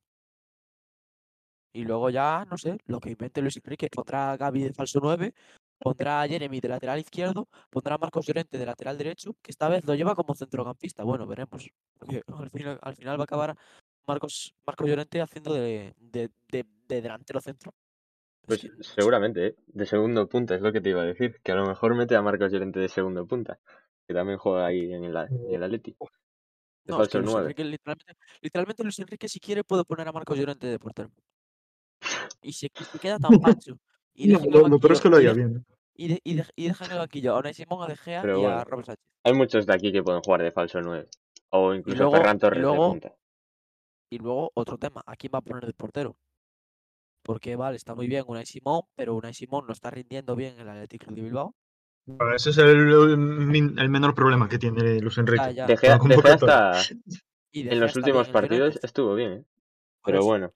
Y 1.73 1.85
luego 1.85 2.09
ya, 2.11 2.45
no 2.51 2.57
sé, 2.57 2.79
lo 2.87 3.01
que 3.01 3.11
invente 3.11 3.43
Luis 3.43 3.57
Enrique, 3.59 3.89
pondrá 3.91 4.33
a 4.33 4.37
Gaby 4.37 4.62
de 4.62 4.73
falso 4.73 4.99
9, 5.03 5.35
pondrá 5.79 6.23
a 6.23 6.29
Jeremy 6.29 6.59
de 6.61 6.69
lateral 6.69 6.99
izquierdo, 7.01 7.49
pondrá 7.71 7.97
a 7.97 7.99
Marcos 7.99 8.27
Llorente 8.27 8.57
de 8.57 8.64
lateral 8.64 8.97
derecho, 8.97 9.35
que 9.43 9.51
esta 9.51 9.69
vez 9.69 9.85
lo 9.85 9.95
lleva 9.95 10.14
como 10.14 10.35
centrocampista. 10.35 11.05
Bueno, 11.05 11.27
veremos. 11.27 11.69
Al 12.29 12.51
final, 12.51 12.79
al 12.81 12.97
final 12.97 13.19
va 13.19 13.23
a 13.23 13.25
acabar 13.25 13.57
Marcos, 14.07 14.55
Marcos 14.67 14.89
Llorente 14.89 15.21
haciendo 15.21 15.53
de, 15.53 15.95
de, 15.99 16.31
de- 16.49 16.64
de 16.89 17.03
delantero 17.03 17.41
centro. 17.41 17.75
Es 18.47 18.47
Pues 18.47 18.71
seguramente, 18.95 19.47
¿eh? 19.49 19.57
De 19.67 19.87
segundo 19.87 20.29
punta, 20.29 20.55
es 20.55 20.62
lo 20.62 20.73
que 20.73 20.81
te 20.81 20.91
iba 20.91 21.03
a 21.03 21.07
decir. 21.07 21.41
Que 21.43 21.53
a 21.53 21.57
lo 21.57 21.67
mejor 21.67 21.95
mete 21.97 22.14
a 22.14 22.23
Marcos 22.23 22.53
Llorente 22.53 22.79
de 22.79 22.89
segundo 22.89 23.27
punta. 23.27 23.59
Que 24.07 24.15
también 24.15 24.39
juega 24.39 24.67
ahí 24.67 24.93
en 24.93 25.05
el, 25.05 25.17
en 25.17 25.55
el 25.55 25.63
Atleti. 25.63 25.91
De 25.93 26.93
No, 26.93 27.03
es 27.03 27.09
que 27.09 27.19
falso 27.19 27.19
Luis 27.19 27.33
9. 27.33 27.41
Enrique, 27.47 27.65
literalmente, 27.65 28.15
literalmente 28.41 28.83
Luis 28.85 28.99
Enrique, 29.01 29.29
si 29.29 29.41
quiere, 29.41 29.65
puede 29.65 29.85
poner 29.85 30.07
a 30.09 30.13
Marcos 30.13 30.39
Llorente 30.39 30.67
de 30.69 30.79
portero. 30.79 31.11
Y 32.43 32.53
se, 32.53 32.71
se 32.93 32.99
queda 32.99 33.19
tan 33.19 33.31
pancho. 33.41 33.79
Y 34.15 34.29
No, 34.29 34.41
lo, 34.49 34.69
lo 34.69 34.79
peor 34.79 34.93
es 34.93 35.01
que 35.01 35.09
lo 35.09 35.19
de- 35.19 35.33
bien. 35.35 35.67
y, 35.95 36.09
de- 36.09 36.21
y, 36.23 36.35
de- 36.35 36.47
y 36.55 36.69
deja 36.69 36.85
en 36.85 36.93
el 36.93 36.99
banquillo 36.99 37.35
a 37.35 37.39
Unai 37.41 37.55
Simón, 37.55 37.83
a 37.83 37.87
De 37.89 37.97
Gea 37.97 38.23
Pero 38.23 38.41
y 38.41 38.45
a 38.45 38.49
bueno. 38.49 38.65
Robert 38.65 38.87
Sánchez. 38.87 39.05
Hay 39.25 39.33
muchos 39.35 39.67
de 39.67 39.75
aquí 39.75 39.91
que 39.93 40.03
pueden 40.03 40.23
jugar 40.23 40.43
de 40.43 40.53
falso 40.53 40.81
9. 40.81 41.09
O 41.51 41.75
incluso 41.75 41.99
luego- 42.05 42.17
Ferran 42.17 42.39
Torres 42.39 42.61
luego- 42.63 42.85
de 42.85 42.91
punta. 42.91 43.15
Y 44.09 44.19
luego 44.19 44.53
otro 44.55 44.79
tema, 44.79 45.03
¿a 45.05 45.17
quién 45.17 45.33
va 45.35 45.39
a 45.41 45.43
poner 45.43 45.67
de 45.67 45.73
portero? 45.73 46.17
Porque 47.25 47.57
vale, 47.57 47.77
está 47.77 47.97
muy 47.97 48.07
bien 48.07 48.23
Unai 48.29 48.47
Simón, 48.47 48.83
pero 48.95 49.17
Unai 49.17 49.35
Simón 49.35 49.67
no 49.67 49.73
está 49.73 49.91
rindiendo 49.91 50.37
bien 50.37 50.55
en 50.55 50.61
el 50.61 50.69
Atlético 50.69 51.13
de 51.13 51.21
Bilbao. 51.23 51.57
Bueno, 52.07 52.35
ese 52.37 52.51
es 52.51 52.59
el, 52.59 52.69
el 52.93 53.17
min- 53.19 53.79
el 53.79 53.89
menor 53.89 54.15
problema 54.15 54.49
que 54.49 54.59
tiene 54.59 55.01
Luis 55.01 55.19
Enrique. 55.19 55.43
Ya, 55.47 55.51
ya. 55.51 55.67
De 55.67 55.77
Gea, 55.77 55.97
Lo 55.99 56.05
De 56.05 56.15
Gea 56.15 56.39
convocatoria. 56.39 56.71
está- 56.81 56.95
Y 57.53 57.69
en 57.69 57.81
los 57.81 57.97
últimos 57.97 58.29
partidos 58.29 58.79
estuvo 58.83 59.15
bien, 59.15 59.33
¿eh? 59.33 59.45
Pero 60.05 60.23
bueno, 60.25 60.53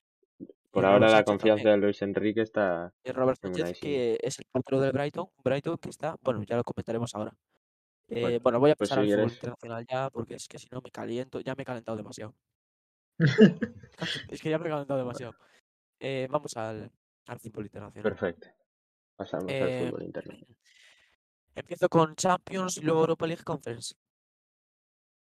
por 0.71 0.85
ahora 0.85 0.99
Robert 1.09 1.13
la 1.13 1.25
confianza 1.25 1.63
también. 1.65 1.81
de 1.81 1.87
Luis 1.87 2.03
Enrique 2.03 2.43
está. 2.43 2.93
Y 3.03 3.11
Robert 3.11 3.41
Sánchez, 3.43 3.79
que 3.81 4.19
es 4.23 4.39
el 4.39 4.45
portero 4.53 4.81
del 4.81 4.93
Brighton, 4.93 5.27
Brighton 5.43 5.77
que 5.79 5.91
está, 5.91 6.17
bueno, 6.23 6.43
ya 6.45 6.57
lo 6.57 6.63
comentaremos 6.63 7.13
ahora. 7.17 7.35
Eh, 8.09 8.21
Bueno, 8.23 8.39
bueno, 8.43 8.61
voy 8.61 8.71
a 8.71 8.77
pues 8.77 8.91
pasar 8.91 9.05
si 9.05 9.11
al 9.13 9.19
fútbol 9.19 9.33
internacional 9.33 9.87
ya, 9.91 10.11
porque 10.11 10.35
es 10.35 10.47
que 10.47 10.59
si 10.59 10.69
no 10.71 10.81
me 10.81 10.91
caliento, 10.91 11.41
ya 11.41 11.55
me 11.57 11.63
he 11.63 11.67
calentado 11.67 11.97
demasiado. 11.97 12.35
Es 14.31 14.41
que 14.41 14.51
ya 14.51 14.59
me 14.59 14.67
he 14.67 14.71
calentado 14.71 14.99
demasiado. 14.99 15.35
Eh, 15.99 16.27
vamos 16.31 16.57
al, 16.57 16.91
al 17.27 17.39
fútbol 17.41 17.65
internacional. 17.65 18.03
Perfecto. 18.13 18.49
Pasamos 19.17 19.47
al 19.53 19.69
Eh, 19.69 19.87
fútbol 19.89 20.03
interno. 20.05 20.35
Empiezo 21.55 21.89
con 21.89 22.15
Champions 22.15 22.77
y 22.77 22.83
luego 22.83 23.01
Europa 23.01 23.27
League 23.27 23.45
Conference. 23.45 23.95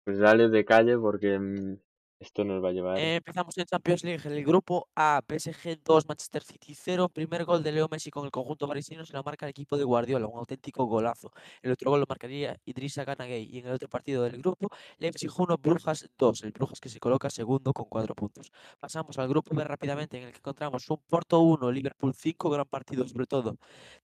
Pues 0.06 0.18
dale 0.18 0.50
de 0.50 0.66
calle 0.66 0.98
porque 0.98 1.40
mm, 1.40 1.78
esto 2.24 2.44
nos 2.44 2.64
va 2.64 2.70
a 2.70 2.72
llevar. 2.72 2.98
Eh, 2.98 3.16
empezamos 3.18 3.58
en 3.58 3.66
Champions 3.66 4.04
League, 4.04 4.22
en 4.26 4.34
el 4.34 4.44
grupo 4.44 4.90
A, 4.96 5.22
PSG 5.28 5.84
2, 5.84 6.08
Manchester 6.08 6.44
City 6.44 6.74
0. 6.74 7.10
Primer 7.10 7.46
gol 7.46 7.62
de 7.62 7.72
Leo 7.72 7.88
Messi 7.90 8.10
con 8.10 8.26
el 8.26 8.32
conjunto 8.32 8.68
parisino 8.68 9.06
se 9.06 9.14
lo 9.14 9.24
marca 9.24 9.46
el 9.46 9.52
equipo 9.52 9.78
de 9.78 9.84
Guardiola, 9.84 10.28
un 10.28 10.40
auténtico 10.40 10.86
golazo. 10.86 11.32
El 11.62 11.72
otro 11.72 11.92
gol 11.92 12.00
lo 12.00 12.06
marcaría 12.08 12.60
Idrissa 12.66 13.04
Gana 13.04 13.26
Gueye. 13.26 13.50
Y 13.50 13.60
en 13.60 13.68
el 13.68 13.74
otro 13.74 13.90
partido 13.90 14.24
del 14.24 14.38
grupo, 14.38 14.70
Leipzig 14.98 15.30
1, 15.36 15.58
Brujas 15.58 16.10
2. 16.18 16.44
El 16.44 16.52
Brujas 16.52 16.80
que 16.80 16.90
se 16.90 17.00
coloca 17.00 17.30
segundo 17.30 17.74
con 17.74 17.86
4 17.86 18.16
puntos. 18.16 18.52
Pasamos 18.80 19.18
al 19.20 19.28
grupo 19.28 19.56
B 19.56 19.64
rápidamente, 19.64 20.18
en 20.18 20.24
el 20.24 20.32
que 20.32 20.40
encontramos 20.40 20.90
un 20.90 20.98
Porto 21.08 21.40
1, 21.42 21.72
Liverpool 21.72 22.14
5, 22.14 22.50
gran 22.50 22.66
partido 22.66 23.08
sobre 23.08 23.28
todo 23.28 23.58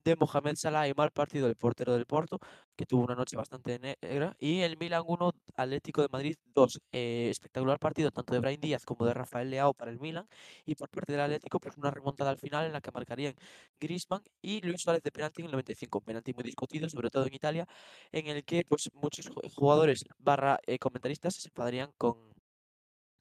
de 0.04 0.16
Mohamed 0.16 0.56
Salah 0.56 0.88
y 0.88 0.94
mal 0.94 1.12
partido 1.12 1.48
del 1.48 1.56
portero 1.56 1.94
del 1.94 2.06
Porto, 2.06 2.40
que 2.76 2.86
tuvo 2.86 3.04
una 3.04 3.16
noche 3.16 3.38
bastante 3.38 3.80
negra. 3.80 4.36
Y 4.40 4.62
el 4.62 4.78
Milan 4.78 5.04
1, 5.06 5.32
Atlético 5.56 6.02
de 6.02 6.10
Madrid 6.12 6.36
2. 6.54 6.82
Eh, 6.92 7.28
espectacular 7.30 7.80
partido 7.80 8.09
tanto 8.12 8.34
de 8.34 8.40
Brahim 8.40 8.60
Díaz 8.62 8.86
como 8.86 9.06
de 9.06 9.14
Rafael 9.14 9.50
Leao 9.50 9.74
para 9.74 9.92
el 9.92 10.00
Milan. 10.00 10.28
Y 10.66 10.76
por 10.76 10.90
parte 10.90 11.12
del 11.14 11.22
Atlético, 11.22 11.60
pues 11.60 11.78
una 11.78 11.92
remontada 11.92 12.30
al 12.32 12.38
final 12.38 12.66
en 12.66 12.74
la 12.74 12.82
que 12.82 12.92
marcarían 12.92 13.36
Griezmann 13.80 14.24
y 14.42 14.62
Luis 14.62 14.82
Suárez 14.82 15.04
de 15.04 15.12
penalti 15.12 15.42
en 15.42 15.48
el 15.48 15.52
95. 15.52 16.02
Penalti 16.02 16.34
muy 16.34 16.44
discutido, 16.44 16.90
sobre 16.90 17.10
todo 17.10 17.26
en 17.26 17.34
Italia, 17.34 17.68
en 18.12 18.28
el 18.28 18.44
que 18.44 18.64
pues 18.68 18.90
muchos 18.94 19.30
ju- 19.30 19.54
jugadores 19.54 20.06
barra 20.18 20.60
eh, 20.66 20.80
comentaristas 20.80 21.36
se 21.36 21.48
enfadarían 21.50 21.92
con 21.98 22.30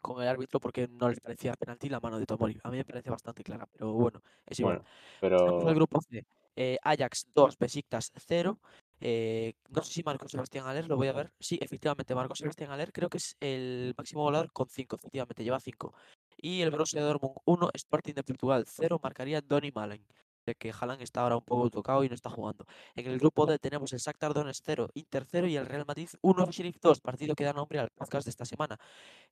con 0.01 0.23
el 0.23 0.29
árbitro 0.29 0.61
porque 0.61 0.87
no 0.89 1.09
les 1.09 1.19
parecía 1.21 1.53
penalti 1.55 1.89
la 1.89 1.99
mano 1.99 2.19
de 2.21 2.25
Tomori. 2.27 2.57
A 2.63 2.71
mí 2.71 2.77
me 2.77 2.85
parece 2.85 3.11
bastante 3.11 3.43
clara, 3.43 3.67
pero 3.73 3.93
bueno, 3.93 4.23
es 4.47 4.59
igual. 4.61 4.77
Bueno, 5.21 5.59
pero 5.61 5.75
grupo 5.75 6.01
C. 6.01 6.25
Eh, 6.55 6.79
Ajax 6.83 7.27
2, 7.35 7.59
Besiktas 7.59 8.13
0. 8.17 8.61
Eh, 9.01 9.55
no 9.71 9.83
sé 9.83 9.93
si 9.93 10.03
Marco 10.03 10.29
Sebastián 10.29 10.67
Aller, 10.67 10.87
lo 10.87 10.97
voy 10.97 11.09
a 11.09 11.13
ver. 11.13 11.33
Sí, 11.39 11.59
efectivamente, 11.61 12.15
Marco 12.15 12.35
Sebastián 12.35 12.71
Aller 12.71 12.93
creo 12.93 13.09
que 13.09 13.19
es 13.19 13.37
el 13.41 13.95
máximo 13.97 14.23
goleador 14.23 14.53
con 14.53 14.69
5, 14.69 14.97
efectivamente, 14.97 15.45
lleva 15.45 15.61
5. 15.61 15.95
Y 16.37 16.63
el 16.63 16.71
Borussia 16.71 17.03
Dortmund 17.03 17.37
1, 17.45 17.71
Sporting 17.75 18.15
de 18.15 18.23
Portugal 18.23 18.65
0, 18.67 19.01
marcaría 19.03 19.41
Donny 19.41 19.73
Malen, 19.73 20.05
de 20.47 20.55
que 20.55 20.73
Haaland 20.73 21.03
está 21.03 21.23
ahora 21.23 21.37
un 21.37 21.45
poco 21.45 21.71
tocado 21.71 22.05
y 22.05 22.09
no 22.09 22.15
está 22.15 22.31
jugando. 22.31 22.67
En 22.95 23.07
el 23.07 23.19
grupo 23.19 23.47
D 23.47 23.59
tenemos 23.59 23.93
el 23.93 23.99
Shakhtar 23.99 24.35
Donetsk 24.35 24.63
0, 24.65 24.89
Inter 24.95 25.25
0 25.29 25.47
y 25.49 25.57
el 25.57 25.67
Real 25.67 25.85
Madrid 25.87 26.09
1, 26.23 26.51
Sheriff 26.51 26.79
2, 26.81 27.01
partido 27.01 27.35
que 27.35 27.45
da 27.45 27.53
nombre 27.53 27.79
al 27.81 27.91
podcast 27.91 28.27
de 28.27 28.31
esta 28.31 28.45
semana. 28.45 28.79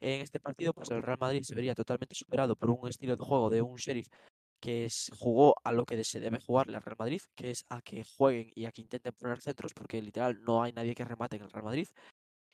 En 0.01 0.21
este 0.21 0.41
partido, 0.41 0.73
pues 0.75 0.91
el 0.91 1.03
Real 1.03 1.19
Madrid 1.19 1.43
se 1.43 1.55
vería 1.55 1.75
totalmente 1.75 2.15
superado 2.15 2.57
por 2.57 2.71
un 2.71 2.89
estilo 2.89 3.17
de 3.17 3.25
juego 3.25 3.51
de 3.51 3.63
un 3.63 3.77
Sheriff 3.77 4.09
que 4.61 4.85
es, 4.87 5.11
jugó 5.19 5.55
a 5.65 5.73
lo 5.73 5.85
que 5.87 6.03
se 6.05 6.21
debe 6.21 6.41
jugar 6.41 6.69
el 6.69 6.81
Real 6.83 6.97
Madrid, 6.99 7.21
que 7.35 7.51
es 7.51 7.65
a 7.69 7.83
que 7.83 8.05
jueguen 8.05 8.51
y 8.55 8.65
a 8.67 8.73
que 8.73 8.83
intenten 8.83 9.13
poner 9.15 9.41
centros, 9.41 9.73
porque 9.75 10.01
literal 10.03 10.41
no 10.43 10.63
hay 10.63 10.73
nadie 10.73 10.95
que 10.95 11.05
remate 11.05 11.37
en 11.37 11.43
el 11.45 11.51
Real 11.53 11.65
Madrid. 11.65 11.89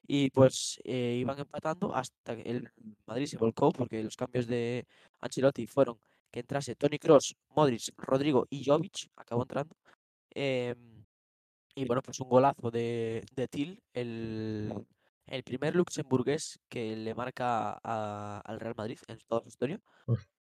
Y 0.07 0.31
pues 0.31 0.81
eh, 0.85 1.17
iban 1.21 1.39
empatando 1.39 1.95
hasta 1.95 2.37
que 2.37 2.43
el 2.43 2.69
Madrid 3.07 3.27
se 3.27 3.37
volcó, 3.39 3.71
porque 3.73 4.03
los 4.03 4.17
cambios 4.17 4.47
de 4.47 4.87
Ancelotti 5.21 5.67
fueron 5.67 5.99
que 6.31 6.41
entrase 6.41 6.75
Tony 6.77 6.99
Cross, 6.99 7.37
Modric, 7.51 7.93
Rodrigo 7.99 8.47
y 8.51 8.65
Jovic, 8.65 9.09
acabó 9.17 9.43
entrando. 9.43 9.77
Em, 10.31 11.05
y 11.75 11.85
bueno, 11.87 12.03
pues 12.03 12.21
un 12.21 12.29
golazo 12.29 12.71
de, 12.71 13.25
de 13.35 13.49
Til, 13.49 13.83
el, 13.95 14.75
el 15.27 15.43
primer 15.45 15.75
luxemburgués 15.77 16.59
que 16.69 16.97
le 16.97 17.15
marca 17.15 17.79
a- 17.83 18.41
al 18.45 18.61
Real 18.61 18.75
Madrid 18.77 18.99
en 19.09 19.19
toda 19.29 19.43
su 19.43 19.49
historia. 19.49 19.81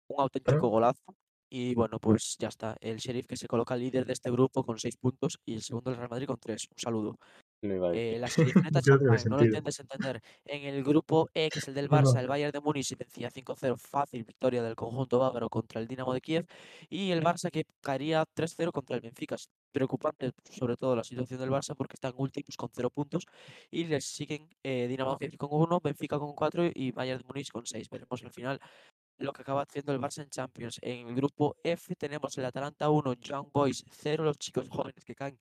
Un 0.08 0.20
auténtico 0.22 0.68
golazo. 0.68 1.16
Y 1.50 1.74
bueno, 1.74 1.98
pues 1.98 2.36
ya 2.38 2.48
está. 2.48 2.76
El 2.80 2.98
Sheriff 2.98 3.26
que 3.26 3.36
se 3.36 3.46
coloca 3.46 3.76
líder 3.76 4.04
de 4.04 4.12
este 4.12 4.30
grupo 4.30 4.64
con 4.64 4.78
seis 4.78 4.96
puntos 4.96 5.38
y 5.46 5.54
el 5.54 5.62
segundo 5.62 5.90
el 5.90 5.96
Real 5.96 6.10
Madrid 6.10 6.26
con 6.26 6.38
tres. 6.38 6.68
Un 6.70 6.78
saludo. 6.78 7.18
Eh, 7.62 8.18
la 8.20 8.28
No 8.72 8.80
tiene 8.80 8.82
Champagne, 8.82 9.24
no 9.28 9.36
lo 9.38 9.44
intentes 9.44 9.80
entender. 9.80 10.20
En 10.44 10.64
el 10.64 10.84
grupo 10.84 11.28
E, 11.34 11.48
que 11.48 11.58
es 11.58 11.68
el 11.68 11.74
del 11.74 11.88
no. 11.88 11.96
Barça, 11.96 12.20
el 12.20 12.28
Bayern 12.28 12.52
de 12.52 12.60
Múnich 12.60 12.96
vencía 12.96 13.30
5-0, 13.30 13.76
fácil 13.78 14.24
victoria 14.24 14.62
del 14.62 14.76
conjunto 14.76 15.18
bávaro 15.18 15.48
contra 15.48 15.80
el 15.80 15.88
Dinamo 15.88 16.12
de 16.12 16.20
Kiev. 16.20 16.46
Y 16.88 17.10
el 17.10 17.22
Barça 17.22 17.50
que 17.50 17.64
caería 17.80 18.24
3-0 18.36 18.70
contra 18.70 18.96
el 18.96 19.02
Benfica. 19.02 19.34
Es 19.34 19.48
preocupante, 19.72 20.32
sobre 20.50 20.76
todo 20.76 20.96
la 20.96 21.04
situación 21.04 21.40
del 21.40 21.50
Barça, 21.50 21.74
porque 21.74 21.94
están 21.94 22.12
últimos 22.16 22.56
con 22.56 22.68
0 22.72 22.90
puntos. 22.90 23.24
Y 23.70 23.84
les 23.84 24.04
siguen 24.04 24.48
eh, 24.62 24.86
Dinamo 24.86 25.16
de 25.16 25.28
Kiev 25.28 25.38
con 25.38 25.48
1, 25.52 25.80
Benfica 25.80 26.18
con 26.18 26.34
4 26.34 26.70
y 26.74 26.92
Bayern 26.92 27.22
de 27.22 27.24
Múnich 27.26 27.50
con 27.50 27.66
6. 27.66 27.88
Veremos 27.90 28.22
al 28.22 28.32
final 28.32 28.60
lo 29.18 29.32
que 29.32 29.42
acaba 29.42 29.62
haciendo 29.62 29.92
el 29.92 30.00
Barça 30.00 30.22
en 30.22 30.30
Champions. 30.30 30.78
En 30.82 31.08
el 31.08 31.14
grupo 31.14 31.56
F 31.62 31.94
tenemos 31.96 32.36
el 32.38 32.44
Atalanta 32.44 32.90
1, 32.90 33.14
Young 33.14 33.48
Boys 33.52 33.84
0, 33.90 34.24
los 34.24 34.38
chicos 34.38 34.68
jóvenes 34.68 35.04
que 35.04 35.14
caen 35.14 35.38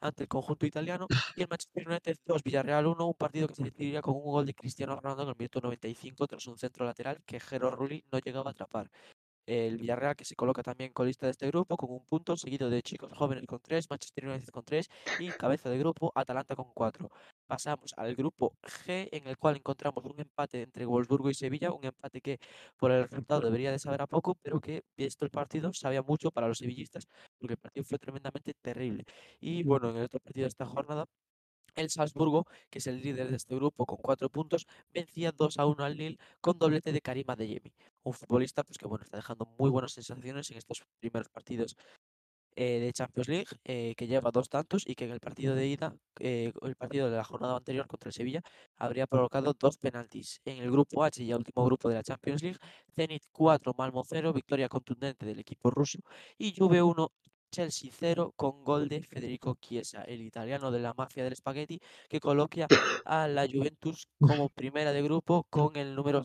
ante 0.00 0.24
el 0.24 0.28
conjunto 0.28 0.66
italiano, 0.66 1.06
y 1.36 1.42
el 1.42 1.48
Manchester 1.48 1.88
United 1.88 2.18
2, 2.26 2.42
Villarreal 2.42 2.86
1, 2.86 3.06
un 3.06 3.14
partido 3.14 3.48
que 3.48 3.54
se 3.54 3.64
decidiría 3.64 4.02
con 4.02 4.14
un 4.14 4.24
gol 4.24 4.46
de 4.46 4.54
Cristiano 4.54 4.96
Ronaldo 4.96 5.22
en 5.22 5.28
el 5.30 5.36
minuto 5.36 5.60
95 5.60 6.26
tras 6.26 6.46
un 6.46 6.58
centro 6.58 6.84
lateral 6.84 7.22
que 7.24 7.40
Jero 7.40 7.70
Rulli 7.70 8.04
no 8.12 8.18
llegaba 8.18 8.50
a 8.50 8.52
atrapar. 8.52 8.90
El 9.46 9.78
Villarreal 9.78 10.16
que 10.16 10.24
se 10.24 10.34
coloca 10.34 10.62
también 10.62 10.92
colista 10.92 11.26
de 11.26 11.32
este 11.32 11.46
grupo 11.48 11.76
con 11.76 11.90
un 11.92 12.04
punto, 12.04 12.36
seguido 12.36 12.68
de 12.68 12.82
chicos 12.82 13.12
jóvenes 13.14 13.46
con 13.46 13.60
3, 13.60 13.86
Manchester 13.88 14.26
United 14.26 14.48
con 14.48 14.64
3 14.64 14.88
y 15.20 15.28
cabeza 15.28 15.70
de 15.70 15.78
grupo 15.78 16.12
Atalanta 16.14 16.56
con 16.56 16.72
4. 16.74 17.08
Pasamos 17.46 17.94
al 17.96 18.14
grupo 18.16 18.56
G, 18.62 19.08
en 19.12 19.28
el 19.28 19.38
cual 19.38 19.56
encontramos 19.56 20.04
un 20.04 20.20
empate 20.20 20.62
entre 20.62 20.84
Wolfsburgo 20.84 21.30
y 21.30 21.34
Sevilla, 21.34 21.72
un 21.72 21.84
empate 21.84 22.20
que 22.20 22.38
por 22.76 22.90
el 22.90 23.04
resultado 23.04 23.40
debería 23.42 23.70
de 23.70 23.78
saber 23.78 24.02
a 24.02 24.06
poco, 24.06 24.36
pero 24.42 24.60
que, 24.60 24.82
visto 24.96 25.24
el 25.24 25.30
partido, 25.30 25.72
sabía 25.72 26.02
mucho 26.02 26.30
para 26.30 26.48
los 26.48 26.58
sevillistas, 26.58 27.06
porque 27.38 27.54
el 27.54 27.58
partido 27.58 27.84
fue 27.84 27.98
tremendamente 27.98 28.54
terrible. 28.60 29.04
Y 29.40 29.62
bueno, 29.62 29.90
en 29.90 29.96
el 29.96 30.04
otro 30.04 30.20
partido 30.20 30.44
de 30.44 30.48
esta 30.48 30.66
jornada, 30.66 31.06
el 31.76 31.90
Salzburgo, 31.90 32.46
que 32.70 32.78
es 32.78 32.86
el 32.86 33.00
líder 33.00 33.30
de 33.30 33.36
este 33.36 33.54
grupo 33.54 33.86
con 33.86 33.98
4 33.98 34.28
puntos, 34.30 34.66
vencía 34.92 35.32
2 35.32 35.58
a 35.58 35.66
1 35.66 35.84
al 35.84 35.96
Lille 35.96 36.18
con 36.40 36.58
doblete 36.58 36.92
de 36.92 37.00
Karim 37.00 37.30
Adeyemi, 37.30 37.72
un 38.02 38.12
futbolista 38.14 38.64
pues, 38.64 38.78
que 38.78 38.86
bueno, 38.86 39.04
está 39.04 39.16
dejando 39.18 39.46
muy 39.58 39.70
buenas 39.70 39.92
sensaciones 39.92 40.50
en 40.50 40.58
estos 40.58 40.82
primeros 41.00 41.28
partidos 41.28 41.76
eh, 42.58 42.80
de 42.80 42.92
Champions 42.92 43.28
League, 43.28 43.48
eh, 43.64 43.94
que 43.96 44.06
lleva 44.06 44.30
dos 44.30 44.48
tantos 44.48 44.84
y 44.86 44.94
que 44.94 45.04
en 45.04 45.10
el 45.10 45.20
partido 45.20 45.54
de 45.54 45.66
ida, 45.66 45.94
eh, 46.20 46.52
el 46.62 46.74
partido 46.74 47.10
de 47.10 47.16
la 47.18 47.24
jornada 47.24 47.54
anterior 47.56 47.86
contra 47.86 48.08
el 48.08 48.14
Sevilla, 48.14 48.40
habría 48.76 49.06
provocado 49.06 49.52
dos 49.52 49.76
penaltis. 49.76 50.40
En 50.46 50.62
el 50.62 50.70
grupo 50.70 51.04
H, 51.04 51.24
ya 51.26 51.36
último 51.36 51.66
grupo 51.66 51.90
de 51.90 51.96
la 51.96 52.02
Champions 52.02 52.42
League, 52.42 52.58
Zenit 52.94 53.24
4, 53.32 53.74
Malmo 53.76 54.02
0, 54.08 54.32
victoria 54.32 54.70
contundente 54.70 55.26
del 55.26 55.38
equipo 55.38 55.70
ruso, 55.70 55.98
y 56.38 56.54
Juve 56.56 56.82
1, 56.82 57.12
Chelsea 57.50 57.90
0 57.92 58.32
con 58.36 58.64
gol 58.64 58.88
de 58.88 59.02
Federico 59.02 59.56
Chiesa, 59.60 60.02
el 60.02 60.22
italiano 60.22 60.70
de 60.70 60.80
la 60.80 60.94
mafia 60.94 61.24
del 61.24 61.32
espagueti, 61.32 61.80
que 62.08 62.20
coloca 62.20 62.66
a 63.04 63.28
la 63.28 63.46
Juventus 63.46 64.08
como 64.20 64.48
primera 64.54 64.92
de 64.92 65.02
grupo 65.02 65.44
con 65.50 65.76
el 65.76 65.94
número 65.94 66.22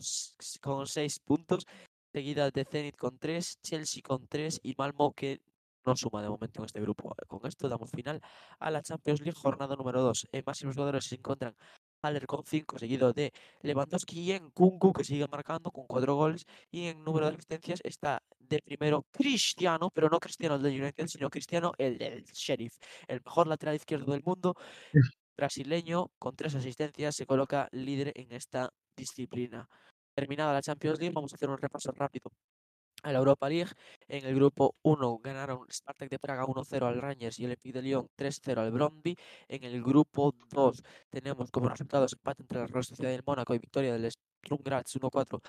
con 0.60 0.86
6 0.86 1.20
puntos, 1.20 1.66
seguida 2.12 2.50
de 2.50 2.64
Zenit 2.64 2.96
con 2.96 3.18
3, 3.18 3.58
Chelsea 3.62 4.02
con 4.02 4.26
3 4.26 4.60
y 4.62 4.74
Malmo 4.76 5.12
que 5.12 5.40
no 5.84 5.96
suma 5.96 6.22
de 6.22 6.28
momento 6.28 6.60
en 6.60 6.66
este 6.66 6.80
grupo. 6.80 7.14
Con 7.26 7.46
esto 7.46 7.68
damos 7.68 7.90
final 7.90 8.20
a 8.58 8.70
la 8.70 8.82
Champions 8.82 9.20
League 9.20 9.38
jornada 9.38 9.76
número 9.76 10.02
2. 10.02 10.28
En 10.32 10.42
máximos 10.46 10.74
jugadores 10.74 11.04
se 11.04 11.16
encuentran 11.16 11.56
Haller 12.02 12.26
con 12.26 12.44
5, 12.44 12.78
seguido 12.78 13.12
de 13.12 13.32
Lewandowski 13.62 14.20
y 14.20 14.32
en 14.32 14.50
Kunku, 14.50 14.92
que 14.92 15.04
sigue 15.04 15.26
marcando 15.28 15.70
con 15.70 15.86
4 15.86 16.16
goles. 16.16 16.44
Y 16.70 16.86
en 16.86 17.04
número 17.04 17.26
de 17.26 17.34
asistencias 17.34 17.80
está 17.84 18.22
de 18.40 18.60
primero 18.60 19.06
Cristiano, 19.10 19.90
pero 19.94 20.08
no 20.08 20.18
Cristiano 20.18 20.56
el 20.56 20.62
de 20.62 20.70
United, 20.70 21.06
sino 21.06 21.30
Cristiano 21.30 21.72
el 21.78 21.96
del 21.98 22.24
Sheriff, 22.24 22.76
el 23.06 23.20
mejor 23.24 23.46
lateral 23.46 23.76
izquierdo 23.76 24.12
del 24.12 24.22
mundo, 24.24 24.54
brasileño, 25.36 26.10
con 26.18 26.34
3 26.34 26.56
asistencias, 26.56 27.14
se 27.14 27.26
coloca 27.26 27.68
líder 27.72 28.12
en 28.16 28.32
esta 28.32 28.70
disciplina. 28.96 29.68
Terminada 30.14 30.52
la 30.52 30.62
Champions 30.62 30.98
League, 30.98 31.14
vamos 31.14 31.32
a 31.32 31.36
hacer 31.36 31.48
un 31.48 31.56
repaso 31.56 31.90
rápido 31.92 32.30
a 33.02 33.12
la 33.12 33.18
Europa 33.18 33.48
League. 33.48 33.70
En 34.08 34.24
el 34.24 34.34
grupo 34.34 34.76
1 34.82 35.18
ganaron 35.22 35.66
Spartak 35.70 36.08
de 36.10 36.18
Praga 36.18 36.44
1-0 36.46 36.86
al 36.86 37.00
Rangers 37.00 37.38
y 37.38 37.44
el 37.44 37.50
Olympique 37.50 37.72
de 37.78 37.82
Lyon 37.82 38.08
3-0 38.16 38.58
al 38.58 38.70
Brøndby. 38.72 39.16
En 39.48 39.64
el 39.64 39.82
grupo 39.82 40.34
2 40.50 40.82
tenemos 41.10 41.50
como 41.50 41.68
resultados 41.68 42.12
empate 42.12 42.42
entre 42.42 42.58
la 42.60 42.66
Real 42.66 42.84
Sociedad 42.84 43.10
del 43.10 43.22
Mónaco 43.26 43.54
y 43.54 43.58
victoria 43.58 43.92
del 43.92 44.10
Sturm 44.10 44.62
Graz 44.62 44.86
1-4. 44.94 45.40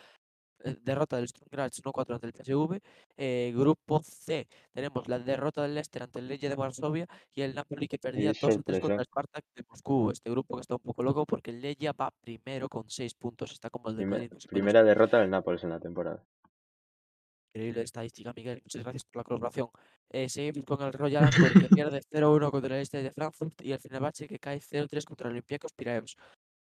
eh, 0.65 0.77
Derrota 0.81 1.17
del 1.17 1.27
Sturm 1.27 1.49
Graz 1.51 1.77
1-4 1.83 2.13
ante 2.15 2.27
el 2.27 2.33
PSV. 2.33 2.79
Eh, 3.17 3.51
grupo 3.55 4.01
C 4.01 4.47
tenemos 4.71 5.07
la 5.09 5.19
derrota 5.19 5.61
del 5.63 5.73
Leicester 5.73 6.03
ante 6.03 6.19
el 6.19 6.27
Legia 6.29 6.47
de 6.49 6.55
Varsovia 6.55 7.05
y 7.35 7.41
el 7.41 7.53
Napoli 7.53 7.87
que 7.87 7.97
perdía 7.99 8.31
2-3 8.31 8.53
sorpresa. 8.53 8.79
contra 8.81 9.01
el 9.01 9.05
Spartak 9.05 9.43
de 9.55 9.63
Moscú. 9.69 10.09
Este 10.11 10.29
grupo 10.29 10.55
que 10.55 10.61
está 10.61 10.75
un 10.75 10.81
poco 10.81 11.03
loco 11.03 11.25
porque 11.25 11.51
el 11.51 11.61
Legia 11.61 11.91
va 11.91 12.11
primero 12.21 12.69
con 12.69 12.89
6 12.89 13.13
puntos. 13.15 13.51
Está 13.51 13.69
como 13.69 13.89
el 13.89 13.97
de 13.97 14.03
Primer- 14.05 14.29
primera 14.49 14.83
derrota 14.83 15.19
del 15.19 15.29
Nápoles 15.29 15.63
en 15.65 15.71
la 15.71 15.79
temporada. 15.81 16.23
Increíble 17.53 17.83
estadística, 17.83 18.33
Miguel. 18.35 18.61
Muchas 18.63 18.81
gracias 18.81 19.03
por 19.05 19.17
la 19.17 19.23
colaboración. 19.23 19.69
Eh, 20.09 20.27
seguimos 20.27 20.65
con 20.65 20.81
el 20.81 20.93
Royal 20.93 21.25
Antwerp 21.25 21.53
que 21.53 21.69
pierde 21.75 22.01
0-1 22.01 22.49
contra 22.49 22.75
el 22.75 22.81
este 22.81 23.03
de 23.03 23.11
Frankfurt 23.11 23.61
y 23.61 23.71
el 23.71 23.79
Fenerbahce 23.79 24.27
que 24.27 24.39
cae 24.39 24.59
0-3 24.59 25.05
contra 25.05 25.27
el 25.27 25.33
Olympiacos 25.33 25.71
Piraeus. 25.73 26.17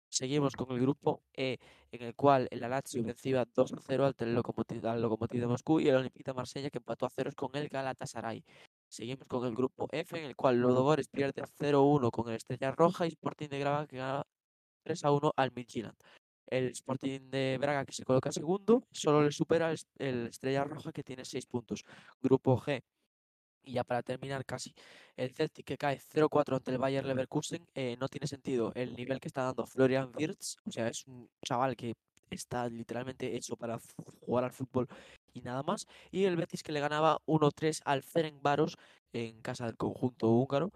Seguimos 0.08 0.56
con 0.56 0.72
el 0.72 0.80
grupo 0.80 1.22
E, 1.32 1.58
en 1.92 2.02
el 2.02 2.16
cual 2.16 2.48
el 2.50 2.58
Lazio 2.58 3.04
vencía 3.04 3.46
2-0 3.46 4.04
ante 4.04 4.24
el 4.24 4.34
Lokomotiv, 4.34 4.84
al 4.84 5.00
Lokomotiv 5.00 5.40
de 5.40 5.46
Moscú 5.46 5.78
y 5.78 5.88
el 5.88 5.94
Olympique 5.94 6.32
de 6.32 6.34
Marsella 6.34 6.70
que 6.70 6.78
empató 6.78 7.06
a 7.06 7.10
ceros 7.10 7.36
con 7.36 7.54
el 7.54 7.68
Galatasaray. 7.68 8.44
Seguimos 8.88 9.28
con 9.28 9.46
el 9.46 9.54
grupo 9.54 9.86
F, 9.92 10.18
en 10.18 10.24
el 10.24 10.34
cual 10.34 10.58
Lodogores 10.60 11.06
pierde 11.06 11.42
0-1 11.42 12.10
con 12.10 12.28
el 12.28 12.34
Estrella 12.34 12.72
Roja 12.72 13.06
y 13.06 13.10
Sporting 13.10 13.48
de 13.48 13.60
Braga 13.60 13.86
que 13.86 13.98
gana 13.98 14.24
3-1 14.84 15.32
al 15.36 15.52
Midtjylland. 15.54 15.96
El 16.46 16.68
Sporting 16.70 17.30
de 17.30 17.58
Braga 17.60 17.84
que 17.84 17.92
se 17.92 18.04
coloca 18.04 18.32
segundo, 18.32 18.82
solo 18.92 19.22
le 19.22 19.32
supera 19.32 19.68
el, 19.68 19.74
es- 19.74 19.86
el 19.98 20.26
Estrella 20.28 20.64
Roja 20.64 20.92
que 20.92 21.02
tiene 21.04 21.24
6 21.24 21.46
puntos. 21.46 21.84
Grupo 22.22 22.58
G. 22.58 22.82
Y 23.62 23.72
ya 23.74 23.84
para 23.84 24.02
terminar 24.02 24.44
casi, 24.46 24.74
el 25.16 25.34
Celtic 25.34 25.66
que 25.66 25.76
cae 25.76 25.98
0-4 26.00 26.56
ante 26.56 26.70
el 26.70 26.78
Bayer 26.78 27.04
Leverkusen, 27.04 27.66
eh, 27.74 27.96
no 28.00 28.08
tiene 28.08 28.26
sentido 28.26 28.72
el 28.74 28.94
nivel 28.96 29.20
que 29.20 29.28
está 29.28 29.44
dando 29.44 29.66
Florian 29.66 30.12
Wirtz, 30.16 30.56
o 30.64 30.72
sea, 30.72 30.88
es 30.88 31.06
un 31.06 31.28
chaval 31.44 31.76
que 31.76 31.92
está 32.30 32.68
literalmente 32.68 33.36
hecho 33.36 33.56
para 33.56 33.78
jugar 34.24 34.44
al 34.44 34.52
fútbol 34.52 34.88
y 35.34 35.42
nada 35.42 35.62
más. 35.62 35.86
Y 36.10 36.24
el 36.24 36.36
Betis 36.36 36.62
que 36.62 36.72
le 36.72 36.80
ganaba 36.80 37.18
1-3 37.26 37.82
al 37.84 38.02
Ferencváros 38.02 38.76
en 39.12 39.42
casa 39.42 39.66
del 39.66 39.76
conjunto 39.76 40.28
húngaro. 40.30 40.70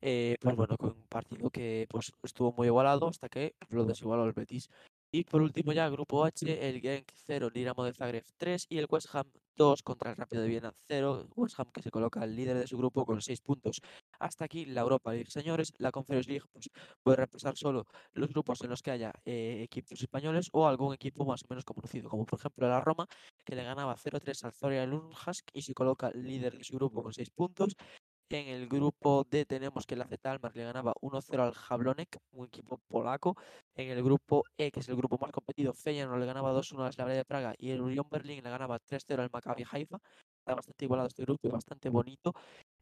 Eh, 0.00 0.36
pues 0.40 0.54
bueno, 0.54 0.76
con 0.76 0.90
un 0.90 1.06
partido 1.08 1.50
que 1.50 1.86
pues 1.90 2.12
estuvo 2.22 2.52
muy 2.52 2.68
igualado 2.68 3.08
hasta 3.08 3.28
que 3.28 3.54
lo 3.68 3.84
desigualó 3.84 4.24
el 4.26 4.32
Betis. 4.32 4.68
Y 5.10 5.24
por 5.24 5.40
último 5.40 5.72
ya, 5.72 5.88
grupo 5.88 6.24
H, 6.24 6.68
el 6.68 6.80
Genk 6.82 7.10
0, 7.14 7.48
Dinamo 7.48 7.82
de 7.84 7.94
Zagreb 7.94 8.24
3 8.36 8.66
y 8.68 8.76
el 8.76 8.86
West 8.90 9.08
Ham 9.14 9.24
2 9.56 9.82
contra 9.82 10.10
el 10.10 10.16
Rápido 10.16 10.42
de 10.42 10.48
Viena 10.48 10.74
0. 10.86 11.28
West 11.34 11.58
Ham 11.58 11.70
que 11.72 11.80
se 11.80 11.90
coloca 11.90 12.22
el 12.22 12.36
líder 12.36 12.58
de 12.58 12.66
su 12.66 12.76
grupo 12.76 13.06
con 13.06 13.22
6 13.22 13.40
puntos. 13.40 13.80
Hasta 14.18 14.44
aquí 14.44 14.66
la 14.66 14.82
Europa 14.82 15.12
League, 15.12 15.30
señores. 15.30 15.72
La 15.78 15.90
Conference 15.92 16.28
League 16.28 16.44
pues, 16.52 16.68
puede 17.02 17.16
repasar 17.16 17.56
solo 17.56 17.86
los 18.12 18.28
grupos 18.28 18.60
en 18.62 18.68
los 18.68 18.82
que 18.82 18.90
haya 18.90 19.12
eh, 19.24 19.62
equipos 19.62 19.98
españoles 19.98 20.50
o 20.52 20.66
algún 20.66 20.92
equipo 20.92 21.24
más 21.24 21.42
o 21.42 21.46
menos 21.48 21.64
conocido, 21.64 22.10
como 22.10 22.26
por 22.26 22.38
ejemplo 22.38 22.68
la 22.68 22.82
Roma, 22.82 23.06
que 23.46 23.56
le 23.56 23.64
ganaba 23.64 23.96
0-3 23.96 24.44
al 24.44 24.52
Zoria 24.52 24.84
Lunhask 24.84 25.48
y 25.54 25.62
se 25.62 25.72
coloca 25.72 26.10
líder 26.10 26.58
de 26.58 26.64
su 26.64 26.76
grupo 26.76 27.02
con 27.02 27.14
6 27.14 27.30
puntos. 27.30 27.76
En 28.30 28.46
el 28.48 28.68
grupo 28.68 29.24
D 29.30 29.46
tenemos 29.46 29.86
que 29.86 29.94
el 29.94 30.02
AZ 30.02 30.12
Alkmaar 30.22 30.54
le 30.54 30.64
ganaba 30.64 30.92
1-0 31.00 31.42
al 31.42 31.54
Jablonek, 31.54 32.18
un 32.32 32.46
equipo 32.46 32.76
polaco. 32.86 33.36
En 33.74 33.88
el 33.90 34.02
grupo 34.02 34.44
E, 34.58 34.70
que 34.70 34.80
es 34.80 34.88
el 34.90 34.96
grupo 34.96 35.16
más 35.18 35.32
competido, 35.32 35.72
Feyenoord 35.72 36.20
le 36.20 36.26
ganaba 36.26 36.52
2-1 36.52 36.84
al 36.84 36.92
Slavia 36.92 37.14
de 37.14 37.24
Praga 37.24 37.54
y 37.56 37.70
el 37.70 37.80
Unión 37.80 38.06
Berlín 38.10 38.42
le 38.44 38.50
ganaba 38.50 38.78
3-0 38.80 39.22
al 39.22 39.30
Maccabi 39.32 39.64
Haifa. 39.70 39.98
Está 40.40 40.54
bastante 40.54 40.84
igualado 40.84 41.08
este 41.08 41.22
grupo 41.22 41.48
y 41.48 41.50
bastante 41.50 41.88
bonito. 41.88 42.34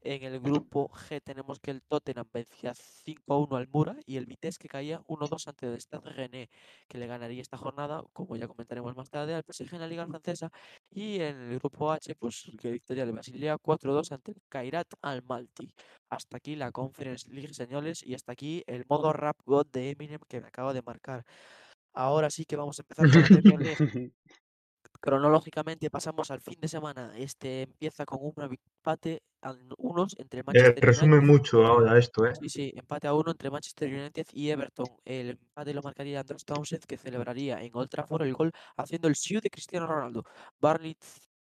En 0.09 0.23
el 0.23 0.39
grupo 0.39 0.89
G 0.89 1.21
tenemos 1.21 1.59
que 1.59 1.73
el 1.73 1.83
Tottenham 1.83 2.29
vencía 2.33 2.75
5-1 2.75 3.57
al 3.57 3.67
Mura 3.67 3.97
y 4.07 4.19
el 4.19 4.27
Vitesse 4.27 4.57
que 4.57 4.69
caía 4.69 5.01
1-2 5.09 5.49
ante 5.49 5.67
el 5.67 5.81
Stade 5.81 6.11
René, 6.11 6.49
que 6.87 6.99
le 6.99 7.09
ganaría 7.09 7.43
esta 7.43 7.57
jornada, 7.57 8.05
como 8.13 8.37
ya 8.37 8.47
comentaremos 8.47 8.95
más 8.95 9.11
tarde, 9.11 9.35
al 9.35 9.43
PSG 9.43 9.75
en 9.75 9.81
la 9.81 9.89
Liga 9.89 10.07
Francesa. 10.07 10.53
Y 10.93 11.17
en 11.17 11.37
el 11.41 11.59
grupo 11.59 11.91
H, 11.91 12.15
pues 12.15 12.49
que 12.61 12.71
victoria 12.71 13.05
de 13.05 13.11
Basilea 13.11 13.59
4-2 13.59 14.13
ante 14.13 14.31
el 14.31 14.43
Kairat 14.49 14.87
Almaty. 15.03 15.75
Hasta 16.09 16.37
aquí 16.37 16.55
la 16.55 16.71
Conference 16.71 17.29
League, 17.29 17.53
señores, 17.53 18.05
y 18.07 18.15
hasta 18.15 18.31
aquí 18.31 18.63
el 18.69 18.85
modo 18.89 19.13
Rap 19.13 19.41
God 19.45 19.67
de 19.73 19.91
Eminem 19.91 20.21
que 20.29 20.41
me 20.41 20.47
acabo 20.47 20.73
de 20.73 20.83
marcar. 20.83 21.25
Ahora 21.95 22.31
sí 22.31 22.45
que 22.45 22.55
vamos 22.55 22.79
a 22.79 22.83
empezar 22.83 23.11
con 23.11 23.23
la 23.23 23.27
Premier 23.27 23.61
League. 23.81 24.13
Cronológicamente 25.07 25.89
pasamos 25.89 26.31
al 26.33 26.41
fin 26.41 26.59
de 26.61 26.67
semana. 26.69 27.13
Este 27.17 27.63
empieza 27.63 28.05
con 28.05 28.19
un 28.23 28.35
empate 28.43 29.23
a 29.41 29.55
unos 29.79 30.17
entre 30.19 30.41
Eh, 30.53 30.75
Manchester 30.75 30.85
resume 30.85 31.19
United. 31.19 31.21
mucho 31.21 31.65
ahora 31.65 31.97
esto, 31.99 32.27
¿eh? 32.27 32.35
Sí, 32.41 32.49
sí, 32.49 32.73
empate 32.77 33.07
a 33.07 33.15
uno 33.15 33.31
entre 33.31 33.51
Manchester 33.51 33.89
United 33.93 34.27
y 34.33 34.51
Everton. 34.51 34.87
El 35.05 35.31
empate 35.31 35.75
lo 35.75 35.83
marcaría 35.83 36.21
Andros 36.21 36.45
Townsend, 36.45 36.85
que 36.87 36.97
celebraría 36.99 37.63
en 37.63 37.71
Old 37.75 37.89
Trafford 37.89 38.23
el 38.23 38.35
gol 38.35 38.53
haciendo 38.77 39.09
el 39.09 39.15
shoe 39.15 39.41
de 39.41 39.51
Cristiano 39.51 39.87
Ronaldo. 39.87 40.25
Barney 40.61 40.97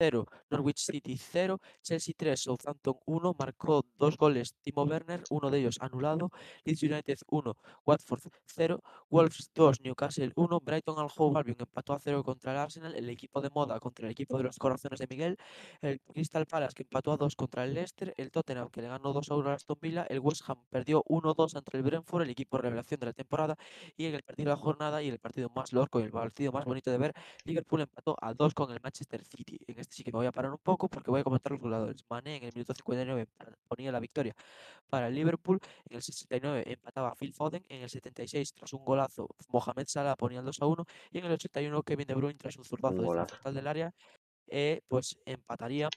0, 0.03 0.27
Norwich 0.51 0.79
City 0.79 1.17
0, 1.17 1.61
Chelsea 1.81 2.13
3, 2.17 2.41
Southampton 2.41 2.97
1, 3.07 3.37
marcó 3.39 3.87
dos 3.99 4.17
goles 4.17 4.57
Timo 4.61 4.83
Werner, 4.83 5.23
uno 5.31 5.49
de 5.49 5.61
ellos 5.61 5.79
anulado, 5.81 6.31
Leeds 6.65 6.83
United 6.83 7.19
1, 7.29 7.57
Watford 7.87 8.23
0, 8.47 8.81
Wolves 9.09 9.53
2, 9.55 9.81
Newcastle 9.83 10.33
1, 10.35 10.61
Brighton 10.61 10.99
al 10.99 11.09
Hove 11.17 11.39
Albion 11.39 11.57
empató 11.61 11.93
a 11.93 12.01
0 12.01 12.25
contra 12.25 12.51
el 12.51 12.59
Arsenal, 12.59 12.97
el 12.97 13.09
equipo 13.11 13.41
de 13.41 13.51
moda 13.51 13.79
contra 13.79 14.07
el 14.07 14.11
equipo 14.11 14.37
de 14.39 14.43
los 14.43 14.59
corazones 14.59 14.99
de 14.99 15.07
Miguel, 15.07 15.37
el 15.83 16.01
Crystal 16.01 16.47
Palace 16.47 16.75
que 16.75 16.83
empató 16.83 17.13
a 17.13 17.17
2 17.17 17.37
contra 17.37 17.65
el 17.65 17.75
Leicester, 17.75 18.13
el 18.17 18.33
Tottenham 18.33 18.71
que 18.71 18.83
le 18.83 18.89
ganó 18.89 19.13
2 19.13 19.31
a 19.31 19.37
1 19.37 19.49
al 19.51 19.55
Aston 19.55 19.79
Villa, 19.81 20.05
el 20.11 20.19
West 20.19 20.43
Ham 20.49 20.65
perdió 20.69 21.05
1-2 21.05 21.55
ante 21.55 21.77
el 21.77 21.85
Brentford, 21.85 22.23
el 22.23 22.31
equipo 22.31 22.59
revelación 22.59 22.99
de 22.99 23.07
la 23.07 23.13
temporada, 23.13 23.57
y 23.97 24.07
en 24.07 24.17
el 24.17 24.25
partido 24.25 24.51
de 24.51 24.57
la 24.57 24.61
jornada 24.61 25.01
y 25.01 25.09
el 25.09 25.21
partido 25.21 25.49
más 25.55 25.73
loco 25.73 26.01
y 26.01 26.03
el 26.03 26.11
partido 26.11 26.51
más 26.51 26.65
bonito 26.65 26.91
de 26.91 26.99
ver, 26.99 27.15
Liverpool 27.45 27.83
empató 27.83 28.17
a 28.21 28.35
2 28.35 28.55
con 28.55 28.73
el 28.73 28.81
Manchester 28.83 29.25
City. 29.25 29.59
En 29.67 29.79
este 29.79 29.92
sí 29.93 30.03
que 30.05 30.11
me 30.13 30.19
voy 30.19 30.27
a 30.27 30.33
parar 30.33 30.51
un 30.53 30.59
poco 30.59 30.89
porque 30.89 31.11
voy 31.11 31.21
a 31.21 31.25
comentar 31.25 31.53
los 31.53 31.61
jugadores. 31.61 32.05
Mané 32.09 32.37
en 32.39 32.45
el 32.45 32.53
minuto 32.55 32.75
59 32.75 33.27
pa- 33.37 33.53
ponía 33.69 33.93
la 33.93 34.01
victoria 34.01 34.35
para 34.89 35.09
el 35.09 35.15
Liverpool, 35.15 35.61
en 35.89 35.97
el 35.97 36.03
69 36.03 36.65
empataba 36.67 37.15
Phil 37.15 37.33
Foden, 37.33 37.65
en 37.69 37.83
el 37.83 37.91
76 37.91 38.53
tras 38.55 38.73
un 38.73 38.85
golazo 38.85 39.29
Mohamed 39.49 39.87
Salah 39.87 40.17
ponía 40.17 40.41
el 40.41 40.45
2 40.47 40.61
a 40.63 40.67
1 40.67 40.85
y 41.11 41.19
en 41.19 41.27
el 41.27 41.33
81 41.33 41.83
Kevin 41.83 42.07
De 42.07 42.15
Bruyne 42.15 42.39
tras 42.39 42.57
un 42.57 42.65
zurdazo 42.65 43.03
golazo. 43.03 43.29
frontal 43.29 43.55
del 43.55 43.67
área 43.67 43.95
eh, 44.49 44.83
pues 44.89 45.19
empataría 45.25 45.89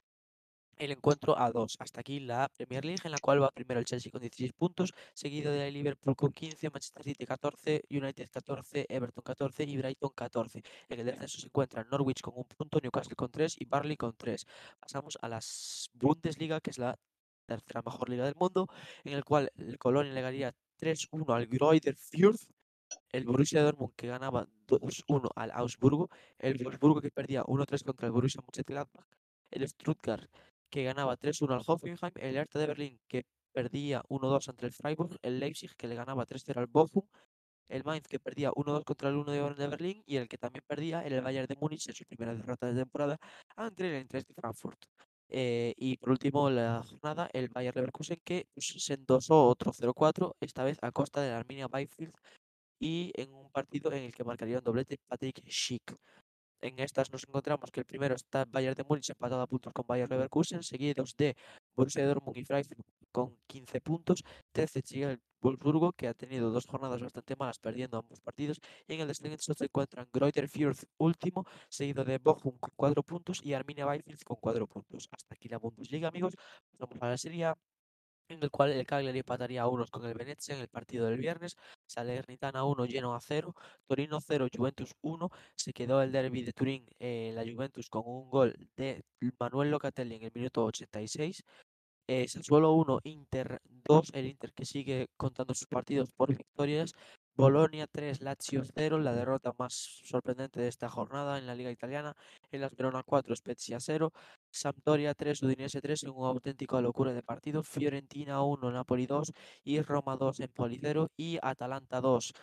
el 0.78 0.92
encuentro 0.92 1.38
a 1.40 1.52
2. 1.52 1.78
Hasta 1.80 2.02
aquí 2.02 2.20
la 2.20 2.50
Premier 2.50 2.86
League, 2.86 3.02
en 3.04 3.12
la 3.12 3.18
cual 3.20 3.42
va 3.42 3.52
primero 3.52 3.80
el 3.80 3.86
Chelsea 3.86 4.12
con 4.12 4.22
16 4.22 4.54
puntos, 4.54 4.94
seguido 5.14 5.52
de 5.52 5.72
Liverpool 5.72 6.16
con 6.16 6.32
15, 6.32 6.70
Manchester 6.70 7.04
City 7.04 7.26
14, 7.26 7.84
United 7.90 8.30
14, 8.32 8.86
Everton 8.90 9.24
14 9.24 9.64
y 9.64 9.78
Brighton 9.78 10.12
14. 10.16 10.64
En 10.90 11.00
el 11.00 11.06
descenso 11.06 11.40
se 11.40 11.48
encuentran 11.48 11.88
Norwich 11.90 12.22
con 12.22 12.34
un 12.38 12.46
punto, 12.46 12.80
Newcastle 12.82 13.16
con 13.16 13.32
3 13.32 13.56
y 13.60 13.66
Barley 13.66 13.98
con 13.98 14.16
3. 14.16 14.46
Pasamos 14.80 15.18
a 15.22 15.30
la 15.30 15.40
Bundesliga, 15.94 16.60
que 16.62 16.72
es 16.72 16.78
la 16.78 16.98
tercera 17.46 17.82
mejor 17.86 18.10
liga 18.10 18.26
del 18.26 18.36
mundo, 18.36 18.68
en 19.04 19.14
el 19.14 19.24
cual 19.24 19.52
el 19.58 19.78
Colonia 19.78 20.14
le 20.14 20.22
ganaría 20.22 20.56
3-1 20.80 21.34
al 21.34 21.48
Greuther 21.48 21.96
Fürth, 21.96 22.50
el 23.12 23.26
Borussia 23.26 23.64
Dortmund 23.64 23.94
que 23.96 24.08
ganaba 24.08 24.48
2-1 24.68 25.30
al 25.36 25.52
Augsburgo, 25.52 26.10
el 26.40 26.64
Wolfsburgo 26.64 27.02
que 27.02 27.12
perdía 27.12 27.44
1-3 27.44 27.84
contra 27.84 28.08
el 28.08 28.12
Borussia 28.12 28.42
Mönchengladbach, 28.42 29.06
el 29.52 29.68
Stuttgart 29.68 30.30
que 30.70 30.84
ganaba 30.84 31.18
3-1 31.18 31.54
al 31.54 31.64
Hoffenheim, 31.66 32.12
el 32.16 32.36
Hertha 32.38 32.60
de 32.60 32.68
Berlín 32.68 33.00
que 33.08 33.26
perdía 33.54 34.04
1-2 34.10 34.50
ante 34.50 34.66
el 34.66 34.74
Freiburg, 34.74 35.18
el 35.22 35.40
Leipzig 35.40 35.76
que 35.76 35.88
le 35.88 35.96
ganaba 35.96 36.26
3-0 36.26 36.60
al 36.60 36.68
Bochum, 36.68 37.08
el 37.70 37.84
Mainz 37.84 38.08
que 38.08 38.20
perdía 38.20 38.52
1-2 38.52 38.84
contra 38.84 39.10
el 39.10 39.16
1 39.16 39.56
de 39.56 39.68
Berlín 39.68 40.04
y 40.06 40.18
el 40.18 40.28
que 40.28 40.38
también 40.38 40.64
perdía 40.68 41.02
el 41.02 41.22
Bayern 41.22 41.48
de 41.48 41.56
Múnich 41.56 41.88
en 41.88 41.96
su 41.96 42.06
primera 42.06 42.36
derrota 42.36 42.68
de 42.68 42.76
temporada 42.76 43.18
ante 43.56 43.88
el 43.88 43.96
Eintracht 43.96 44.28
de 44.28 44.34
Frankfurt. 44.34 44.80
Eh, 45.30 45.74
y 45.78 45.98
por 45.98 46.12
último, 46.12 46.50
la 46.50 46.84
jornada, 46.84 47.30
el 47.34 47.50
Bayern 47.50 47.76
Leverkusen 47.76 48.20
que 48.24 48.48
pues, 48.54 48.68
se 48.78 48.94
endosó 48.94 49.48
otro 49.48 49.72
0-4, 49.74 50.36
esta 50.40 50.64
vez 50.64 50.78
a 50.82 50.92
costa 50.92 51.22
de 51.22 51.32
la 51.32 51.40
Arminia 51.40 51.68
Bielefeld 51.68 52.14
y 52.80 53.12
en 53.16 53.34
un 53.34 53.50
partido 53.52 53.92
en 53.92 54.04
el 54.04 54.12
que 54.14 54.24
marcaría 54.24 54.60
un 54.60 54.64
doblete 54.64 55.00
Patrick 55.08 55.42
Schick. 55.50 55.96
En 56.66 56.80
estas 56.80 57.12
nos 57.12 57.24
encontramos 57.28 57.70
que 57.70 57.82
el 57.82 57.86
primero 57.86 58.16
está 58.16 58.44
Bayern 58.46 58.74
de 58.76 58.84
Múnich 58.84 59.12
empatado 59.12 59.40
a 59.40 59.46
puntos 59.46 59.72
con 59.72 59.86
Bayern 59.86 60.10
Leverkusen, 60.10 60.64
seguidos 60.64 61.16
de 61.16 61.36
Borussia 61.76 62.08
Dortmund 62.08 62.38
y 62.38 62.44
Freiburg 62.44 62.84
con 63.12 63.38
15 63.46 63.82
puntos. 63.82 64.24
13 64.52 64.82
sigue 64.84 65.12
el 65.12 65.20
Wolfsburgo, 65.42 65.92
que 65.94 66.08
ha 66.08 66.16
tenido 66.16 66.50
dos 66.50 66.66
jornadas 66.66 67.00
bastante 67.00 67.36
malas, 67.36 67.60
perdiendo 67.60 68.00
ambos 68.00 68.20
partidos. 68.20 68.60
Y 68.88 68.96
en 68.96 69.02
el 69.02 69.08
descenso 69.08 69.54
se 69.54 69.66
encuentran 69.66 70.10
Greuther 70.12 70.50
Fürth 70.50 70.86
último, 70.98 71.46
seguido 71.70 72.04
de 72.04 72.18
Bochum 72.18 72.58
con 72.58 72.72
4 72.76 73.04
puntos 73.04 73.42
y 73.44 73.54
Arminia 73.54 73.86
Bielefeld 73.86 74.24
con 74.24 74.38
4 74.42 74.66
puntos. 74.66 75.08
Hasta 75.12 75.36
aquí 75.36 75.48
la 75.48 75.60
Bundesliga, 75.60 76.08
amigos. 76.08 76.34
Pasamos 76.72 76.98
a 77.00 77.10
la 77.10 77.18
Serie 77.20 77.54
en 78.28 78.42
el 78.44 78.50
cual 78.52 78.72
el 78.72 78.86
Cagliari 78.86 79.20
empataría 79.20 79.62
a 79.62 79.68
unos 79.68 79.92
con 79.92 80.06
el 80.06 80.14
Venezia 80.14 80.56
en 80.56 80.62
el 80.62 80.68
partido 80.68 81.08
del 81.08 81.18
viernes, 81.18 81.56
Salernitana 81.88 82.64
1, 82.64 82.86
Genoa 82.88 83.20
0, 83.22 83.54
Torino 83.88 84.20
0, 84.22 84.48
Juventus 84.54 84.92
1, 85.02 85.30
se 85.56 85.74
quedó 85.74 86.02
el 86.02 86.12
derby 86.12 86.44
de 86.44 86.54
Turín, 86.54 86.86
eh, 87.00 87.32
la 87.34 87.44
Juventus 87.44 87.90
con 87.90 88.04
un 88.06 88.30
gol 88.30 88.56
de 88.76 89.04
Manuel 89.40 89.72
Locatelli 89.72 90.16
en 90.16 90.24
el 90.24 90.32
minuto 90.34 90.66
86, 90.66 91.44
eh, 92.08 92.28
Sassuolo 92.28 92.74
1, 92.74 93.00
Inter 93.04 93.62
2, 93.64 94.12
el 94.14 94.28
Inter 94.28 94.54
que 94.54 94.66
sigue 94.66 95.08
contando 95.18 95.54
sus 95.54 95.68
partidos 95.68 96.12
por 96.12 96.36
victorias, 96.36 96.94
Bolonia 97.38 97.86
3, 97.86 98.22
Lazio 98.22 98.64
0, 98.64 99.00
la 99.00 99.14
derrota 99.14 99.54
más 99.58 99.74
sorprendente 100.06 100.62
de 100.62 100.70
esta 100.70 100.88
jornada 100.88 101.38
en 101.38 101.46
la 101.46 101.54
liga 101.54 101.70
italiana, 101.70 102.16
el 102.50 102.70
Verona 102.70 103.04
4, 103.04 103.36
Spezia 103.36 103.78
0, 103.82 104.14
Sampdoria 104.50 105.14
3, 105.14 105.44
Udinese 105.44 105.82
3 105.82 106.04
en 106.04 106.12
una 106.12 106.30
auténtica 106.30 106.80
locura 106.80 107.12
de 107.14 107.24
partido, 107.24 107.62
Fiorentina 107.62 108.42
1, 108.42 108.72
Napoli 108.72 109.06
2 109.06 109.34
y 109.66 109.82
Roma 109.82 110.16
2, 110.16 110.40
Empoli 110.40 110.80
0 110.82 111.10
y 111.18 111.38
Atalanta 111.42 112.00
2, 112.00 112.34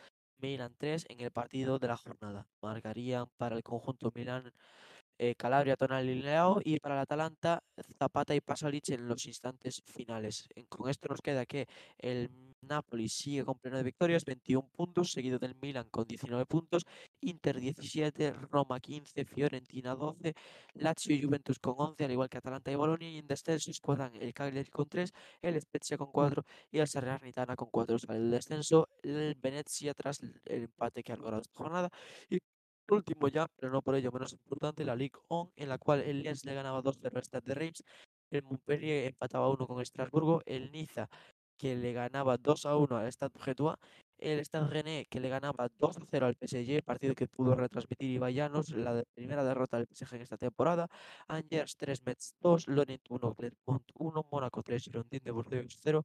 Milan 0.43 0.75
3 0.77 1.07
en 1.09 1.21
el 1.21 1.31
partido 1.31 1.79
de 1.79 1.89
la 1.89 1.97
jornada. 1.97 2.47
Marcarían 2.61 3.29
para 3.39 3.57
el 3.57 3.63
conjunto 3.63 4.13
Milan 4.15 4.53
eh, 5.23 5.37
Calabria, 5.37 5.77
Tonali 5.77 6.13
y 6.13 6.23
Leao 6.23 6.61
y 6.65 6.81
para 6.81 6.97
el 6.97 7.03
Atalanta 7.03 7.63
Zapata 7.97 8.35
y 8.35 8.41
Pasalic 8.41 8.89
en 8.89 9.07
los 9.07 9.25
instantes 9.27 9.81
finales. 9.87 10.49
Con 10.69 10.91
esto 10.91 11.09
nos 11.11 11.21
queda 11.21 11.47
que 11.47 11.69
el 11.99 12.29
Napoli 12.63 13.09
sigue 13.09 13.45
con 13.45 13.57
pleno 13.57 13.77
de 13.77 13.85
victorias, 13.85 14.25
21 14.25 14.69
puntos, 14.71 15.13
seguido 15.13 15.39
del 15.39 15.55
Milan 15.61 15.89
con 15.91 16.09
19 16.09 16.45
puntos, 16.47 16.87
Inter 17.21 17.61
17, 17.61 18.33
Roma 18.51 18.81
15, 18.81 19.25
Fiorentina 19.25 19.95
12, 19.95 20.35
Lazio 20.75 21.15
y 21.15 21.23
Juventus 21.23 21.61
con 21.61 21.75
11, 21.77 22.05
al 22.05 22.11
igual 22.11 22.29
que 22.29 22.39
Atalanta 22.39 22.73
y 22.73 22.75
Bolonia, 22.75 23.09
y 23.09 23.19
en 23.19 23.27
descenso 23.29 23.71
quedan 23.81 24.17
el 24.17 24.35
Cagliari 24.35 24.71
con 24.71 24.89
3, 24.89 25.13
el 25.43 25.61
Spezia 25.61 25.97
con 25.99 26.11
4 26.11 26.45
y 26.73 26.79
el 26.81 26.89
Salernitana 26.89 27.55
con 27.55 27.69
4. 27.71 27.99
Sale 28.01 28.19
el 28.19 28.31
descenso, 28.33 28.89
el 29.05 29.37
Venezia 29.37 29.95
tras 29.95 30.21
el 30.21 30.41
empate 30.47 31.05
que 31.05 31.13
ha 31.13 31.17
logrado 31.17 31.43
esta 31.43 31.57
jornada. 31.57 31.91
Y 32.29 32.39
por 32.87 32.99
último 32.99 33.29
ya, 33.29 33.47
pero 33.57 33.73
no 33.73 33.83
por 33.83 33.95
ello 33.95 34.11
menos 34.13 34.33
importante, 34.33 34.85
la 34.85 34.97
Ligue 34.97 35.19
1, 35.29 35.53
en 35.57 35.69
la 35.69 35.79
cual 35.79 36.01
el 36.01 36.23
Lens 36.23 36.45
le 36.45 36.55
ganaba 36.55 36.83
2-0 36.83 37.17
al 37.17 37.25
Stade 37.25 37.47
de 37.47 37.55
Reims, 37.55 37.85
el 38.31 38.43
Montpellier 38.43 39.07
empataba 39.07 39.49
1 39.51 39.67
con 39.67 39.81
Estrasburgo, 39.81 40.43
el 40.47 40.71
Niza 40.73 41.09
que 41.59 41.77
le 41.77 41.93
ganaba 41.93 42.39
2 42.39 42.67
a 42.67 42.77
1 42.77 42.97
al 42.97 43.07
Stade 43.13 43.39
Brestois, 43.39 43.77
el 44.19 44.41
Stade 44.41 44.69
Rennais 44.69 45.07
que 45.09 45.21
le 45.21 45.29
ganaba 45.29 45.69
2 45.79 45.97
a 45.97 46.01
0 46.11 46.27
al 46.27 46.35
PSG, 46.35 46.83
partido 46.83 47.15
que 47.15 47.29
pudo 47.29 47.55
retransmitir 47.55 48.11
Ibai 48.11 48.35
Llanos, 48.35 48.71
la 48.71 48.95
de- 48.95 49.05
primera 49.15 49.45
derrota 49.45 49.77
del 49.77 49.87
PSG 49.87 50.17
en 50.17 50.23
esta 50.23 50.37
temporada, 50.37 50.89
Angers 51.29 51.77
3, 51.77 52.05
Metz 52.05 52.35
2, 52.41 52.67
Lorient 52.69 53.05
1, 53.09 53.35
Clermont 53.35 53.85
1, 53.95 54.27
Mónaco 54.31 54.63
3, 54.63 54.83
Girondin 54.83 55.21
de 55.23 55.31
Bordeaux 55.31 55.77
0, 55.83 56.05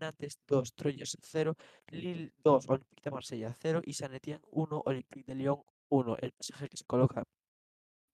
Nantes 0.00 0.40
2, 0.48 0.74
Troyes 0.74 1.16
0, 1.22 1.54
Lille 1.92 2.32
2, 2.42 2.68
Olympique 2.68 3.04
de 3.04 3.10
Marsella 3.10 3.54
0 3.54 3.82
y 3.84 3.92
Saint 3.92 4.14
Etienne 4.14 4.42
1, 4.50 4.82
Olympique 4.84 5.24
de 5.26 5.34
Lyon 5.36 5.62
1. 5.88 6.16
El 6.20 6.32
PSG 6.32 6.68
que 6.68 6.76
se 6.76 6.84
coloca 6.84 7.24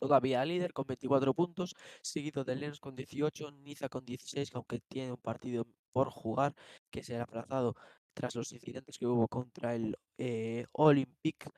todavía 0.01 0.45
líder 0.45 0.73
con 0.73 0.87
24 0.87 1.35
puntos, 1.35 1.75
seguido 2.03 2.45
de 2.45 2.57
Lens 2.57 2.81
con 2.81 2.97
18, 2.97 3.53
Niza 3.53 3.89
con 3.89 4.05
16, 4.05 4.51
que 4.51 4.57
aunque 4.57 4.81
tiene 4.89 5.13
un 5.13 5.19
partido 5.19 5.67
por 5.93 6.11
jugar 6.11 6.55
que 6.91 7.03
será 7.05 7.25
aplazado 7.25 7.77
tras 8.15 8.35
los 8.35 8.53
incidentes 8.53 8.99
que 8.99 9.07
hubo 9.07 9.29
contra 9.29 9.75
el 9.75 9.97
eh, 10.19 10.67
Olympique 10.73 11.49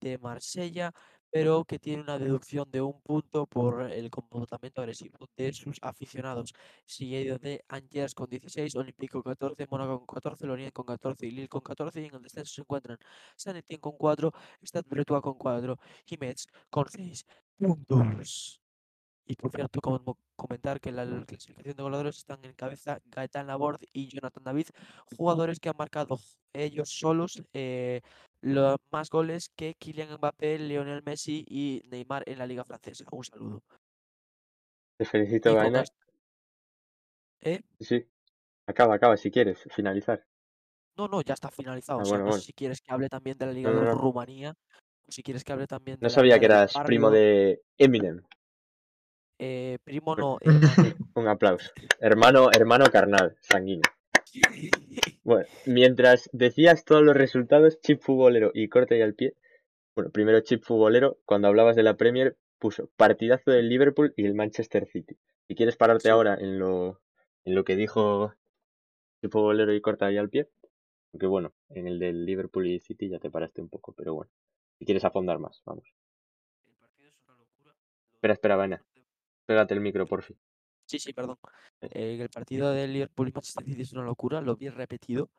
de 0.00 0.18
Marsella. 0.18 0.92
Pero 1.32 1.64
que 1.64 1.78
tiene 1.78 2.02
una 2.02 2.18
deducción 2.18 2.70
de 2.70 2.82
un 2.82 3.00
punto 3.00 3.46
por 3.46 3.90
el 3.90 4.10
comportamiento 4.10 4.82
agresivo 4.82 5.28
de 5.34 5.52
sus 5.54 5.78
aficionados, 5.80 6.52
seguido 6.84 7.38
de 7.38 7.64
Angers 7.68 8.14
con 8.14 8.28
16, 8.28 8.76
Olympique 8.76 9.12
con 9.12 9.22
14, 9.22 9.66
Mónaco 9.70 10.04
con 10.04 10.14
14, 10.14 10.46
Lorient 10.46 10.74
con 10.74 10.84
14 10.84 11.26
y 11.26 11.30
Lille 11.30 11.48
con 11.48 11.62
14, 11.62 12.02
y 12.02 12.04
en 12.06 12.14
el 12.14 12.22
descenso 12.22 12.52
se 12.54 12.60
encuentran 12.60 12.98
Saint 13.34 13.58
Etienne 13.58 13.80
con 13.80 13.96
4, 13.96 14.30
Stade 14.62 14.88
Brestois 14.90 15.22
con 15.22 15.34
4 15.38 15.78
y 16.06 16.16
Metz 16.18 16.46
con 16.68 16.86
6 16.86 17.24
puntos. 17.56 18.60
Y 19.24 19.36
por 19.36 19.52
cierto, 19.52 19.80
como 19.80 20.18
comentar 20.36 20.80
que 20.80 20.90
en 20.90 20.96
la 20.96 21.24
clasificación 21.24 21.76
de 21.76 21.82
goleadores 21.82 22.18
están 22.18 22.44
en 22.44 22.52
cabeza 22.54 23.00
Gaetan 23.06 23.46
Laborde 23.46 23.86
y 23.92 24.08
Jonathan 24.08 24.44
David, 24.44 24.66
jugadores 25.16 25.60
que 25.60 25.70
han 25.70 25.76
marcado 25.78 26.18
ellos 26.52 26.90
solos 26.90 27.42
eh, 27.54 28.02
los 28.42 28.76
más 28.90 29.08
goles 29.08 29.50
que 29.56 29.74
Kylian 29.74 30.14
Mbappé, 30.14 30.58
Lionel 30.58 31.02
Messi 31.04 31.44
y 31.48 31.82
Neymar 31.88 32.24
en 32.26 32.38
la 32.38 32.46
liga 32.46 32.64
francesa. 32.64 33.04
Un 33.10 33.24
saludo. 33.24 33.62
Te 34.98 35.04
felicito, 35.04 35.54
Gaena. 35.54 35.84
¿Eh? 37.40 37.62
Sí. 37.80 38.04
Acaba, 38.66 38.94
acaba, 38.94 39.16
si 39.16 39.30
quieres, 39.30 39.58
finalizar. 39.70 40.24
No, 40.96 41.08
no, 41.08 41.22
ya 41.22 41.34
está 41.34 41.50
finalizado. 41.50 42.00
Ah, 42.00 42.02
o 42.02 42.04
sea, 42.04 42.12
bueno, 42.12 42.24
no 42.24 42.30
bueno. 42.30 42.40
sé 42.40 42.46
si 42.46 42.52
quieres 42.52 42.80
que 42.80 42.92
hable 42.92 43.08
también 43.08 43.38
de 43.38 43.46
la 43.46 43.52
liga 43.52 43.70
No, 43.70 43.80
de 43.80 43.86
no. 43.86 43.94
Rumanía, 43.94 44.54
o 45.06 45.10
si 45.10 45.22
quieres 45.22 45.42
que 45.42 45.52
hable 45.52 45.66
también 45.66 45.98
de 45.98 46.02
No 46.02 46.08
la 46.08 46.14
sabía 46.14 46.34
liga 46.36 46.40
que 46.40 46.46
eras 46.46 46.74
primo 46.84 47.10
de 47.10 47.62
Eminem. 47.78 48.22
Eh, 49.38 49.78
primo 49.82 50.14
Bueno. 50.14 50.38
no, 50.44 50.52
hermano. 50.52 50.94
Un 51.14 51.28
aplauso. 51.28 51.70
Hermano, 51.98 52.50
hermano 52.52 52.84
carnal, 52.86 53.36
sanguíneo. 53.40 53.90
Bueno, 55.24 55.46
mientras 55.66 56.28
decías 56.32 56.84
todos 56.84 57.02
los 57.02 57.16
resultados, 57.16 57.80
chip 57.80 58.00
futbolero 58.00 58.50
y 58.54 58.68
corte 58.68 58.98
y 58.98 59.02
al 59.02 59.14
pie. 59.14 59.34
Bueno, 59.94 60.10
primero 60.10 60.40
chip 60.40 60.64
futbolero, 60.64 61.18
cuando 61.24 61.48
hablabas 61.48 61.76
de 61.76 61.82
la 61.84 61.96
Premier, 61.96 62.36
puso 62.58 62.88
partidazo 62.96 63.50
del 63.50 63.68
Liverpool 63.68 64.12
y 64.16 64.24
el 64.26 64.34
Manchester 64.34 64.86
City. 64.86 65.16
Si 65.46 65.54
quieres 65.54 65.76
pararte 65.76 66.04
Sí. 66.04 66.08
ahora 66.08 66.34
en 66.34 66.58
lo, 66.58 67.00
en 67.44 67.54
lo 67.54 67.64
que 67.64 67.76
dijo 67.76 68.34
chip 69.20 69.30
futbolero 69.32 69.72
y 69.74 69.80
corta 69.80 70.10
y 70.10 70.16
al 70.16 70.28
pie, 70.28 70.48
aunque 71.12 71.26
bueno, 71.26 71.52
en 71.68 71.86
el 71.86 71.98
del 71.98 72.24
Liverpool 72.24 72.66
y 72.66 72.80
City 72.80 73.08
ya 73.08 73.18
te 73.18 73.30
paraste 73.30 73.60
un 73.60 73.68
poco, 73.68 73.92
pero 73.92 74.14
bueno, 74.14 74.30
si 74.78 74.84
quieres 74.84 75.04
afondar 75.04 75.38
más, 75.38 75.62
vamos. 75.64 75.84
El 76.66 76.74
partido 76.74 77.08
es 77.08 77.14
una 77.24 77.36
locura. 77.36 77.74
Lo 78.10 78.14
Espera, 78.16 78.34
espera, 78.34 78.56
Vaina. 78.56 78.84
Pégate 79.46 79.74
el 79.74 79.80
micro, 79.80 80.06
por 80.06 80.22
fin. 80.22 80.36
Sí, 80.92 80.98
sí, 80.98 81.14
perdón. 81.14 81.38
Eh. 81.80 82.18
El 82.20 82.28
partido 82.28 82.70
del 82.70 82.92
Liverpool 82.92 83.28
y 83.28 83.32
Manchester 83.32 83.64
City 83.64 83.80
es 83.80 83.92
una 83.94 84.02
locura. 84.02 84.42
Lo 84.42 84.56
vi 84.56 84.68
repetido, 84.68 85.30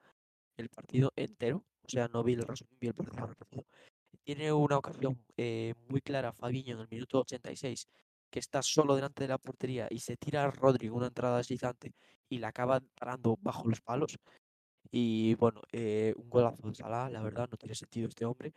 el 0.58 0.68
partido 0.70 1.14
entero. 1.16 1.64
O 1.84 1.90
sea, 1.90 2.08
no 2.08 2.24
vi 2.24 2.34
el 2.34 2.42
resumen, 2.42 2.76
vi 2.80 2.88
el 2.88 2.96
partido 2.96 3.28
repetido. 3.28 3.66
Tiene 4.24 4.52
una 4.52 4.80
ocasión 4.80 5.24
eh, 5.38 5.76
muy 5.90 6.02
clara 6.02 6.34
Fabiño 6.34 6.74
en 6.74 6.82
el 6.82 6.88
minuto 6.90 7.20
86, 7.20 7.88
que 8.32 8.40
está 8.40 8.64
solo 8.64 8.96
delante 8.96 9.26
de 9.26 9.28
la 9.28 9.38
portería 9.38 9.88
y 9.92 10.00
se 10.00 10.18
tira 10.18 10.44
a 10.44 10.50
Rodri 10.50 10.90
una 10.90 11.08
entrada 11.08 11.38
deslizante 11.38 11.94
y 12.30 12.40
la 12.40 12.48
acaba 12.48 12.82
parando 12.98 13.38
bajo 13.40 13.68
los 13.70 13.82
palos. 13.82 14.18
Y 14.90 15.36
bueno, 15.36 15.62
eh, 15.72 16.16
un 16.18 16.32
golazo 16.32 16.68
de 16.68 16.74
Salah, 16.74 17.12
la 17.12 17.22
verdad, 17.22 17.48
no 17.52 17.58
tiene 17.58 17.76
sentido 17.76 18.08
este 18.08 18.26
hombre. 18.26 18.54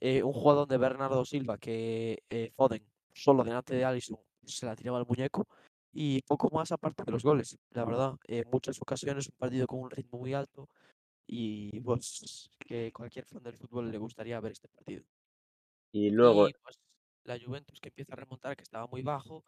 Eh, 0.00 0.22
un 0.22 0.32
jugador 0.32 0.66
de 0.68 0.78
Bernardo 0.78 1.22
Silva 1.26 1.58
que 1.58 2.22
eh, 2.30 2.50
Foden, 2.56 2.82
solo 3.12 3.44
delante 3.44 3.74
de 3.74 3.84
Alisson, 3.84 4.18
se 4.42 4.64
la 4.64 4.74
tiraba 4.74 4.96
al 4.98 5.06
muñeco. 5.06 5.46
Y 5.92 6.22
poco 6.22 6.50
más 6.52 6.72
aparte 6.72 7.04
de 7.04 7.12
los 7.12 7.22
goles, 7.22 7.58
la 7.70 7.84
verdad. 7.84 8.16
En 8.24 8.48
muchas 8.50 8.80
ocasiones 8.80 9.28
un 9.28 9.34
partido 9.36 9.66
con 9.66 9.80
un 9.80 9.90
ritmo 9.90 10.18
muy 10.18 10.34
alto 10.34 10.68
y 11.26 11.80
pues 11.80 12.50
que 12.58 12.92
cualquier 12.92 13.24
fan 13.24 13.42
del 13.42 13.56
fútbol 13.56 13.90
le 13.90 13.98
gustaría 13.98 14.40
ver 14.40 14.52
este 14.52 14.68
partido. 14.68 15.04
Y 15.92 16.10
luego, 16.10 16.48
Y 16.48 16.52
pues 16.62 16.78
la 17.24 17.38
Juventus 17.38 17.80
que 17.80 17.88
empieza 17.88 18.14
a 18.14 18.16
remontar, 18.16 18.56
que 18.56 18.62
estaba 18.62 18.86
muy 18.86 19.02
bajo, 19.02 19.44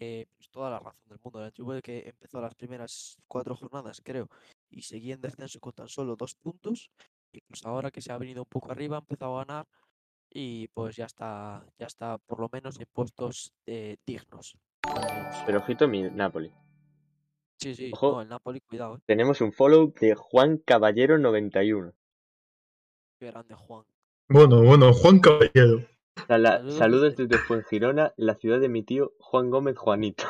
eh, 0.00 0.26
pues 0.36 0.48
toda 0.50 0.70
la 0.70 0.78
razón 0.78 1.08
del 1.08 1.18
mundo. 1.22 1.40
La 1.40 1.52
Juve 1.56 1.82
que 1.82 2.08
empezó 2.08 2.40
las 2.40 2.54
primeras 2.54 3.16
cuatro 3.28 3.54
jornadas, 3.54 4.00
creo, 4.02 4.28
y 4.70 4.82
seguía 4.82 5.14
en 5.14 5.20
descenso 5.20 5.60
con 5.60 5.72
tan 5.72 5.88
solo 5.88 6.16
dos 6.16 6.34
puntos. 6.34 6.90
Y 7.32 7.40
pues 7.42 7.64
ahora 7.64 7.90
que 7.90 8.00
se 8.02 8.12
ha 8.12 8.18
venido 8.18 8.42
un 8.42 8.48
poco 8.48 8.70
arriba, 8.72 8.96
ha 8.96 9.00
empezado 9.00 9.38
a 9.38 9.44
ganar 9.44 9.68
y 10.30 10.68
pues 10.68 10.96
ya 10.96 11.06
está, 11.06 11.64
ya 11.78 11.86
está 11.86 12.18
por 12.18 12.40
lo 12.40 12.48
menos 12.52 12.78
en 12.80 12.86
puestos 12.92 13.52
eh, 13.66 13.96
dignos. 14.06 14.56
Vamos. 14.84 15.36
pero 15.46 15.58
ojito 15.58 15.88
mi 15.88 16.02
Napoli. 16.02 16.52
Sí, 17.58 17.74
sí, 17.74 17.90
ojo. 17.92 18.12
no, 18.12 18.22
el 18.22 18.28
Napoli, 18.28 18.60
cuidado, 18.60 18.96
eh. 18.96 19.00
Tenemos 19.06 19.40
un 19.40 19.52
follow 19.52 19.92
de 20.00 20.14
Juan 20.14 20.58
Caballero 20.58 21.18
91. 21.18 21.92
Qué 23.20 23.26
grande 23.26 23.54
Juan. 23.54 23.84
Bueno, 24.28 24.62
bueno, 24.64 24.92
Juan 24.92 25.20
Caballero. 25.20 25.86
Sala- 26.26 26.56
Saludos 26.58 26.78
saludos 26.78 27.16
desde- 27.16 27.38
Fuengirola, 27.38 28.12
la 28.16 28.34
ciudad 28.34 28.60
de 28.60 28.68
mi 28.68 28.82
tío 28.82 29.12
Juan 29.20 29.50
Gómez 29.50 29.78
Juanito. 29.78 30.24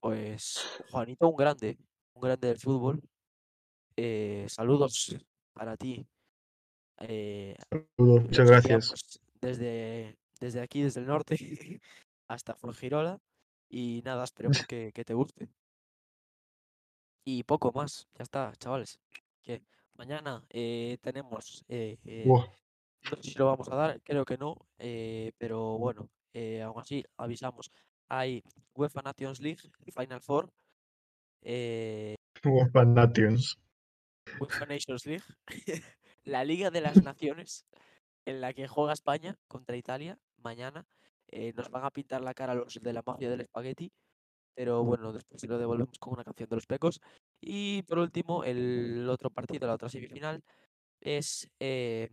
Pues 0.00 0.82
Juanito, 0.90 1.28
un 1.28 1.36
grande, 1.36 1.78
un 2.14 2.22
grande 2.22 2.48
del 2.48 2.58
fútbol. 2.58 3.00
Eh, 3.96 4.46
saludos 4.48 5.16
para 5.52 5.76
ti. 5.76 6.06
eh, 7.00 7.54
Saludos, 7.70 8.22
Muchas 8.24 8.46
gracias. 8.48 8.64
enviamos 8.72 9.20
Desde, 9.40 10.16
desde 10.40 10.60
aquí, 10.62 10.82
desde 10.82 11.00
el 11.00 11.06
norte, 11.06 11.36
hasta 12.28 12.54
Fuengirola. 12.54 13.18
Y 13.68 14.02
nada, 14.04 14.24
esperemos 14.24 14.58
que, 14.68 14.92
que 14.92 15.04
te 15.04 15.14
guste. 15.14 15.48
Y 17.24 17.42
poco 17.42 17.72
más, 17.72 18.08
ya 18.14 18.22
está, 18.22 18.52
chavales. 18.56 19.00
Que 19.42 19.62
mañana 19.94 20.44
eh, 20.50 20.98
tenemos, 21.00 21.64
eh, 21.68 21.98
eh, 22.04 22.24
no 22.26 23.16
sé 23.16 23.30
si 23.30 23.38
lo 23.38 23.46
vamos 23.46 23.68
a 23.68 23.74
dar, 23.74 24.00
creo 24.02 24.24
que 24.24 24.38
no, 24.38 24.56
eh, 24.78 25.32
pero 25.38 25.76
bueno, 25.78 26.08
eh, 26.32 26.62
aún 26.62 26.80
así 26.80 27.04
avisamos. 27.16 27.72
Hay 28.08 28.44
UEFA 28.74 29.02
Nations 29.02 29.40
League, 29.40 29.60
Final 29.92 30.20
Four, 30.20 30.52
UEFA 31.42 32.84
Nations. 32.84 33.58
UEFA 34.40 34.66
Nations 34.68 35.06
League, 35.06 35.24
la 36.24 36.44
Liga 36.44 36.70
de 36.70 36.80
las 36.80 37.02
Naciones, 37.02 37.66
en 38.24 38.40
la 38.40 38.52
que 38.52 38.68
juega 38.68 38.92
España 38.92 39.36
contra 39.48 39.76
Italia 39.76 40.18
mañana. 40.36 40.86
Eh, 41.28 41.52
nos 41.54 41.70
van 41.70 41.84
a 41.84 41.90
pintar 41.90 42.22
la 42.22 42.34
cara 42.34 42.54
los 42.54 42.74
de 42.80 42.92
la 42.92 43.02
mafia 43.06 43.30
del 43.30 43.42
espagueti, 43.42 43.90
pero 44.54 44.84
bueno, 44.84 45.12
después 45.12 45.40
se 45.40 45.48
lo 45.48 45.58
devolvemos 45.58 45.98
con 45.98 46.14
una 46.14 46.24
canción 46.24 46.48
de 46.48 46.56
los 46.56 46.66
pecos. 46.66 47.00
Y 47.40 47.82
por 47.84 47.98
último, 47.98 48.44
el 48.44 49.08
otro 49.10 49.30
partido, 49.30 49.66
la 49.66 49.74
otra 49.74 49.88
semifinal, 49.88 50.42
es. 51.00 51.48
eh, 51.60 52.08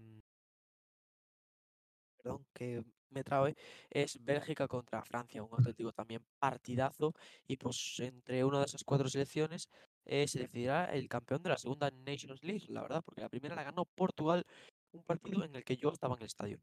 perdón, 2.24 2.46
que 2.54 2.84
me 3.10 3.24
trabe, 3.24 3.56
es 3.90 4.18
Bélgica 4.24 4.68
contra 4.68 5.04
Francia, 5.04 5.44
un 5.44 5.50
auténtico 5.52 5.92
también 5.94 6.26
partidazo. 6.40 7.14
Y 7.48 7.58
pues 7.58 8.00
entre 8.00 8.44
una 8.44 8.60
de 8.60 8.66
esas 8.66 8.84
cuatro 8.84 9.08
selecciones 9.10 9.70
eh, 10.06 10.28
se 10.28 10.40
decidirá 10.40 10.86
el 10.94 11.08
campeón 11.08 11.44
de 11.44 11.50
la 11.50 11.58
segunda 11.58 11.92
Nations 11.92 12.44
League, 12.44 12.66
la 12.70 12.82
verdad, 12.82 13.04
porque 13.06 13.22
la 13.22 13.30
primera 13.30 13.56
la 13.56 13.64
ganó 13.64 13.86
Portugal, 13.86 14.46
un 14.94 15.04
partido 15.04 15.44
en 15.44 15.56
el 15.56 15.64
que 15.64 15.78
yo 15.78 15.90
estaba 15.92 16.16
en 16.16 16.22
el 16.22 16.28
estadio. 16.28 16.60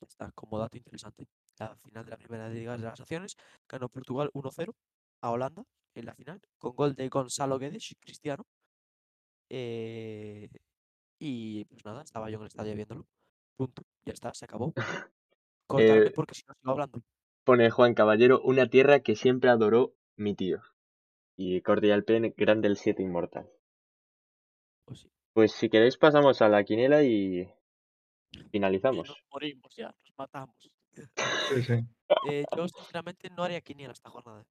Está 0.00 0.32
como 0.32 0.58
dato 0.58 0.76
interesante. 0.76 1.26
La 1.60 1.76
final 1.76 2.04
de 2.06 2.10
la 2.10 2.16
primera 2.16 2.48
Liga 2.48 2.72
de 2.76 2.84
las 2.84 2.98
Naciones 2.98 3.36
ganó 3.68 3.90
Portugal 3.90 4.30
1-0 4.32 4.74
a 5.20 5.30
Holanda 5.30 5.62
en 5.94 6.06
la 6.06 6.14
final, 6.14 6.40
con 6.58 6.74
gol 6.74 6.94
de 6.94 7.08
Gonzalo 7.08 7.58
Guedes, 7.58 7.94
Cristiano. 8.00 8.46
Eh, 9.50 10.48
y 11.18 11.64
pues 11.66 11.84
nada, 11.84 12.02
estaba 12.02 12.30
yo 12.30 12.36
en 12.36 12.42
el 12.42 12.46
estadio 12.46 12.74
viéndolo. 12.74 13.06
Punto. 13.56 13.82
Ya 14.06 14.14
está, 14.14 14.32
se 14.32 14.46
acabó. 14.46 14.72
Cortarme 15.66 16.06
Eh, 16.06 16.10
porque 16.14 16.34
si 16.34 16.44
no 16.48 16.54
sigo 16.54 16.70
hablando. 16.72 17.02
Pone 17.44 17.70
Juan 17.70 17.94
Caballero, 17.94 18.40
una 18.42 18.68
tierra 18.68 19.00
que 19.00 19.14
siempre 19.16 19.50
adoró 19.50 19.92
mi 20.16 20.34
tío. 20.34 20.62
Y 21.36 21.60
Cordial 21.60 22.04
Pen, 22.04 22.32
grande 22.36 22.68
el 22.68 22.76
7 22.78 23.02
inmortal. 23.02 23.50
Pues 24.86 25.00
sí. 25.00 25.10
Pues 25.34 25.52
si 25.52 25.68
queréis 25.68 25.98
pasamos 25.98 26.40
a 26.40 26.48
la 26.48 26.64
quiniela 26.64 27.02
y 27.02 27.48
Y 28.32 28.42
finalizamos. 28.50 29.08
nos 29.08 29.22
morimos 29.30 29.74
ya, 29.76 29.88
nos 29.88 30.12
matamos. 30.16 30.70
Sí, 31.48 31.62
sí. 31.62 31.84
Eh, 32.28 32.44
yo 32.56 32.68
sinceramente 32.68 33.30
no 33.30 33.44
haría 33.44 33.60
quiniela 33.60 33.92
esta 33.92 34.10
jornada. 34.10 34.44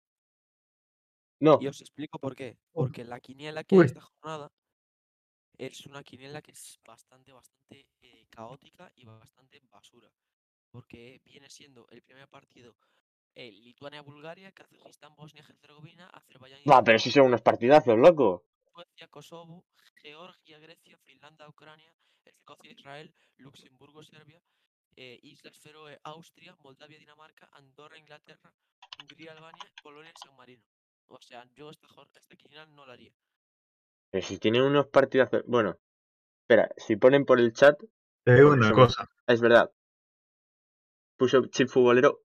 No, 1.41 1.57
Y 1.61 1.67
os 1.67 1.81
explico 1.81 2.19
por 2.19 2.35
qué. 2.35 2.57
Porque 2.71 3.03
la 3.05 3.19
quiniela 3.19 3.63
que 3.63 3.75
hay 3.75 3.85
esta 3.85 4.01
jornada 4.01 4.51
es 5.57 5.85
una 5.85 6.03
quiniela 6.03 6.41
que 6.41 6.51
es 6.51 6.79
bastante, 6.85 7.31
bastante 7.31 7.87
eh, 8.01 8.25
caótica 8.29 8.91
y 8.95 9.05
bastante 9.05 9.61
basura. 9.69 10.09
Porque 10.71 11.21
viene 11.25 11.49
siendo 11.49 11.87
el 11.89 12.01
primer 12.01 12.27
partido 12.27 12.75
eh, 13.35 13.51
Lituania-Bulgaria, 13.51 14.51
Kazajistán, 14.51 15.15
Bosnia-Herzegovina, 15.15 16.07
Azerbaiyán, 16.07 16.61
va, 16.69 16.83
pero 16.83 16.99
si 16.99 17.11
son 17.11 17.27
unos 17.27 17.41
partidazos, 17.41 17.97
loco. 17.97 18.45
Suecia, 18.73 19.07
Kosovo, 19.07 19.65
Georgia, 20.01 20.59
Grecia, 20.59 20.97
Finlandia, 21.05 21.47
Ucrania, 21.47 21.93
Escocia, 22.25 22.71
Israel, 22.71 23.13
Luxemburgo, 23.37 24.03
Serbia, 24.03 24.41
eh, 24.99 25.17
Islas 25.23 25.57
Feroe, 25.57 25.97
Austria, 26.03 26.53
Moldavia, 26.61 26.99
Dinamarca, 26.99 27.49
Andorra, 27.53 27.97
Inglaterra, 27.97 28.51
Hungría, 28.99 29.31
Albania, 29.31 29.63
Polonia 29.81 30.11
y 30.13 30.19
San 30.19 30.35
Marino. 30.35 30.61
O 31.07 31.21
sea, 31.21 31.45
yo 31.55 31.69
esta, 31.69 31.87
esta 32.15 32.35
quiniela 32.35 32.65
no 32.65 32.85
la 32.85 32.93
haría. 32.93 33.13
Pero 34.11 34.27
si 34.27 34.37
tienen 34.39 34.63
unos 34.63 34.87
partidazos. 34.87 35.43
Bueno, 35.47 35.77
espera, 36.41 36.69
si 36.75 36.97
ponen 36.97 37.23
por 37.23 37.39
el 37.39 37.53
chat, 37.53 37.79
Te 38.25 38.35
digo 38.35 38.51
una 38.51 38.73
cosa. 38.73 39.09
es 39.25 39.39
verdad. 39.39 39.71
puso 41.17 41.45
chip 41.47 41.69
futbolero. 41.69 42.21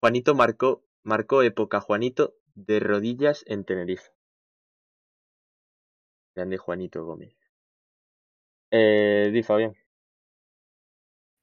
Juanito 0.00 0.34
marcó, 0.34 0.82
marcó 1.02 1.42
época 1.42 1.80
Juanito 1.80 2.34
de 2.54 2.80
rodillas 2.80 3.44
en 3.46 3.64
Tenerife. 3.64 4.10
Grande 6.34 6.56
Juanito 6.56 7.04
Gómez. 7.04 7.36
Eh, 8.70 9.30
di 9.30 9.42
Fabián. 9.42 9.76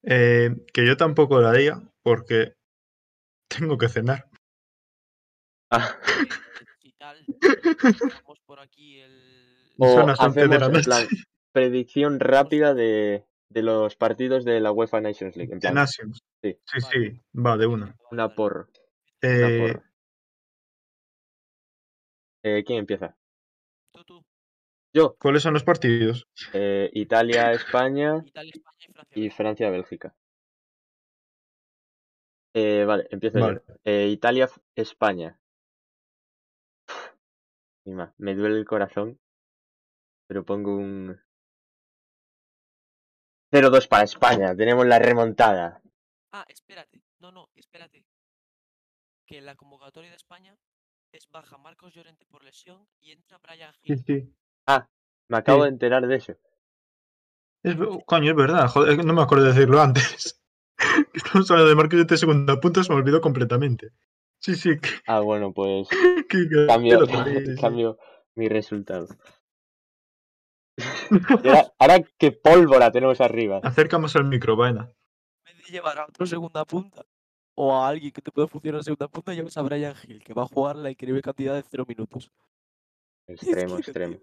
Eh, 0.03 0.49
que 0.73 0.85
yo 0.85 0.97
tampoco 0.97 1.39
la 1.41 1.49
haría 1.51 1.81
porque 2.03 2.53
tengo 3.47 3.77
que 3.77 3.89
cenar. 3.89 4.27
Ah, 5.69 5.95
Y 6.81 6.91
tal. 6.93 7.23
Por 8.45 8.59
aquí 8.59 8.99
el. 8.99 9.73
o 9.77 9.93
Son 9.93 10.07
las 10.07 10.19
11 10.19 10.39
de 10.39 10.45
hacemos 10.45 10.59
la 10.59 10.65
en 10.65 10.71
noche. 10.73 10.83
plan 10.85 11.07
predicción 11.53 12.19
rápida 12.21 12.73
de, 12.73 13.25
de 13.49 13.61
los 13.61 13.95
partidos 13.97 14.45
de 14.45 14.59
la 14.61 14.71
UEFA 14.71 15.01
Nations 15.01 15.35
League. 15.35 15.53
En 15.53 15.59
plan, 15.59 15.73
Nations. 15.75 16.19
Sí. 16.41 16.57
Sí, 16.65 16.79
sí, 16.91 17.21
va 17.37 17.57
de 17.57 17.67
una. 17.67 17.95
una 18.09 18.33
porra. 18.33 18.67
Una 19.21 19.29
Eh. 19.49 19.81
Eh, 22.43 22.63
¿Quién 22.65 22.79
empieza? 22.79 23.15
Tú, 23.93 24.03
tú. 24.03 24.25
Yo. 24.93 25.15
¿Cuáles 25.17 25.43
son 25.43 25.53
los 25.53 25.63
partidos? 25.63 26.27
Eh, 26.53 26.89
Italia, 26.93 27.51
España 27.51 28.21
Italia, 28.25 28.51
España 28.55 29.07
y 29.15 29.29
Francia. 29.29 29.67
y 29.67 29.71
Bélgica. 29.71 30.15
Francia, 30.15 30.15
Bélgica. 30.15 30.15
Eh, 32.53 32.83
vale, 32.85 33.07
empiezo 33.11 33.39
yo. 33.39 33.61
Eh, 33.85 34.07
Italia, 34.09 34.49
España. 34.75 35.37
Me 38.17 38.35
duele 38.35 38.57
el 38.57 38.65
corazón, 38.65 39.19
pero 40.27 40.45
pongo 40.45 40.75
un 40.75 41.19
0-2 43.51 43.87
para 43.87 44.03
España. 44.03 44.55
Tenemos 44.55 44.85
la 44.85 44.99
remontada. 44.99 45.81
Ah, 46.31 46.45
espérate. 46.47 47.01
No, 47.19 47.31
no, 47.31 47.49
espérate. 47.55 48.05
Que 49.25 49.39
en 49.39 49.45
la 49.45 49.55
convocatoria 49.55 50.09
de 50.09 50.15
España 50.15 50.55
es 51.11 51.27
baja 51.29 51.57
Marcos 51.57 51.93
Llorente 51.93 52.25
por 52.25 52.43
lesión 52.43 52.87
y 52.99 53.11
entra 53.11 53.39
Brian 53.39 53.73
Sí, 53.83 53.93
Hill. 53.93 54.03
sí. 54.05 54.35
Ah, 54.67 54.87
me 55.29 55.37
acabo 55.37 55.59
Sí. 55.59 55.63
de 55.63 55.69
enterar 55.69 56.07
de 56.07 56.15
eso. 56.15 56.33
Es, 57.63 57.75
coño, 58.05 58.31
es 58.31 58.35
verdad. 58.37 58.67
Joder, 58.67 58.97
que 58.97 59.03
no 59.03 59.13
me 59.13 59.21
acuerdo 59.21 59.45
de 59.45 59.53
decirlo 59.53 59.81
antes. 59.81 60.41
Estamos 61.13 61.49
hablando 61.51 61.69
de 61.69 61.75
Marcos 61.75 62.07
de 62.07 62.17
segunda 62.17 62.59
punta, 62.59 62.83
se 62.83 62.91
me 62.91 62.99
olvidó 62.99 63.21
completamente. 63.21 63.89
Sí, 64.39 64.55
sí. 64.55 64.79
Que, 64.79 64.89
Ah, 65.05 65.19
bueno, 65.19 65.53
pues 65.53 65.87
que- 66.29 66.49
que 66.49 66.65
cambio, 67.59 67.97
mi 68.35 68.47
resultado. 68.49 69.07
Ahora, 71.29 71.71
ahora 71.77 71.99
qué 72.17 72.31
pólvora 72.31 72.91
tenemos 72.91 73.21
arriba. 73.21 73.59
Acercamos 73.63 74.15
al 74.15 74.25
micro, 74.25 74.55
vaina. 74.55 74.89
En 75.45 75.57
vez 75.57 75.65
de 75.67 75.71
llevar 75.73 75.99
a 75.99 76.05
otro 76.05 76.25
segunda 76.25 76.65
punta 76.65 77.03
o 77.55 77.75
a 77.75 77.89
alguien 77.89 78.11
que 78.11 78.21
te 78.21 78.31
pueda 78.31 78.47
funcionar 78.47 78.79
en 78.79 78.83
segunda 78.85 79.07
punta, 79.09 79.33
llevas 79.33 79.57
a 79.57 79.61
Brian 79.61 79.93
Hill, 80.07 80.23
que 80.23 80.33
va 80.33 80.43
a 80.43 80.47
jugar 80.47 80.77
la 80.77 80.89
increíble 80.89 81.21
cantidad 81.21 81.53
de 81.53 81.63
cero 81.69 81.85
minutos. 81.87 82.31
Es 83.27 83.43
Extremo, 83.43 83.75
que- 83.75 83.81
extremo. 83.81 84.19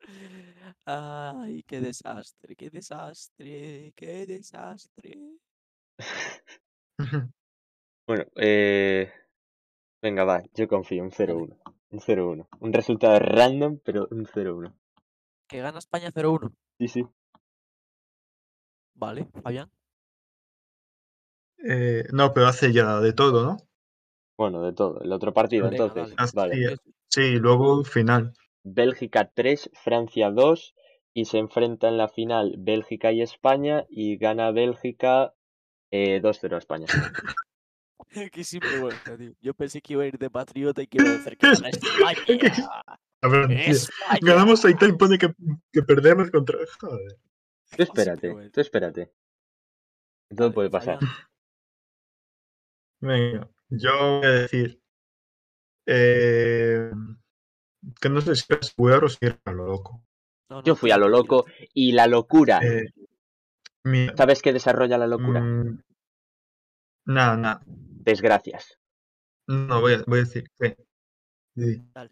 Ay, 0.86 1.62
qué 1.64 1.80
desastre, 1.80 2.56
qué 2.56 2.70
desastre, 2.70 3.92
qué 3.96 4.26
desastre. 4.26 5.18
Bueno, 8.08 8.24
eh... 8.36 9.12
venga, 10.00 10.22
va, 10.24 10.40
yo 10.54 10.68
confío, 10.68 11.02
un 11.02 11.10
0-1. 11.10 11.58
Un 11.90 11.98
0-1. 11.98 12.46
Un 12.60 12.72
resultado 12.72 13.18
random, 13.18 13.80
pero 13.84 14.06
un 14.12 14.26
0-1. 14.26 14.72
Que 15.48 15.58
gana 15.58 15.80
España 15.80 16.12
0-1. 16.12 16.54
Sí, 16.78 16.86
sí. 16.86 17.02
Vale, 18.94 19.26
Fabián. 19.42 19.68
Eh, 21.68 22.04
no, 22.12 22.32
pero 22.32 22.46
hace 22.46 22.72
ya 22.72 23.00
de 23.00 23.12
todo, 23.12 23.44
¿no? 23.44 23.56
Bueno, 24.38 24.62
de 24.62 24.72
todo. 24.72 25.00
El 25.00 25.10
otro 25.10 25.32
partido, 25.34 25.68
Venga, 25.68 25.86
entonces. 25.86 26.14
dale. 26.32 26.54
Vale. 26.54 26.76
Sí, 27.08 27.36
luego 27.36 27.84
final. 27.84 28.32
Bélgica 28.62 29.30
3, 29.32 29.70
Francia 29.74 30.30
2. 30.30 30.74
Y 31.14 31.24
se 31.24 31.38
enfrenta 31.38 31.88
en 31.88 31.96
la 31.96 32.08
final 32.08 32.56
Bélgica 32.58 33.12
y 33.12 33.22
España. 33.22 33.86
Y 33.88 34.16
gana 34.18 34.50
Bélgica 34.50 35.34
eh, 35.90 36.20
2-0 36.22 36.54
a 36.54 36.58
España. 36.58 36.86
Qué 38.32 38.44
sinvergüenza, 38.44 39.16
tío. 39.16 39.32
Yo 39.40 39.54
pensé 39.54 39.80
que 39.80 39.94
iba 39.94 40.02
a 40.02 40.06
ir 40.06 40.18
de 40.18 40.30
patriota 40.30 40.82
y 40.82 40.86
que 40.86 40.98
iba 41.00 41.10
a 41.10 41.12
decir 41.14 41.36
que 41.36 41.46
gana 41.46 41.68
España. 41.68 42.18
A 43.22 43.28
ver, 43.28 43.50
España. 43.50 44.20
ganamos 44.22 44.62
a 44.64 44.70
Italia 44.70 44.94
y 44.94 44.98
pone 44.98 45.18
que, 45.18 45.34
que 45.72 45.82
perdemos 45.82 46.30
contra. 46.30 46.58
Joder. 46.78 47.16
Tú 47.74 47.82
espérate, 47.82 48.50
tú 48.50 48.60
espérate. 48.60 49.12
Todo 50.36 50.52
puede 50.52 50.70
pasar. 50.70 50.98
Venga, 53.00 53.48
yo 53.70 54.18
voy 54.18 54.26
a 54.26 54.30
decir. 54.30 54.80
Eh, 55.86 56.90
que 58.00 58.08
no 58.08 58.20
sé 58.20 58.34
si 58.36 58.44
es 58.60 58.74
jugar 58.74 59.04
o 59.04 59.08
si 59.08 59.18
era 59.20 59.38
a 59.44 59.52
lo 59.52 59.66
loco. 59.66 60.02
No, 60.50 60.62
Yo 60.62 60.76
fui 60.76 60.90
a 60.90 60.98
lo 60.98 61.08
loco 61.08 61.46
y 61.74 61.92
la 61.92 62.06
locura. 62.06 62.60
Eh, 62.62 62.90
mira, 63.84 64.14
¿Sabes 64.16 64.42
qué 64.42 64.52
desarrolla 64.52 64.98
la 64.98 65.06
locura? 65.06 65.40
mm, 65.40 65.78
nada, 67.06 67.36
nada. 67.36 67.62
Desgracias. 67.66 68.78
No, 69.48 69.80
voy 69.80 69.94
a, 69.94 70.04
voy 70.06 70.18
a 70.20 70.22
decir 70.22 70.50
que. 70.58 70.76
sí, 71.56 71.82
Dale. 71.94 72.10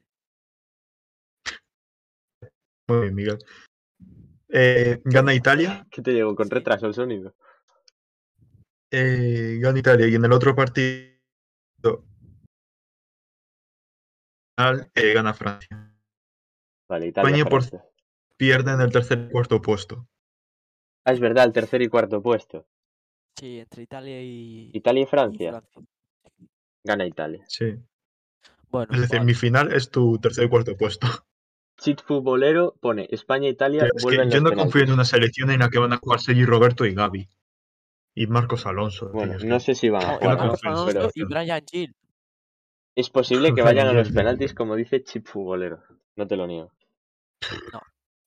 Muy 2.88 3.00
bien, 3.00 3.14
Miguel. 3.14 3.38
Eh, 4.48 5.00
gana 5.04 5.34
Italia. 5.34 5.86
¿Qué 5.90 6.02
te 6.02 6.12
digo? 6.12 6.34
Con 6.36 6.50
retraso 6.50 6.86
el 6.86 6.94
sonido. 6.94 7.34
eh, 8.90 9.58
gana 9.60 9.78
Italia 9.78 10.06
y 10.06 10.14
en 10.14 10.24
el 10.24 10.32
otro 10.32 10.54
partido. 10.54 11.14
Final, 14.56 14.90
eh, 14.94 15.12
gana 15.12 15.34
Francia. 15.34 15.90
Vale, 16.88 17.08
Italia, 17.08 17.36
España 17.36 17.50
por-. 17.50 17.82
Pierde 18.36 18.72
en 18.72 18.80
el 18.80 18.92
tercer 18.92 19.26
y 19.28 19.30
cuarto 19.30 19.60
puesto. 19.60 20.08
Ah, 21.04 21.12
es 21.12 21.20
verdad, 21.20 21.44
el 21.44 21.52
tercer 21.52 21.82
y 21.82 21.88
cuarto 21.88 22.22
puesto. 22.22 22.66
Sí, 23.36 23.60
entre 23.60 23.82
Italia 23.82 24.22
y, 24.22 24.70
Italia 24.72 25.00
y 25.00 25.04
y 25.04 25.06
Francia. 25.06 25.62
Gana 26.82 27.06
Italia. 27.06 27.44
Sí. 27.48 27.76
Bueno, 28.70 28.92
Es 28.92 29.00
decir, 29.02 29.18
vale. 29.18 29.26
mi 29.26 29.34
final 29.34 29.72
es 29.72 29.90
tu 29.90 30.18
tercer 30.18 30.44
y 30.44 30.48
cuarto 30.48 30.76
puesto. 30.76 31.06
Cheat 31.78 32.02
futbolero 32.02 32.76
pone 32.80 33.08
España 33.10 33.48
e 33.48 33.50
Italia 33.50 33.80
Tío, 33.82 33.92
es 33.96 34.04
que 34.04 34.30
yo 34.30 34.40
no 34.40 34.52
confío 34.52 34.82
en 34.82 34.92
una 34.92 35.04
selección 35.04 35.50
en 35.50 35.60
la 35.60 35.70
que 35.70 35.78
van 35.78 35.92
a 35.92 35.96
jugar 35.96 36.20
Sergi 36.20 36.44
Roberto 36.44 36.84
y 36.86 36.94
Gaby. 36.94 37.28
Y 38.14 38.26
Marcos 38.28 38.66
Alonso. 38.66 39.10
Bueno, 39.10 39.36
no 39.44 39.58
sé 39.58 39.74
si 39.74 39.88
van 39.88 40.04
a 40.04 40.06
No, 40.06 40.12
no 40.12 40.18
jugar, 40.18 40.38
¿no? 40.46 40.54
esa 40.54 40.68
Alonso 40.68 40.86
pero 40.86 41.10
y. 41.14 41.24
Brian 41.24 41.62
Gill. 41.68 41.94
Es 42.94 43.10
posible 43.10 43.54
que 43.54 43.62
vayan 43.62 43.88
a 43.88 43.92
los 43.92 44.10
penaltis, 44.10 44.54
como 44.54 44.76
dice 44.76 45.02
Chip 45.02 45.26
futbolero. 45.26 45.82
No 46.16 46.26
te 46.26 46.36
lo 46.36 46.46
niego. 46.46 46.72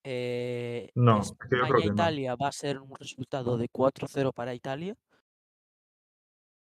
Eh, 0.03 0.89
No, 0.95 1.21
que 1.21 1.55
no. 1.55 1.65
España-Italia 1.65 2.35
va 2.35 2.47
a 2.47 2.51
ser 2.51 2.79
un 2.79 2.95
resultado 2.95 3.57
de 3.57 3.69
4-0 3.69 4.33
para 4.33 4.53
Italia. 4.53 4.95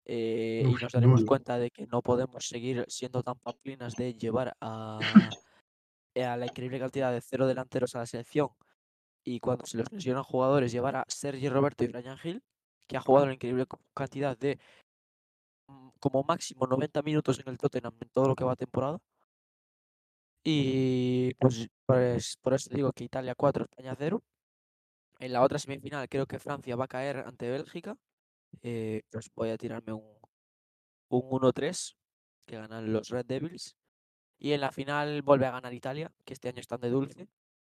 Eh, 0.05 0.65
y 0.67 0.73
nos 0.73 0.93
daremos 0.93 1.21
duro. 1.21 1.29
cuenta 1.29 1.59
de 1.59 1.71
que 1.71 1.87
no 1.87 2.01
podemos 2.01 2.47
seguir 2.47 2.85
siendo 2.89 3.23
tan 3.23 3.39
pamplinas 3.39 3.95
de 3.95 4.15
llevar 4.15 4.57
a, 4.61 4.99
eh, 6.15 6.25
a 6.25 6.37
la 6.37 6.47
increíble 6.47 6.79
cantidad 6.79 7.13
de 7.13 7.21
cero 7.21 7.47
delanteros 7.47 7.95
a 7.95 7.99
la 7.99 8.07
selección 8.07 8.49
y 9.23 9.41
cuando 9.41 9.67
se 9.67 9.77
les 9.77 9.93
lesionan 9.93 10.23
jugadores 10.23 10.73
llevar 10.73 10.97
a 10.97 11.05
Sergi 11.09 11.49
Roberto 11.51 11.85
y 11.85 11.89
Brian 11.89 12.17
Hill, 12.23 12.43
que 12.87 12.97
ha 12.97 13.01
jugado 13.01 13.27
la 13.27 13.35
increíble 13.35 13.67
cantidad 13.95 14.39
de 14.39 14.59
como 16.01 16.23
máximo 16.25 16.67
90 16.67 17.03
minutos 17.03 17.39
en 17.41 17.49
el 17.49 17.59
Tottenham 17.59 17.95
en 18.01 18.09
todo 18.11 18.29
lo 18.29 18.37
que 18.37 18.45
va 18.45 18.53
de 18.53 18.57
temporada. 18.57 18.99
Y 20.45 21.35
pues, 21.35 21.69
pues 21.87 22.37
por 22.41 22.55
eso 22.55 22.71
digo 22.73 22.93
que 22.93 23.05
Italia 23.05 23.35
4, 23.35 23.65
España 23.65 23.95
0. 23.99 24.23
En 25.21 25.33
la 25.33 25.43
otra 25.43 25.59
semifinal 25.59 26.09
creo 26.09 26.27
que 26.27 26.39
Francia 26.39 26.77
va 26.77 26.85
a 26.85 26.89
caer 26.89 27.19
ante 27.19 27.51
Bélgica. 27.51 27.97
Eh, 28.63 29.03
pues 29.11 29.31
voy 29.35 29.51
a 29.51 29.59
tirarme 29.59 29.93
un, 29.93 30.19
un 31.11 31.23
1-3 31.31 31.97
que 32.47 32.57
ganan 32.57 32.93
los 32.93 33.09
Red 33.11 33.27
Devils. 33.27 33.77
Y 34.39 34.53
en 34.53 34.61
la 34.61 34.73
final 34.73 35.23
vuelve 35.23 35.47
a 35.47 35.51
ganar 35.51 35.75
Italia, 35.75 36.13
que 36.25 36.35
este 36.35 36.49
año 36.49 36.61
están 36.61 36.81
de 36.81 36.91
dulce. 36.91 37.29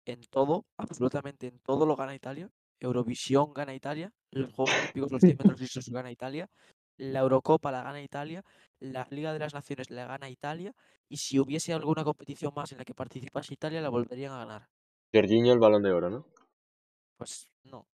En 0.06 0.22
todo, 0.30 0.66
absolutamente 0.78 1.48
en 1.48 1.60
todo 1.60 1.86
lo 1.86 1.96
gana 1.96 2.16
Italia. 2.16 2.50
Eurovisión 2.80 3.54
gana 3.54 3.74
Italia. 3.74 4.12
Los 4.32 4.54
Juegos 4.54 4.76
Olímpicos, 4.76 5.12
los 5.12 5.22
100 5.22 5.38
metros 5.40 5.60
lisos 5.60 5.90
gana 5.90 6.12
Italia. 6.12 6.50
La 6.98 7.20
Eurocopa 7.20 7.72
la 7.72 7.84
gana 7.84 8.02
Italia. 8.02 8.44
La 8.80 9.08
Liga 9.10 9.34
de 9.34 9.40
las 9.40 9.54
Naciones 9.54 9.90
la 9.90 10.06
gana 10.06 10.30
Italia. 10.30 10.74
Y 11.10 11.18
si 11.18 11.40
hubiese 11.40 11.74
alguna 11.74 12.04
competición 12.04 12.54
más 12.56 12.72
en 12.72 12.78
la 12.78 12.86
que 12.86 12.94
participase 12.94 13.54
Italia, 13.54 13.82
la 13.82 13.90
volverían 13.90 14.34
a 14.34 14.38
ganar. 14.46 14.70
Jorginho 15.14 15.52
el 15.54 15.60
balón 15.60 15.84
de 15.84 15.92
oro, 15.92 16.10
¿no? 16.10 16.26
Pues 17.18 17.52
no. 17.64 17.88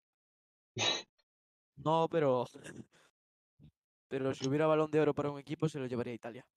No, 1.78 2.08
pero. 2.10 2.46
Pero 4.10 4.34
si 4.34 4.48
hubiera 4.48 4.68
balón 4.68 4.90
de 4.90 5.02
oro 5.02 5.14
para 5.14 5.30
un 5.30 5.38
equipo, 5.38 5.68
se 5.68 5.80
lo 5.80 5.86
llevaría 5.86 6.14
a 6.14 6.16
Italia. 6.16 6.48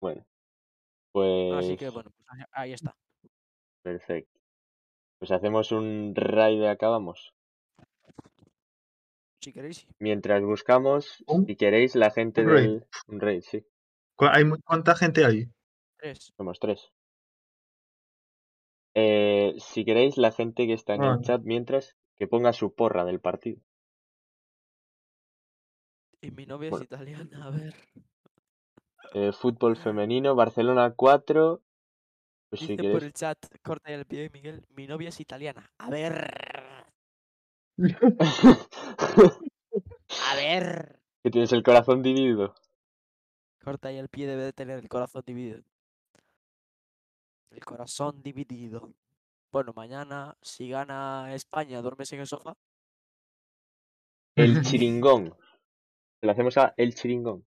Bueno. 0.00 0.24
Pues 1.10 1.52
Así 1.54 1.76
que 1.76 1.88
bueno, 1.90 2.10
pues 2.10 2.46
ahí- 2.52 2.72
está. 2.72 2.96
perfecto. 3.82 4.38
Pues 5.18 5.32
hacemos 5.32 5.72
un 5.72 6.12
raid 6.14 6.60
de 6.60 6.68
acabamos. 6.68 7.34
Si 9.44 9.52
queréis. 9.52 9.78
sí. 9.78 9.86
Mientras 9.98 10.42
buscamos, 10.42 11.22
Un- 11.26 11.46
si 11.46 11.56
queréis, 11.56 11.94
la 11.94 12.10
gente 12.10 12.42
un 12.42 12.48
raid. 12.50 12.62
del. 12.68 12.86
Un 13.08 13.20
raid, 13.20 13.42
sí. 13.42 13.64
¿Cu- 14.16 14.26
hay 14.30 14.44
¿Cuánta 14.64 14.94
gente 14.96 15.24
hay? 15.24 15.48
Tres. 15.98 16.32
Somos 16.36 16.58
tres. 16.58 16.90
Eh, 18.94 19.54
si 19.58 19.84
queréis, 19.84 20.16
la 20.18 20.30
gente 20.32 20.66
que 20.66 20.72
está 20.72 20.94
en 20.94 21.02
el 21.02 21.10
Vale. 21.10 21.22
chat 21.24 21.42
mientras, 21.44 21.96
que 22.16 22.26
ponga 22.28 22.52
su 22.52 22.74
porra 22.74 23.04
del 23.04 23.20
partido. 23.20 23.60
Y 26.20 26.30
mi 26.30 26.46
novia 26.46 26.70
Bueno. 26.70 26.82
es 26.84 26.86
italiana, 26.86 27.44
a 27.46 27.50
ver. 27.50 27.74
Eh, 29.14 29.32
fútbol 29.32 29.76
femenino, 29.76 30.34
Barcelona 30.34 30.92
4. 30.96 31.60
Pues 32.50 32.60
si 32.60 32.68
Dice 32.68 32.76
por 32.76 32.84
queréis. 32.92 33.02
el 33.04 33.12
chat, 33.12 33.38
corta 33.62 33.92
el 33.92 34.06
pie, 34.06 34.30
Miguel. 34.32 34.64
Mi 34.70 34.86
novia 34.86 35.08
es 35.08 35.20
italiana. 35.20 35.70
A 35.78 35.90
ver. 35.90 36.30
A 40.28 40.34
ver. 40.36 41.00
que 41.22 41.30
tienes 41.30 41.52
el 41.52 41.62
corazón 41.62 42.02
dividido. 42.02 42.54
Corta 43.62 43.90
y 43.90 43.96
el 43.96 44.08
pie 44.08 44.26
debe 44.26 44.44
de 44.44 44.52
tener 44.52 44.78
el 44.78 44.88
corazón 44.88 45.22
dividido. 45.26 45.62
El 47.50 47.64
corazón 47.64 48.22
dividido. 48.22 48.92
Bueno, 49.50 49.72
mañana, 49.74 50.36
si 50.42 50.68
gana 50.68 51.34
España, 51.34 51.80
duermes 51.80 52.12
en 52.12 52.20
el 52.20 52.26
sofá. 52.26 52.56
El 54.36 54.62
chiringón. 54.62 55.34
Le 56.20 56.30
hacemos 56.30 56.56
a 56.58 56.74
El 56.76 56.94
chiringón. 56.94 57.44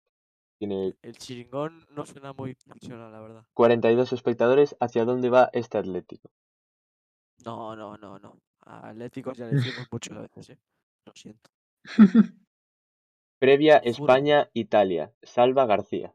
Tiene 0.57 0.95
El 1.01 1.17
chiringón 1.17 1.85
no 1.89 2.05
suena 2.05 2.33
muy 2.33 2.55
profesional, 2.55 3.11
la 3.11 3.19
verdad. 3.19 3.45
42 3.53 4.13
espectadores. 4.13 4.75
¿Hacia 4.79 5.03
dónde 5.05 5.29
va 5.29 5.49
este 5.53 5.77
Atlético? 5.77 6.29
No, 7.43 7.75
no, 7.75 7.97
no, 7.97 8.19
no. 8.19 8.39
A 8.65 8.89
Atléticos 8.89 9.37
ya 9.37 9.45
le 9.45 9.53
decimos 9.55 9.87
muchas 9.91 10.17
veces, 10.21 10.49
¿eh? 10.51 10.59
Lo 11.05 11.13
siento. 11.15 11.49
Previa. 13.39 13.77
España-Italia. 13.77 15.13
Salva 15.21 15.65
García. 15.65 16.13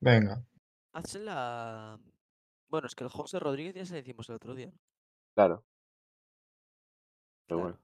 Venga. 0.00 0.44
Hazse 0.92 1.18
la... 1.20 1.98
Bueno, 2.68 2.86
es 2.86 2.94
que 2.94 3.04
el 3.04 3.10
José 3.10 3.38
Rodríguez 3.38 3.74
ya 3.74 3.84
se 3.84 3.94
le 3.94 4.02
decimos 4.02 4.28
el 4.28 4.36
otro 4.36 4.54
día. 4.54 4.66
¿no? 4.66 4.78
Claro. 5.34 5.64
Pero 7.46 7.60
Claro. 7.60 7.62
bueno. 7.62 7.78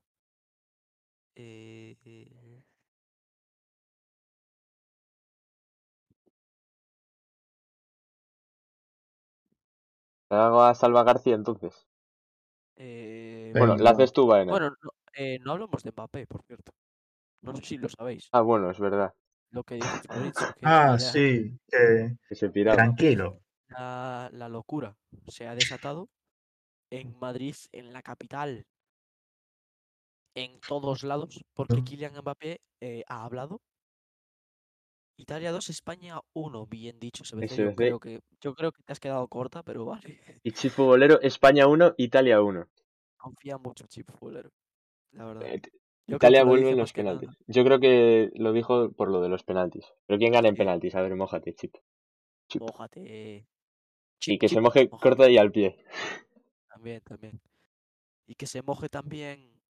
Eh, 1.36 1.96
eh, 2.04 2.26
hago 10.30 10.62
a 10.62 10.74
Salva 10.74 11.02
García 11.04 11.34
entonces? 11.34 11.86
eh, 12.76 13.52
Bueno, 13.54 13.76
la 13.76 13.90
haces 13.90 14.12
tú, 14.12 14.26
Baena. 14.26 14.52
Bueno, 14.52 14.70
no, 14.82 14.90
eh, 15.14 15.38
no 15.40 15.52
hablamos 15.52 15.82
de 15.82 15.90
Mbappé, 15.92 16.26
por 16.26 16.42
cierto. 16.42 16.72
No 17.42 17.54
sé 17.56 17.62
si 17.62 17.78
lo 17.78 17.88
sabéis. 17.88 18.28
Ah, 18.32 18.42
bueno, 18.42 18.70
es 18.70 18.78
verdad. 18.78 19.14
Lo 19.50 19.64
que 19.64 19.74
dijo 19.76 19.88
Fabrizio, 20.06 20.52
que 20.56 20.66
Ah, 20.66 20.96
ya 20.98 21.12
sí. 21.12 21.58
que- 21.68 22.16
Que 22.28 22.34
se 22.34 22.48
piraba. 22.50 22.76
Tranquilo. 22.76 23.40
la, 23.68 24.28
la 24.32 24.48
locura 24.48 24.96
se 25.28 25.46
ha 25.46 25.54
desatado 25.54 26.08
en 26.90 27.16
Madrid, 27.18 27.54
en 27.72 27.92
la 27.92 28.02
capital, 28.02 28.66
en 30.34 30.60
todos 30.60 31.02
lados, 31.02 31.44
porque. 31.54 31.82
Kylian 31.84 32.14
Mbappé 32.20 32.60
eh, 32.80 33.04
ha 33.08 33.24
hablado. 33.24 33.60
Italia 35.20 35.52
2, 35.52 35.68
España 35.70 36.18
1, 36.32 36.66
bien 36.66 36.98
dicho, 36.98 37.24
SBC. 37.24 37.56
Yo 37.56 37.70
SBC. 37.70 37.76
creo 37.76 38.00
que, 38.00 38.20
yo 38.40 38.54
creo 38.54 38.72
que 38.72 38.82
te 38.82 38.92
has 38.92 39.00
quedado 39.00 39.28
corta, 39.28 39.62
pero 39.62 39.84
vale. 39.84 40.20
Y 40.42 40.52
Chip 40.52 40.72
Futbolero, 40.72 41.20
España 41.20 41.66
1, 41.66 41.94
Italia 41.98 42.40
1. 42.40 42.66
Confía 43.16 43.58
mucho 43.58 43.86
Chip 43.86 44.10
Fulero, 44.18 44.50
la 45.12 45.26
verdad. 45.26 45.42
Eh, 45.46 45.60
Italia 46.06 46.42
vuelve 46.44 46.70
en 46.70 46.78
los 46.78 46.96
nada. 46.96 47.18
penaltis. 47.20 47.38
Yo 47.46 47.64
creo 47.64 47.78
que 47.78 48.30
lo 48.34 48.52
dijo 48.52 48.92
por 48.92 49.10
lo 49.10 49.20
de 49.20 49.28
los 49.28 49.44
penaltis. 49.44 49.84
Pero 50.06 50.18
¿quién 50.18 50.32
gana 50.32 50.48
en 50.48 50.56
penaltis? 50.56 50.94
A 50.94 51.02
ver, 51.02 51.14
mójate, 51.14 51.54
Chip. 51.54 51.76
Chip. 52.48 52.62
Mójate. 52.62 53.00
Y 53.00 53.46
Chip, 54.18 54.40
que 54.40 54.48
se 54.48 54.60
moje 54.60 54.88
corta 54.88 55.28
y 55.30 55.36
al 55.36 55.52
pie. 55.52 55.76
También, 56.68 57.00
también. 57.02 57.40
Y 58.26 58.34
que 58.34 58.46
se 58.46 58.62
moje 58.62 58.88
también 58.88 59.60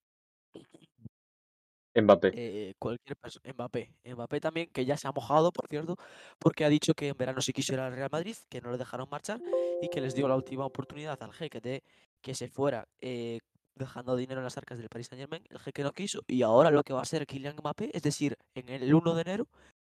Mbappé. 1.95 2.33
eh, 2.35 2.75
cualquier 2.79 3.17
persona. 3.17 3.53
Mbappé. 3.53 3.95
Mbappé 4.05 4.41
también, 4.41 4.69
que 4.73 4.85
ya 4.85 4.97
se 4.97 5.09
ha 5.09 5.13
mojado, 5.13 5.53
por 5.53 5.67
cierto, 5.69 5.97
porque 6.39 6.65
ha 6.65 6.69
dicho 6.69 6.95
que 6.95 7.09
en 7.09 7.17
verano 7.17 7.41
sí 7.41 7.53
quiso 7.53 7.73
ir 7.73 7.81
al 7.81 7.95
Real 7.95 8.09
Madrid, 8.11 8.37
que 8.49 8.61
no 8.61 8.71
le 8.71 8.79
dejaron 8.79 9.09
marchar 9.11 9.41
y 9.83 9.89
que 9.89 10.01
les 10.01 10.15
dio 10.15 10.29
la 10.29 10.37
última 10.37 10.65
oportunidad 10.65 11.21
al 11.23 11.33
jeque 11.33 11.61
de 11.61 11.83
que 12.23 12.35
se 12.35 12.49
fuera 12.49 12.87
eh, 13.01 13.39
dejando 13.75 14.15
dinero 14.17 14.41
en 14.41 14.45
las 14.45 14.57
arcas 14.57 14.79
del 14.79 14.89
Paris 14.89 15.09
Saint 15.09 15.21
Germain. 15.21 15.43
El 15.49 15.59
jeque 15.59 15.83
no 15.83 15.93
quiso 15.93 16.23
y 16.27 16.43
ahora 16.43 16.71
lo 16.71 16.83
que 16.83 16.93
va 16.93 17.01
a 17.01 17.03
hacer 17.03 17.27
Kylian 17.27 17.57
Mbappé, 17.57 17.91
es 17.93 18.03
decir, 18.03 18.37
en 18.55 18.69
el 18.69 18.95
1 18.95 19.15
de 19.15 19.23
enero, 19.23 19.49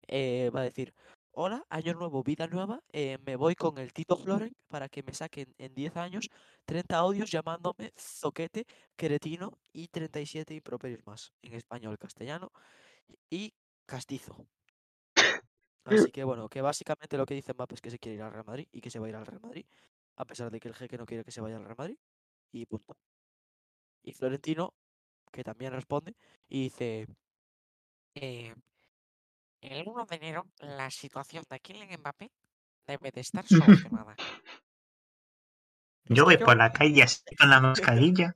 eh, 0.07 0.49
va 0.55 0.61
a 0.61 0.63
decir. 0.63 0.93
Hola, 1.33 1.65
año 1.69 1.93
nuevo, 1.93 2.23
vida 2.23 2.47
nueva. 2.47 2.81
eh, 2.91 3.17
me 3.25 3.35
voy 3.35 3.55
con 3.55 3.77
el 3.77 3.93
Tito 3.93 4.17
Floren 4.17 4.53
para 4.67 4.89
que 4.89 5.01
me 5.03 5.13
saquen 5.13 5.53
en 5.57 5.73
10 5.73 5.95
años 5.97 6.29
30 6.65 6.97
audios 6.97 7.31
llamándome 7.31 7.93
zoquete, 7.97 8.65
cretino 8.95 9.57
y 9.73 9.87
37 9.87 10.53
improperios 10.55 11.05
más 11.05 11.31
en 11.41 11.53
español, 11.53 11.97
castellano 11.97 12.51
y 13.29 13.53
castizo. 13.85 14.47
Así 15.85 16.11
que 16.11 16.23
bueno, 16.23 16.49
que 16.49 16.61
básicamente 16.61 17.17
lo 17.17 17.25
que 17.25 17.33
dice 17.35 17.53
Mbappé 17.53 17.75
es 17.75 17.81
que 17.81 17.91
se 17.91 17.99
quiere 17.99 18.15
ir 18.17 18.21
al 18.23 18.31
Real 18.33 18.45
Madrid 18.45 18.67
y 18.71 18.81
que 18.81 18.89
se 18.91 18.99
va 18.99 19.05
a 19.07 19.09
ir 19.09 19.15
al 19.15 19.25
Real 19.25 19.41
Madrid, 19.41 19.65
a 20.17 20.25
pesar 20.25 20.51
de 20.51 20.59
que 20.59 20.67
el 20.67 20.75
jeque 20.75 20.97
no 20.97 21.05
quiere 21.05 21.23
que 21.23 21.31
se 21.31 21.41
vaya 21.41 21.57
al 21.57 21.63
Real 21.63 21.77
Madrid 21.77 21.97
y 22.51 22.65
punto. 22.65 22.97
Y 24.03 24.11
Florentino, 24.13 24.75
que 25.31 25.43
también 25.43 25.73
responde, 25.73 26.15
y 26.49 26.63
dice, 26.65 27.07
eh, 28.15 28.53
el 29.61 29.87
1 29.87 30.05
de 30.05 30.15
enero 30.15 30.47
la 30.59 30.89
situación 30.89 31.43
de 31.49 31.59
Kylian 31.59 31.99
Mbappé 31.99 32.31
debe 32.87 33.11
de 33.11 33.21
estar 33.21 33.45
solucionada. 33.47 34.15
Yo 36.05 36.25
voy 36.25 36.37
por 36.37 36.57
la 36.57 36.71
calle 36.71 37.03
así 37.03 37.23
con 37.37 37.49
la 37.49 37.61
mascarilla. 37.61 38.35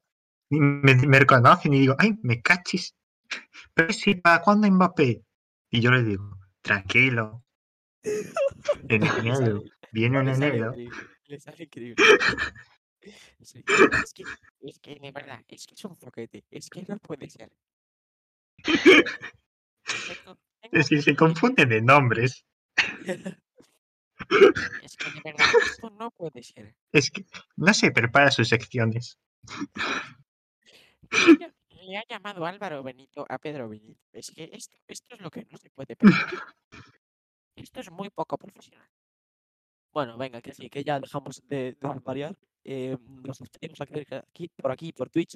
y 0.49 0.59
me, 0.59 0.95
me 0.95 1.19
reconocen 1.19 1.73
y 1.73 1.81
digo, 1.81 1.95
ay, 1.97 2.17
me 2.21 2.41
cachis. 2.41 2.95
Pero 3.73 3.91
sí, 3.91 4.15
¿para 4.15 4.41
cuándo 4.41 4.69
Mbappé? 4.69 5.23
Y 5.71 5.81
yo 5.81 5.91
le 5.91 6.03
digo, 6.03 6.37
tranquilo. 6.61 7.43
En 8.03 9.03
enero. 9.27 9.63
Viene 9.91 10.19
en 10.19 10.29
enero. 10.29 10.73
le 11.27 11.39
sale 11.39 11.63
increíble. 11.63 12.03
Es 13.39 14.13
que, 14.13 14.23
es 14.61 14.79
que 14.79 14.95
de 14.95 15.11
verdad, 15.11 15.43
es 15.47 15.67
que 15.67 15.75
es 15.75 15.85
un 15.85 15.95
zoquete, 15.95 16.43
es 16.49 16.69
que 16.69 16.83
no 16.87 16.97
puede 16.97 17.29
ser. 17.29 17.51
Es 20.81 20.89
que 20.89 21.01
se 21.01 21.15
confunden 21.15 21.69
de 21.69 21.81
nombres. 21.81 22.45
Es 24.83 24.97
que 24.97 25.11
de 25.11 25.21
verdad, 25.23 25.45
esto 25.65 25.89
no 25.91 26.11
puede 26.11 26.43
ser. 26.43 26.75
Es 26.91 27.09
que 27.11 27.25
no 27.57 27.73
se 27.73 27.91
prepara 27.91 28.31
sus 28.31 28.49
secciones. 28.49 29.17
Le 31.39 31.45
ha- 31.45 31.53
Le 31.85 31.97
ha 31.97 32.03
llamado 32.09 32.45
Álvaro 32.47 32.81
Benito 32.81 33.25
a 33.29 33.37
Pedro 33.37 33.69
Benito. 33.69 34.01
Es 34.11 34.31
que 34.31 34.49
esto, 34.53 34.75
esto 34.87 35.13
es 35.15 35.21
lo 35.21 35.29
que 35.29 35.45
no 35.51 35.57
se 35.57 35.69
puede 35.69 35.95
permitir. 35.95 36.39
Esto 37.55 37.79
es 37.81 37.91
muy 37.91 38.09
poco 38.09 38.37
profesional. 38.37 38.89
Bueno, 39.93 40.17
venga, 40.17 40.41
que 40.41 40.53
sí, 40.53 40.67
que 40.69 40.83
ya 40.83 40.99
dejamos 40.99 41.41
de, 41.47 41.73
de 41.79 41.99
variar. 42.03 42.35
Eh, 42.63 42.97
nos 43.23 43.39
aquí, 43.79 44.03
aquí- 44.11 44.49
por 44.57 44.71
aquí, 44.71 44.91
por 44.93 45.09
Twitch. 45.11 45.35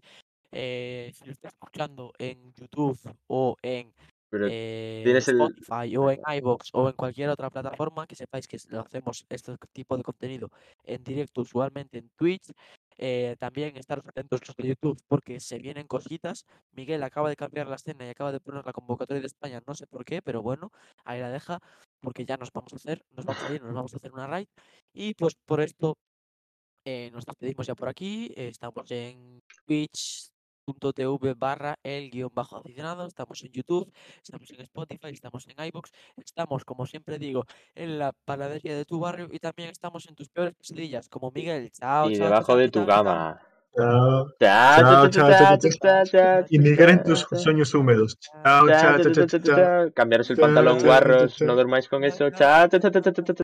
Eh, 0.51 1.11
si 1.13 1.25
lo 1.25 1.31
estás 1.33 1.53
escuchando 1.53 2.11
en 2.17 2.51
YouTube 2.55 2.97
o 3.27 3.55
en 3.61 3.93
Pero 4.29 4.47
eh, 4.49 5.01
tienes 5.03 5.27
el- 5.27 5.41
Spotify 5.41 5.97
o 5.97 6.11
en 6.11 6.21
iVoox 6.37 6.69
o 6.73 6.89
en 6.89 6.95
cualquier 6.95 7.29
otra 7.29 7.49
plataforma, 7.49 8.05
que 8.05 8.15
sepáis 8.15 8.47
que 8.47 8.57
hacemos 8.57 9.25
este 9.29 9.55
tipo 9.73 9.97
de 9.97 10.03
contenido 10.03 10.49
en 10.83 11.03
directo 11.03 11.41
usualmente 11.41 11.97
en 11.97 12.09
Twitch. 12.15 12.51
Eh, 12.97 13.35
también 13.39 13.77
estaros 13.77 14.05
atentos 14.05 14.41
de 14.57 14.67
YouTube 14.67 15.01
porque 15.07 15.39
se 15.39 15.57
vienen 15.57 15.87
cositas. 15.87 16.45
Miguel 16.73 17.01
acaba 17.03 17.29
de 17.29 17.35
cambiar 17.35 17.67
la 17.67 17.75
escena 17.75 18.05
y 18.05 18.09
acaba 18.09 18.31
de 18.31 18.39
poner 18.41 18.65
la 18.65 18.73
convocatoria 18.73 19.21
de 19.21 19.27
España, 19.27 19.61
no 19.65 19.73
sé 19.73 19.87
por 19.87 20.03
qué, 20.03 20.21
pero 20.21 20.41
bueno, 20.41 20.71
ahí 21.05 21.19
la 21.19 21.29
deja 21.29 21.59
porque 22.01 22.25
ya 22.25 22.37
nos 22.37 22.51
vamos 22.51 22.73
a 22.73 22.75
hacer, 22.75 23.01
nos 23.15 23.25
vamos 23.25 23.43
a 23.43 23.53
ir, 23.53 23.61
nos 23.61 23.73
vamos 23.73 23.93
a 23.93 23.97
hacer 23.97 24.11
una 24.11 24.27
raid. 24.27 24.47
Y 24.93 25.13
pues 25.13 25.35
por 25.45 25.61
esto 25.61 25.97
eh, 26.85 27.09
nos 27.13 27.25
despedimos 27.25 27.67
ya 27.67 27.75
por 27.75 27.89
aquí. 27.89 28.31
estamos 28.35 28.89
en 28.91 29.41
twitch.tv 30.73 31.33
barra 31.35 31.77
el 31.83 32.09
guion 32.11 32.29
bajo 32.33 32.57
aficionado. 32.57 33.05
Estamos 33.07 33.43
en 33.43 33.51
YouTube, 33.51 33.91
estamos 34.21 34.49
en 34.51 34.61
Spotify, 34.61 35.09
estamos 35.11 35.47
en 35.47 35.65
iBox, 35.65 35.91
estamos, 36.17 36.65
como 36.65 36.85
siempre 36.85 37.17
digo, 37.19 37.45
en 37.75 37.99
la 37.99 38.11
panadería 38.25 38.75
de 38.75 38.85
tu 38.85 38.99
barrio 38.99 39.27
y 39.31 39.39
también 39.39 39.69
estamos 39.69 40.07
en 40.07 40.15
tus 40.15 40.29
peores 40.29 40.53
pesadillas, 40.55 41.09
como 41.09 41.31
Miguel. 41.31 41.71
Chao, 41.71 42.09
y 42.09 42.15
chao, 42.15 42.25
debajo 42.25 42.45
chao, 42.47 42.57
de 42.57 42.69
chao, 42.69 42.83
tu 42.83 42.87
chao, 42.87 43.03
chao. 43.03 43.03
cama. 43.03 43.41
Chao. 43.75 44.31
Chao, 44.39 44.81
Chao, 44.81 45.09
chao, 45.09 45.09
chao, 45.09 45.31
chao, 45.31 45.57
chao, 45.57 45.71
chao, 45.81 46.05
chao, 46.05 46.45
Y 46.49 46.59
Miguel 46.59 46.89
en 46.89 47.03
chao, 47.03 47.05
tus 47.05 47.27
chao. 47.29 47.39
sueños 47.39 47.73
húmedos. 47.73 48.17
Chao, 48.19 48.67
Chao, 48.67 48.67
chao, 48.67 48.97
chao, 48.97 48.99
chao, 48.99 49.11
chao, 49.13 49.27
chao, 49.27 49.39
chao, 49.39 49.39
chao. 49.41 49.55
chao. 49.55 49.91
Cambiaros 49.93 50.29
el 50.31 50.37
Chao, 50.37 50.45
pantalón 50.45 50.79
chao, 50.79 50.79
chao, 50.79 50.87
guarros, 50.87 51.35
chao. 51.37 51.47
no 51.47 51.55
durmáis 51.55 51.87
con 51.87 52.01
Chao, 52.01 52.09
eso. 52.09 52.29
chao. 52.31 52.67
Chao, 52.67 52.67
chao, 52.69 52.79
chao, 52.79 52.91
chao, 52.91 53.01
chao, 53.13 53.23
chao. 53.25 53.35